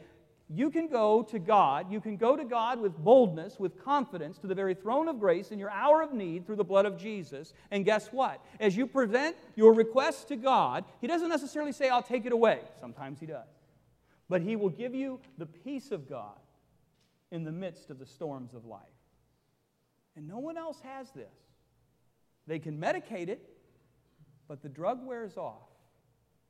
you 0.49 0.71
can 0.71 0.89
go 0.89 1.23
to 1.25 1.39
God. 1.39 1.93
You 1.93 2.01
can 2.01 2.17
go 2.17 2.37
to 2.37 2.45
God 2.45 2.81
with 2.81 2.97
boldness, 2.97 3.61
with 3.61 3.79
confidence, 3.85 4.39
to 4.39 4.47
the 4.47 4.55
very 4.55 4.73
throne 4.73 5.09
of 5.09 5.21
grace 5.21 5.51
in 5.51 5.59
your 5.59 5.71
hour 5.71 6.01
of 6.01 6.15
need 6.15 6.47
through 6.47 6.57
the 6.57 6.65
blood 6.65 6.87
of 6.87 6.97
Jesus. 6.97 7.53
And 7.71 7.85
guess 7.85 8.09
what? 8.09 8.43
As 8.59 8.79
you 8.79 8.87
present 8.87 9.37
your 9.57 9.75
request 9.75 10.29
to 10.29 10.37
God, 10.37 10.87
He 11.03 11.07
doesn't 11.07 11.29
necessarily 11.29 11.73
say, 11.73 11.91
I'll 11.91 12.03
take 12.03 12.25
it 12.25 12.33
away. 12.33 12.61
Sometimes 12.81 13.21
He 13.21 13.27
does. 13.27 13.45
But 14.31 14.41
He 14.41 14.57
will 14.57 14.71
give 14.71 14.95
you 14.95 15.21
the 15.37 15.45
peace 15.45 15.91
of 15.91 16.09
God 16.09 16.39
in 17.31 17.45
the 17.45 17.53
midst 17.53 17.91
of 17.91 17.99
the 17.99 18.07
storms 18.07 18.55
of 18.55 18.65
life. 18.65 18.81
And 20.17 20.27
no 20.27 20.39
one 20.39 20.57
else 20.57 20.81
has 20.83 21.11
this. 21.11 21.35
They 22.47 22.59
can 22.59 22.81
medicate 22.81 23.29
it, 23.29 23.43
but 24.49 24.63
the 24.63 24.69
drug 24.69 25.05
wears 25.05 25.37
off, 25.37 25.69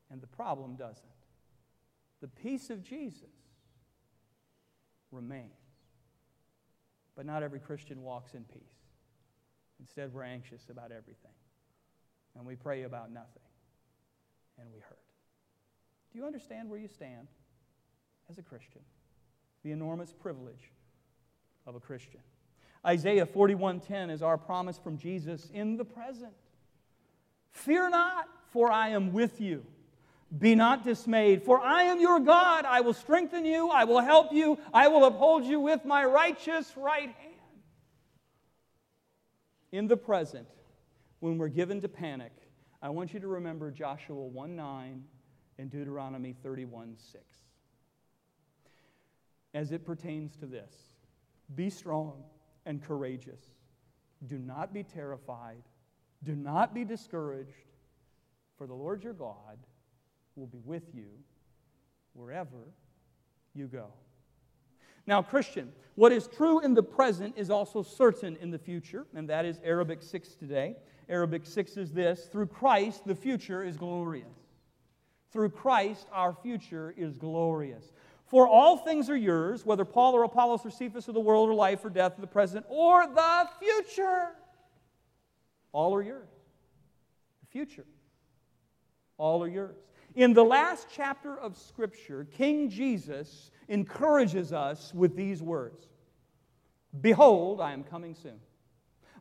and 0.09 0.21
the 0.21 0.27
problem 0.27 0.75
doesn't. 0.75 1.03
The 2.21 2.27
peace 2.27 2.69
of 2.69 2.81
Jesus 2.81 3.29
remains. 5.11 5.51
But 7.15 7.25
not 7.25 7.43
every 7.43 7.59
Christian 7.59 8.03
walks 8.03 8.33
in 8.33 8.43
peace. 8.43 8.61
Instead, 9.79 10.13
we're 10.13 10.23
anxious 10.23 10.69
about 10.69 10.91
everything. 10.91 11.31
And 12.35 12.45
we 12.45 12.55
pray 12.55 12.83
about 12.83 13.11
nothing. 13.11 13.43
And 14.59 14.67
we 14.71 14.79
hurt. 14.79 14.99
Do 16.11 16.19
you 16.19 16.25
understand 16.25 16.69
where 16.69 16.79
you 16.79 16.87
stand 16.87 17.27
as 18.29 18.37
a 18.37 18.43
Christian? 18.43 18.81
The 19.63 19.71
enormous 19.71 20.13
privilege 20.13 20.71
of 21.65 21.75
a 21.75 21.79
Christian. 21.79 22.21
Isaiah 22.85 23.25
41:10 23.25 24.09
is 24.09 24.21
our 24.21 24.37
promise 24.37 24.77
from 24.77 24.97
Jesus 24.97 25.49
in 25.53 25.77
the 25.77 25.85
present. 25.85 26.33
Fear 27.51 27.89
not, 27.89 28.29
for 28.47 28.71
I 28.71 28.89
am 28.89 29.11
with 29.13 29.41
you. 29.41 29.65
Be 30.37 30.55
not 30.55 30.83
dismayed, 30.83 31.43
for 31.43 31.59
I 31.61 31.83
am 31.83 32.01
your 32.01 32.19
God. 32.19 32.65
I 32.65 32.81
will 32.81 32.93
strengthen 32.93 33.45
you, 33.45 33.69
I 33.69 33.85
will 33.85 34.01
help 34.01 34.33
you, 34.33 34.59
I 34.73 34.89
will 34.89 35.05
uphold 35.05 35.45
you 35.45 35.59
with 35.59 35.85
my 35.85 36.03
righteous 36.03 36.75
right 36.75 37.09
hand. 37.09 37.33
In 39.71 39.87
the 39.87 39.97
present, 39.97 40.47
when 41.19 41.37
we're 41.37 41.47
given 41.47 41.81
to 41.81 41.87
panic, 41.87 42.33
I 42.81 42.89
want 42.89 43.13
you 43.13 43.19
to 43.19 43.27
remember 43.27 43.71
Joshua 43.71 44.15
1 44.15 44.55
9 44.55 45.03
and 45.57 45.71
Deuteronomy 45.71 46.33
31 46.43 46.95
6. 46.97 47.23
As 49.53 49.71
it 49.71 49.85
pertains 49.85 50.35
to 50.37 50.45
this, 50.45 50.71
be 51.55 51.69
strong 51.69 52.23
and 52.67 52.83
courageous. 52.83 53.41
Do 54.27 54.37
not 54.37 54.73
be 54.73 54.83
terrified. 54.83 55.63
Do 56.23 56.35
not 56.35 56.75
be 56.75 56.83
discouraged, 56.83 57.71
for 58.57 58.67
the 58.67 58.73
Lord 58.73 59.03
your 59.03 59.13
God 59.13 59.57
will 60.35 60.47
be 60.47 60.59
with 60.65 60.93
you 60.93 61.07
wherever 62.13 62.73
you 63.55 63.67
go. 63.67 63.87
Now, 65.05 65.21
Christian, 65.21 65.71
what 65.95 66.11
is 66.11 66.27
true 66.27 66.59
in 66.59 66.73
the 66.73 66.83
present 66.83 67.35
is 67.37 67.49
also 67.49 67.81
certain 67.81 68.35
in 68.41 68.51
the 68.51 68.59
future, 68.59 69.07
and 69.15 69.29
that 69.29 69.45
is 69.45 69.59
Arabic 69.63 70.03
6 70.03 70.35
today. 70.35 70.75
Arabic 71.07 71.45
6 71.45 71.77
is 71.77 71.93
this 71.93 72.25
through 72.25 72.47
Christ, 72.47 73.05
the 73.05 73.15
future 73.15 73.63
is 73.63 73.77
glorious. 73.77 74.27
Through 75.31 75.49
Christ, 75.49 76.07
our 76.11 76.33
future 76.33 76.93
is 76.97 77.17
glorious. 77.17 77.91
For 78.27 78.45
all 78.45 78.77
things 78.77 79.09
are 79.09 79.17
yours, 79.17 79.65
whether 79.65 79.85
Paul 79.85 80.13
or 80.13 80.23
Apollos 80.23 80.65
or 80.65 80.69
Cephas 80.69 81.07
or 81.07 81.13
the 81.13 81.19
world 81.19 81.49
or 81.49 81.53
life 81.53 81.83
or 81.85 81.89
death 81.89 82.17
or 82.17 82.21
the 82.21 82.27
present 82.27 82.65
or 82.67 83.07
the 83.07 83.47
future. 83.59 84.29
All 85.71 85.95
are 85.95 86.01
yours. 86.01 86.27
The 87.41 87.47
future. 87.47 87.85
All 89.17 89.41
are 89.43 89.47
yours. 89.47 89.77
In 90.15 90.33
the 90.33 90.43
last 90.43 90.87
chapter 90.91 91.39
of 91.39 91.55
Scripture, 91.57 92.25
King 92.25 92.69
Jesus 92.69 93.51
encourages 93.69 94.51
us 94.51 94.93
with 94.93 95.15
these 95.15 95.41
words 95.41 95.87
Behold, 96.99 97.61
I 97.61 97.71
am 97.71 97.83
coming 97.83 98.13
soon. 98.13 98.39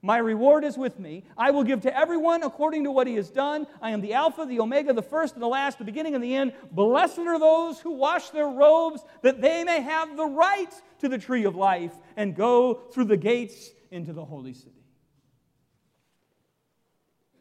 My 0.06 0.18
reward 0.18 0.62
is 0.62 0.78
with 0.78 1.00
me. 1.00 1.24
I 1.36 1.50
will 1.50 1.64
give 1.64 1.80
to 1.80 1.94
everyone 1.94 2.44
according 2.44 2.84
to 2.84 2.92
what 2.92 3.08
he 3.08 3.16
has 3.16 3.28
done. 3.28 3.66
I 3.82 3.90
am 3.90 4.00
the 4.00 4.14
Alpha, 4.14 4.46
the 4.46 4.60
Omega, 4.60 4.92
the 4.92 5.02
first 5.02 5.34
and 5.34 5.42
the 5.42 5.48
last, 5.48 5.78
the 5.78 5.84
beginning 5.84 6.14
and 6.14 6.22
the 6.22 6.32
end. 6.32 6.52
Blessed 6.70 7.18
are 7.18 7.40
those 7.40 7.80
who 7.80 7.90
wash 7.90 8.30
their 8.30 8.46
robes, 8.46 9.02
that 9.22 9.40
they 9.40 9.64
may 9.64 9.80
have 9.80 10.16
the 10.16 10.24
right 10.24 10.72
to 11.00 11.08
the 11.08 11.18
tree 11.18 11.42
of 11.42 11.56
life 11.56 11.90
and 12.16 12.36
go 12.36 12.74
through 12.74 13.06
the 13.06 13.16
gates 13.16 13.70
into 13.90 14.12
the 14.12 14.24
holy 14.24 14.54
city. 14.54 14.84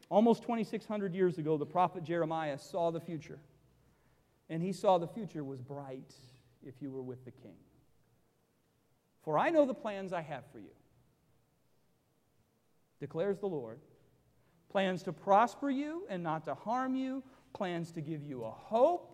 Almost 0.08 0.42
2,600 0.42 1.14
years 1.14 1.38
ago, 1.38 1.56
the 1.56 1.66
prophet 1.66 2.02
Jeremiah 2.02 2.58
saw 2.58 2.90
the 2.90 3.00
future. 3.00 3.38
And 4.50 4.60
he 4.60 4.72
saw 4.72 4.98
the 4.98 5.06
future 5.06 5.44
was 5.44 5.60
bright, 5.60 6.12
if 6.66 6.74
you 6.82 6.90
were 6.90 7.02
with 7.02 7.24
the 7.24 7.30
king. 7.30 7.58
For 9.22 9.38
I 9.38 9.50
know 9.50 9.66
the 9.66 9.74
plans 9.74 10.12
I 10.12 10.22
have 10.22 10.42
for 10.50 10.58
you, 10.58 10.70
declares 13.00 13.38
the 13.38 13.46
Lord 13.46 13.80
plans 14.70 15.02
to 15.04 15.12
prosper 15.12 15.70
you 15.70 16.04
and 16.10 16.22
not 16.22 16.44
to 16.44 16.54
harm 16.54 16.94
you, 16.94 17.22
plans 17.54 17.92
to 17.92 18.00
give 18.00 18.22
you 18.22 18.44
a 18.44 18.50
hope. 18.50 19.12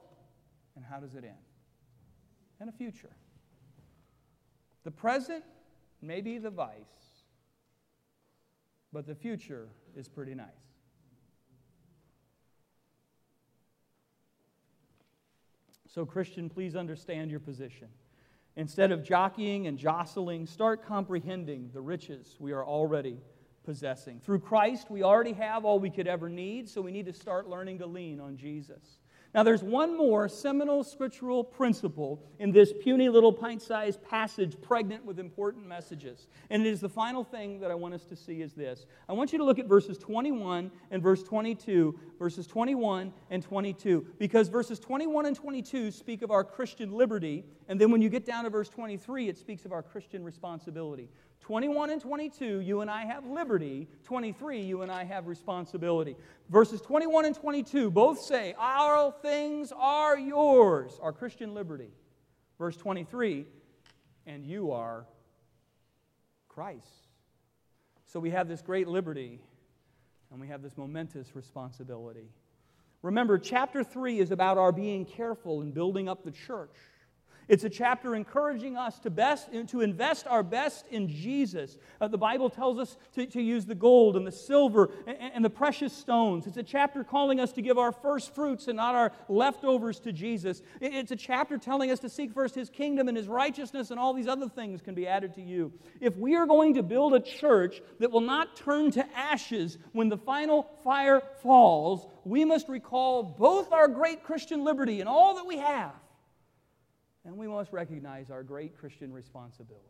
And 0.75 0.85
how 0.85 0.99
does 0.99 1.15
it 1.15 1.25
end? 1.25 1.37
And 2.59 2.69
a 2.69 2.73
future. 2.73 3.15
The 4.85 4.91
present 4.91 5.45
may 6.01 6.21
be 6.21 6.39
the 6.39 6.51
vice, 6.51 7.23
but 8.93 9.07
the 9.07 9.15
future 9.15 9.69
is 9.97 10.09
pretty 10.09 10.35
nice. 10.35 10.49
So, 15.87 16.07
Christian, 16.07 16.49
please 16.49 16.75
understand 16.75 17.31
your 17.31 17.39
position. 17.39 17.89
Instead 18.57 18.93
of 18.93 19.05
jockeying 19.05 19.67
and 19.67 19.79
jostling, 19.79 20.47
start 20.47 20.85
comprehending 20.85 21.71
the 21.73 21.81
riches 21.81 22.37
we 22.41 22.53
are 22.53 22.65
already 22.65 23.19
possessing. 23.65 24.21
Through 24.21 24.41
Christ, 24.41 24.91
we 24.91 25.03
already 25.03 25.33
have 25.33 25.65
all 25.65 25.79
we 25.79 25.91
could 25.91 26.07
ever 26.07 26.29
need, 26.29 26.69
so 26.69 26.81
we 26.81 26.91
need 26.91 27.07
to 27.07 27.13
start 27.13 27.49
learning 27.49 27.79
to 27.79 27.87
lean 27.87 28.21
on 28.21 28.37
Jesus. 28.37 28.99
Now, 29.35 29.43
there's 29.43 29.63
one 29.63 29.97
more 29.97 30.29
seminal 30.29 30.85
scriptural 30.85 31.43
principle 31.43 32.23
in 32.39 32.53
this 32.53 32.71
puny 32.83 33.09
little 33.09 33.33
pint 33.33 33.63
sized 33.63 34.03
passage 34.03 34.61
pregnant 34.61 35.07
with 35.07 35.19
important 35.19 35.67
messages. 35.67 36.27
And 36.51 36.67
it 36.67 36.69
is 36.69 36.81
the 36.81 36.89
final 36.89 37.25
thing 37.25 37.59
that 37.61 37.71
I 37.71 37.75
want 37.75 37.95
us 37.95 38.05
to 38.07 38.17
see 38.17 38.43
is 38.43 38.53
this. 38.53 38.85
I 39.09 39.15
want 39.15 39.33
you 39.33 39.39
to 39.39 39.45
look 39.45 39.59
at 39.59 39.67
verses 39.67 39.97
21 39.97 40.71
and 40.91 41.03
verse 41.03 41.23
22, 41.23 41.99
verses 42.19 42.47
21 42.47 43.11
and 43.31 43.43
22, 43.43 44.07
because 44.19 44.49
verses 44.49 44.79
21 44.79 45.25
and 45.25 45.35
22 45.35 45.91
speak 45.93 46.21
of 46.21 46.31
our 46.31 46.45
Christian 46.45 46.93
liberty, 46.93 47.45
and 47.69 47.81
then 47.81 47.91
when 47.91 48.03
you 48.03 48.11
get 48.11 48.27
down 48.27 48.45
to 48.45 48.51
verse 48.51 48.69
23, 48.69 49.31
it 49.31 49.39
speaks 49.39 49.65
of 49.65 49.73
our 49.73 49.83
Christian 49.83 50.23
responsibility. 50.23 51.09
21 51.43 51.91
and 51.91 52.01
22, 52.01 52.61
you 52.61 52.81
and 52.81 52.91
I 52.91 53.05
have 53.05 53.27
liberty. 53.27 53.89
23, 54.05 54.61
you 54.61 54.83
and 54.83 54.93
I 54.93 55.05
have 55.05 55.27
responsibility. 55.27 56.17
Verses 56.49 56.81
21 56.81 57.25
and 57.25 57.35
22 57.35 57.91
both 57.91 58.21
say, 58.21 58.55
All 58.59 59.11
things 59.11 59.73
are 59.77 60.17
yours, 60.17 60.99
our 61.03 61.13
Christian 61.13 61.53
liberty. 61.53 61.91
Verse 62.59 62.77
23, 62.77 63.47
and 64.27 64.45
you 64.45 64.71
are 64.71 65.05
Christ. 66.49 67.09
So 68.07 68.21
we 68.21 68.31
have 68.31 68.47
this 68.47 68.63
great 68.63 68.87
liberty 68.87 69.41
and 70.31 70.41
we 70.41 70.49
have 70.49 70.63
this 70.63 70.77
momentous 70.77 71.35
responsibility. 71.35 72.31
Remember, 73.03 73.37
chapter 73.37 73.83
3 73.83 74.21
is 74.21 74.31
about 74.31 74.59
our 74.59 74.71
being 74.71 75.05
careful 75.05 75.61
in 75.61 75.73
building 75.73 76.09
up 76.09 76.25
the 76.25 76.31
church. 76.31 76.71
It's 77.49 77.65
a 77.65 77.71
chapter 77.71 78.15
encouraging 78.15 78.77
us 78.77 78.99
to, 79.01 79.11
best, 79.11 79.49
to 79.69 79.81
invest 79.81 80.27
our 80.27 80.43
best 80.43 80.87
in 80.91 81.09
Jesus. 81.09 81.77
Uh, 82.01 82.09
the 82.09 82.19
Bible 82.19 82.49
tells 82.49 82.79
us 82.79 82.97
to, 83.15 83.27
to 83.27 83.43
use 83.43 83.67
the 83.67 83.75
gold 83.75 84.17
and 84.17 84.27
the 84.27 84.33
silver 84.33 84.91
and, 85.07 85.19
and 85.35 85.45
the 85.45 85.51
precious 85.51 85.93
stones. 85.93 86.47
It's 86.47 86.57
a 86.57 86.63
chapter 86.63 87.03
calling 87.03 87.41
us 87.41 87.53
to 87.53 87.63
give 87.63 87.79
our 87.79 87.93
first 87.93 88.35
fruits 88.35 88.69
and 88.69 88.77
not 88.77 88.95
our 88.95 89.13
leftovers 89.29 89.99
to 90.01 90.13
Jesus. 90.13 90.63
It's 90.81 91.11
a 91.11 91.17
chapter 91.17 91.59
telling 91.59 91.91
us 91.91 91.99
to 92.01 92.09
seek 92.09 92.33
first 92.33 92.55
His 92.55 92.71
kingdom 92.71 93.09
and 93.09 93.17
His 93.17 93.29
righteousness, 93.29 93.91
and 93.91 93.99
all 93.99 94.15
these 94.15 94.29
other 94.29 94.49
things 94.49 94.81
can 94.81 94.95
be 94.95 95.07
added 95.07 95.35
to 95.35 95.43
you. 95.43 95.73
If 96.01 96.17
we 96.17 96.37
are 96.37 96.47
going 96.47 96.75
to 96.75 96.83
build 96.83 97.15
a 97.15 97.21
church 97.21 97.83
that 97.99 98.11
will 98.11 98.21
not 98.21 98.57
turn 98.57 98.91
to 98.93 99.07
ashes 99.17 99.79
when 99.93 100.09
the 100.09 100.17
final 100.17 100.71
fire 100.85 101.23
falls, 101.43 102.07
we 102.25 102.45
must 102.45 102.69
recall 102.69 103.23
both 103.23 103.73
our 103.73 103.89
great 103.89 104.23
Christian 104.23 104.63
liberty 104.65 105.01
and 105.01 105.09
all 105.09 105.35
that 105.35 105.47
we 105.47 105.59
have 105.59 105.93
and 107.25 107.37
we 107.37 107.47
must 107.47 107.73
recognize 107.73 108.31
our 108.31 108.43
great 108.43 108.77
Christian 108.79 109.13
responsibility. 109.13 109.87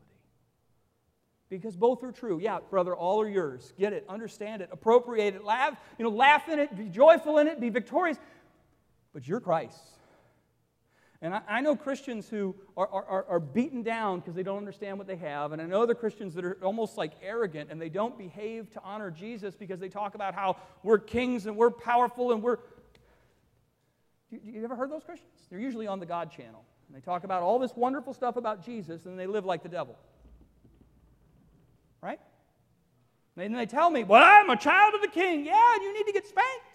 Because 1.49 1.76
both 1.76 2.03
are 2.03 2.12
true. 2.12 2.39
Yeah, 2.41 2.61
brother, 2.70 2.95
all 2.95 3.20
are 3.20 3.28
yours. 3.28 3.74
Get 3.78 3.93
it, 3.93 4.07
understand 4.09 4.62
it, 4.62 4.70
appropriate 4.72 5.35
it, 5.35 5.45
laugh, 5.45 5.76
you 5.99 6.05
know, 6.05 6.11
laugh 6.11 6.49
in 6.49 6.59
it, 6.59 6.76
be 6.76 6.89
joyful 6.89 7.39
in 7.39 7.47
it, 7.47 7.61
be 7.61 7.68
victorious. 7.68 8.18
But 9.12 9.28
you're 9.28 9.41
Christ. 9.41 9.78
And 11.20 11.35
I, 11.35 11.43
I 11.47 11.61
know 11.61 11.76
Christians 11.76 12.28
who 12.28 12.57
are, 12.76 12.89
are, 12.89 13.26
are 13.28 13.41
beaten 13.41 13.83
down 13.83 14.20
because 14.20 14.35
they 14.35 14.43
don't 14.43 14.59
understand 14.59 14.99
what 14.99 15.07
they 15.07 15.16
have. 15.16 15.53
And 15.53 15.62
I 15.62 15.66
know 15.66 15.83
other 15.83 15.95
Christians 15.95 16.35
that 16.35 16.45
are 16.45 16.59
almost 16.64 16.99
like 16.99 17.12
arrogant 17.22 17.70
and 17.70 17.80
they 17.80 17.89
don't 17.89 18.18
behave 18.18 18.70
to 18.72 18.83
honor 18.83 19.11
Jesus 19.11 19.55
because 19.55 19.78
they 19.78 19.89
talk 19.89 20.14
about 20.14 20.35
how 20.35 20.57
we're 20.83 20.99
kings 20.99 21.47
and 21.47 21.57
we're 21.57 21.70
powerful 21.70 22.33
and 22.33 22.43
we're. 22.43 22.59
You, 24.30 24.41
you 24.43 24.64
ever 24.64 24.74
heard 24.74 24.91
those 24.91 25.05
Christians? 25.05 25.33
They're 25.49 25.61
usually 25.61 25.87
on 25.87 26.01
the 26.01 26.07
God 26.07 26.33
channel. 26.33 26.64
And 26.93 27.01
they 27.01 27.05
talk 27.05 27.24
about 27.24 27.43
all 27.43 27.59
this 27.59 27.74
wonderful 27.74 28.12
stuff 28.12 28.36
about 28.36 28.62
Jesus, 28.62 29.07
and 29.07 29.18
they 29.18 29.26
live 29.26 29.47
like 29.47 29.62
the 29.62 29.68
devil. 29.70 29.99
Right? 32.03 32.20
And 33.38 33.57
they 33.57 33.64
tell 33.64 33.88
me, 33.88 34.05
Well, 34.05 34.22
I'm 34.22 34.51
a 34.51 34.57
child 34.59 34.95
of 34.95 35.01
the 35.01 35.09
king. 35.09 35.47
Yeah, 35.47 35.76
you 35.76 35.95
need 35.95 36.05
to 36.05 36.12
get 36.12 36.26
spanked. 36.26 36.66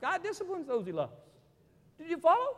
God 0.00 0.22
disciplines 0.22 0.66
those 0.66 0.86
he 0.86 0.92
loves. 0.92 1.12
Did 1.98 2.08
you 2.08 2.16
follow? 2.16 2.56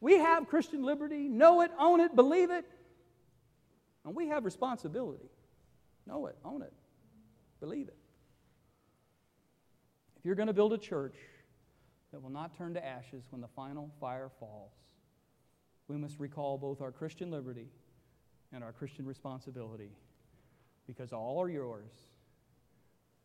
We 0.00 0.18
have 0.18 0.48
Christian 0.48 0.82
liberty. 0.82 1.28
Know 1.28 1.60
it, 1.60 1.70
own 1.78 2.00
it, 2.00 2.16
believe 2.16 2.50
it. 2.50 2.64
And 4.04 4.16
we 4.16 4.26
have 4.26 4.44
responsibility. 4.44 5.30
Know 6.04 6.26
it, 6.26 6.36
own 6.44 6.62
it, 6.62 6.72
believe 7.60 7.86
it. 7.86 7.96
If 10.18 10.24
you're 10.24 10.34
going 10.34 10.48
to 10.48 10.52
build 10.52 10.72
a 10.72 10.78
church, 10.78 11.14
that 12.12 12.22
will 12.22 12.30
not 12.30 12.56
turn 12.56 12.74
to 12.74 12.84
ashes 12.84 13.24
when 13.30 13.40
the 13.40 13.48
final 13.48 13.90
fire 14.00 14.30
falls. 14.40 14.72
We 15.88 15.96
must 15.96 16.18
recall 16.18 16.58
both 16.58 16.80
our 16.80 16.92
Christian 16.92 17.30
liberty 17.30 17.68
and 18.52 18.64
our 18.64 18.72
Christian 18.72 19.06
responsibility 19.06 19.90
because 20.86 21.12
all 21.12 21.40
are 21.42 21.48
yours 21.48 21.90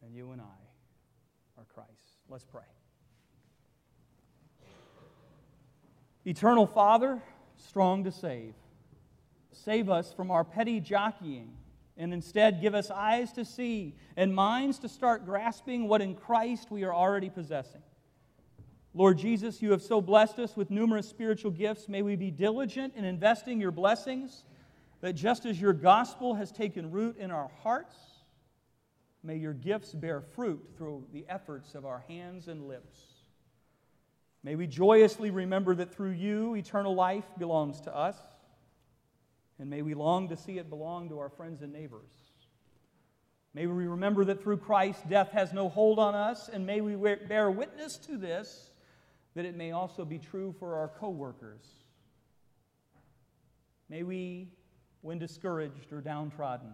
and 0.03 0.15
you 0.15 0.31
and 0.31 0.41
I 0.41 1.59
are 1.59 1.65
Christ. 1.73 1.89
Let's 2.29 2.45
pray. 2.45 2.61
Eternal 6.25 6.67
Father, 6.67 7.21
strong 7.57 8.03
to 8.03 8.11
save, 8.11 8.53
save 9.51 9.89
us 9.89 10.13
from 10.13 10.29
our 10.29 10.43
petty 10.43 10.79
jockeying 10.79 11.55
and 11.97 12.13
instead 12.13 12.61
give 12.61 12.75
us 12.75 12.89
eyes 12.91 13.31
to 13.33 13.45
see 13.45 13.95
and 14.15 14.33
minds 14.33 14.79
to 14.79 14.89
start 14.89 15.25
grasping 15.25 15.87
what 15.87 16.01
in 16.01 16.15
Christ 16.15 16.71
we 16.71 16.83
are 16.83 16.93
already 16.93 17.29
possessing. 17.29 17.81
Lord 18.93 19.17
Jesus, 19.17 19.61
you 19.61 19.71
have 19.71 19.81
so 19.81 20.01
blessed 20.01 20.37
us 20.39 20.57
with 20.57 20.69
numerous 20.69 21.07
spiritual 21.07 21.51
gifts. 21.51 21.87
May 21.87 22.01
we 22.01 22.17
be 22.17 22.29
diligent 22.29 22.95
in 22.95 23.05
investing 23.05 23.61
your 23.61 23.71
blessings, 23.71 24.43
that 24.99 25.13
just 25.13 25.45
as 25.45 25.59
your 25.59 25.73
gospel 25.73 26.35
has 26.35 26.51
taken 26.51 26.91
root 26.91 27.17
in 27.17 27.31
our 27.31 27.49
hearts, 27.63 27.95
may 29.23 29.37
your 29.37 29.53
gifts 29.53 29.93
bear 29.93 30.19
fruit 30.19 30.61
through 30.77 31.05
the 31.13 31.25
efforts 31.29 31.73
of 31.73 31.85
our 31.85 32.03
hands 32.09 32.49
and 32.49 32.67
lips. 32.67 32.99
May 34.43 34.55
we 34.55 34.67
joyously 34.67 35.29
remember 35.29 35.73
that 35.75 35.93
through 35.93 36.11
you, 36.11 36.55
eternal 36.55 36.93
life 36.93 37.25
belongs 37.37 37.79
to 37.81 37.95
us, 37.95 38.17
and 39.57 39.69
may 39.69 39.83
we 39.83 39.93
long 39.93 40.27
to 40.29 40.35
see 40.35 40.57
it 40.57 40.69
belong 40.69 41.07
to 41.09 41.19
our 41.19 41.29
friends 41.29 41.61
and 41.61 41.71
neighbors. 41.71 42.09
May 43.53 43.67
we 43.67 43.85
remember 43.85 44.25
that 44.25 44.41
through 44.41 44.57
Christ, 44.57 45.07
death 45.07 45.31
has 45.31 45.53
no 45.53 45.69
hold 45.69 45.97
on 45.97 46.15
us, 46.15 46.49
and 46.49 46.65
may 46.65 46.81
we 46.81 46.95
bear 46.95 47.49
witness 47.51 47.97
to 48.07 48.17
this 48.17 48.70
that 49.35 49.45
it 49.45 49.55
may 49.55 49.71
also 49.71 50.05
be 50.05 50.19
true 50.19 50.53
for 50.59 50.75
our 50.75 50.87
coworkers. 50.87 51.65
May 53.89 54.03
we, 54.03 54.49
when 55.01 55.19
discouraged 55.19 55.91
or 55.91 56.01
downtrodden, 56.01 56.69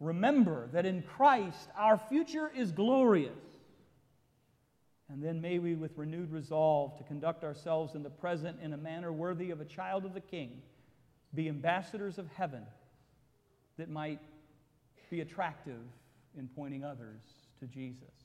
remember 0.00 0.68
that 0.72 0.86
in 0.86 1.02
Christ 1.02 1.68
our 1.76 1.98
future 1.98 2.50
is 2.54 2.72
glorious. 2.72 3.32
And 5.08 5.22
then 5.22 5.40
may 5.40 5.58
we, 5.58 5.74
with 5.74 5.98
renewed 5.98 6.30
resolve 6.30 6.96
to 6.98 7.04
conduct 7.04 7.42
ourselves 7.42 7.96
in 7.96 8.02
the 8.02 8.10
present 8.10 8.58
in 8.62 8.72
a 8.72 8.76
manner 8.76 9.12
worthy 9.12 9.50
of 9.50 9.60
a 9.60 9.64
child 9.64 10.04
of 10.04 10.14
the 10.14 10.20
King, 10.20 10.62
be 11.34 11.48
ambassadors 11.48 12.18
of 12.18 12.28
heaven 12.34 12.62
that 13.76 13.88
might 13.88 14.20
be 15.10 15.20
attractive 15.20 15.80
in 16.38 16.48
pointing 16.54 16.84
others 16.84 17.22
to 17.58 17.66
Jesus. 17.66 18.19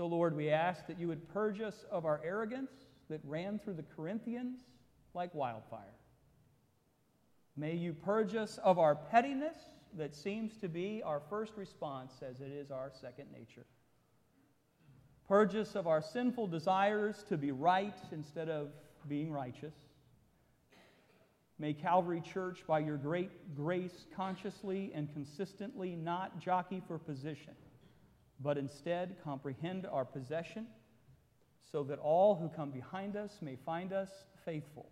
So, 0.00 0.06
Lord, 0.06 0.34
we 0.34 0.48
ask 0.48 0.86
that 0.86 0.98
you 0.98 1.08
would 1.08 1.28
purge 1.28 1.60
us 1.60 1.84
of 1.90 2.06
our 2.06 2.22
arrogance 2.24 2.70
that 3.10 3.20
ran 3.22 3.58
through 3.58 3.74
the 3.74 3.84
Corinthians 3.94 4.60
like 5.12 5.34
wildfire. 5.34 5.92
May 7.54 7.74
you 7.74 7.92
purge 7.92 8.34
us 8.34 8.58
of 8.64 8.78
our 8.78 8.94
pettiness 8.94 9.58
that 9.98 10.14
seems 10.14 10.56
to 10.56 10.70
be 10.70 11.02
our 11.04 11.20
first 11.28 11.52
response 11.54 12.14
as 12.26 12.40
it 12.40 12.50
is 12.50 12.70
our 12.70 12.90
second 12.98 13.26
nature. 13.30 13.66
Purge 15.28 15.54
us 15.54 15.74
of 15.76 15.86
our 15.86 16.00
sinful 16.00 16.46
desires 16.46 17.22
to 17.28 17.36
be 17.36 17.52
right 17.52 17.98
instead 18.10 18.48
of 18.48 18.68
being 19.06 19.30
righteous. 19.30 19.74
May 21.58 21.74
Calvary 21.74 22.22
Church, 22.22 22.60
by 22.66 22.78
your 22.78 22.96
great 22.96 23.54
grace, 23.54 24.06
consciously 24.16 24.92
and 24.94 25.12
consistently 25.12 25.94
not 25.94 26.40
jockey 26.40 26.80
for 26.88 26.96
position 26.96 27.52
but 28.42 28.56
instead 28.56 29.16
comprehend 29.22 29.86
our 29.86 30.04
possession 30.04 30.66
so 31.70 31.82
that 31.84 31.98
all 31.98 32.34
who 32.34 32.48
come 32.48 32.70
behind 32.70 33.16
us 33.16 33.38
may 33.40 33.56
find 33.56 33.92
us 33.92 34.10
faithful. 34.44 34.88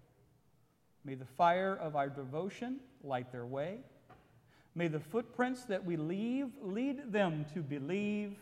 May 1.04 1.14
the 1.14 1.24
fire 1.24 1.76
of 1.80 1.96
our 1.96 2.08
devotion 2.08 2.80
light 3.02 3.32
their 3.32 3.46
way. 3.46 3.78
May 4.74 4.88
the 4.88 5.00
footprints 5.00 5.64
that 5.64 5.84
we 5.84 5.96
leave 5.96 6.48
lead 6.62 7.10
them 7.10 7.46
to 7.54 7.62
believe, 7.62 8.36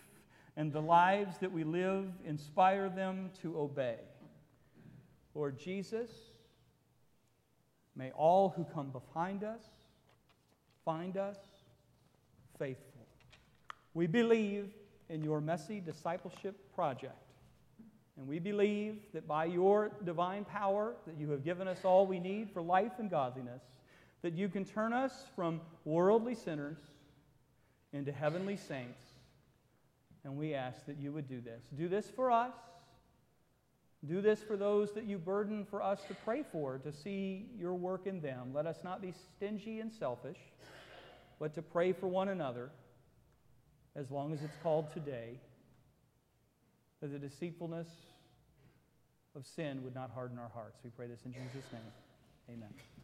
and 0.57 0.73
the 0.73 0.83
lives 0.83 1.39
that 1.39 1.53
we 1.53 1.65
live 1.65 2.07
inspire 2.25 2.89
them 2.89 3.31
to 3.43 3.59
obey. 3.59 3.99
Lord 5.35 5.59
Jesus, 5.59 6.11
may 7.95 8.11
all 8.11 8.51
who 8.51 8.65
come 8.65 8.91
behind 8.91 9.45
us 9.45 9.63
find 10.85 11.17
us 11.17 11.39
faithful. 12.59 13.07
We 13.95 14.07
believe 14.07 14.71
in 15.09 15.23
your 15.23 15.41
messy 15.41 15.81
discipleship 15.81 16.75
project. 16.75 17.15
And 18.17 18.27
we 18.27 18.39
believe 18.39 18.97
that 19.13 19.29
by 19.29 19.45
your 19.45 19.93
divine 20.05 20.45
power, 20.45 20.95
that 21.07 21.19
you 21.19 21.31
have 21.31 21.45
given 21.45 21.69
us 21.69 21.85
all 21.85 22.07
we 22.07 22.19
need 22.19 22.51
for 22.51 22.63
life 22.63 22.93
and 22.99 23.11
godliness, 23.11 23.63
that 24.23 24.33
you 24.33 24.49
can 24.49 24.65
turn 24.65 24.93
us 24.93 25.13
from 25.35 25.61
worldly 25.85 26.35
sinners 26.35 26.79
into 27.93 28.11
heavenly 28.11 28.57
saints. 28.57 29.05
And 30.25 30.37
we 30.37 30.55
ask 30.55 30.87
that 30.87 30.97
you 30.99 31.13
would 31.13 31.29
do 31.29 31.41
this. 31.41 31.63
Do 31.77 31.89
this 31.89 32.11
for 32.11 32.31
us. 32.31 32.55
Do 34.07 34.21
this 34.21 34.43
for 34.43 34.57
those 34.57 34.93
that 34.93 35.05
you 35.05 35.19
burden 35.19 35.65
for 35.65 35.83
us 35.83 36.01
to 36.09 36.15
pray 36.25 36.43
for, 36.51 36.79
to 36.79 36.93
see 36.93 37.47
your 37.59 37.75
work 37.75 38.07
in 38.07 38.21
them. 38.21 38.53
Let 38.55 38.67
us 38.67 38.79
not 38.83 39.03
be 39.03 39.13
stingy 39.13 39.81
and 39.81 39.93
selfish, 39.93 40.39
but 41.39 41.55
to 41.55 41.63
pray 41.63 41.93
for 41.93 42.07
one 42.07 42.29
another 42.29 42.71
as 43.97 44.11
long 44.11 44.33
as 44.33 44.43
it's 44.43 44.57
called 44.63 44.93
today 44.93 45.39
that 47.01 47.09
the 47.09 47.19
deceitfulness 47.19 47.89
of 49.35 49.47
sin 49.47 49.83
would 49.85 49.95
not 49.95 50.11
harden 50.11 50.39
our 50.39 50.51
hearts. 50.55 50.79
We 50.85 50.91
pray 50.91 51.07
this 51.07 51.21
in 51.25 51.33
Jesus' 51.33 51.73
name. 51.73 51.83
Amen. 52.51 52.96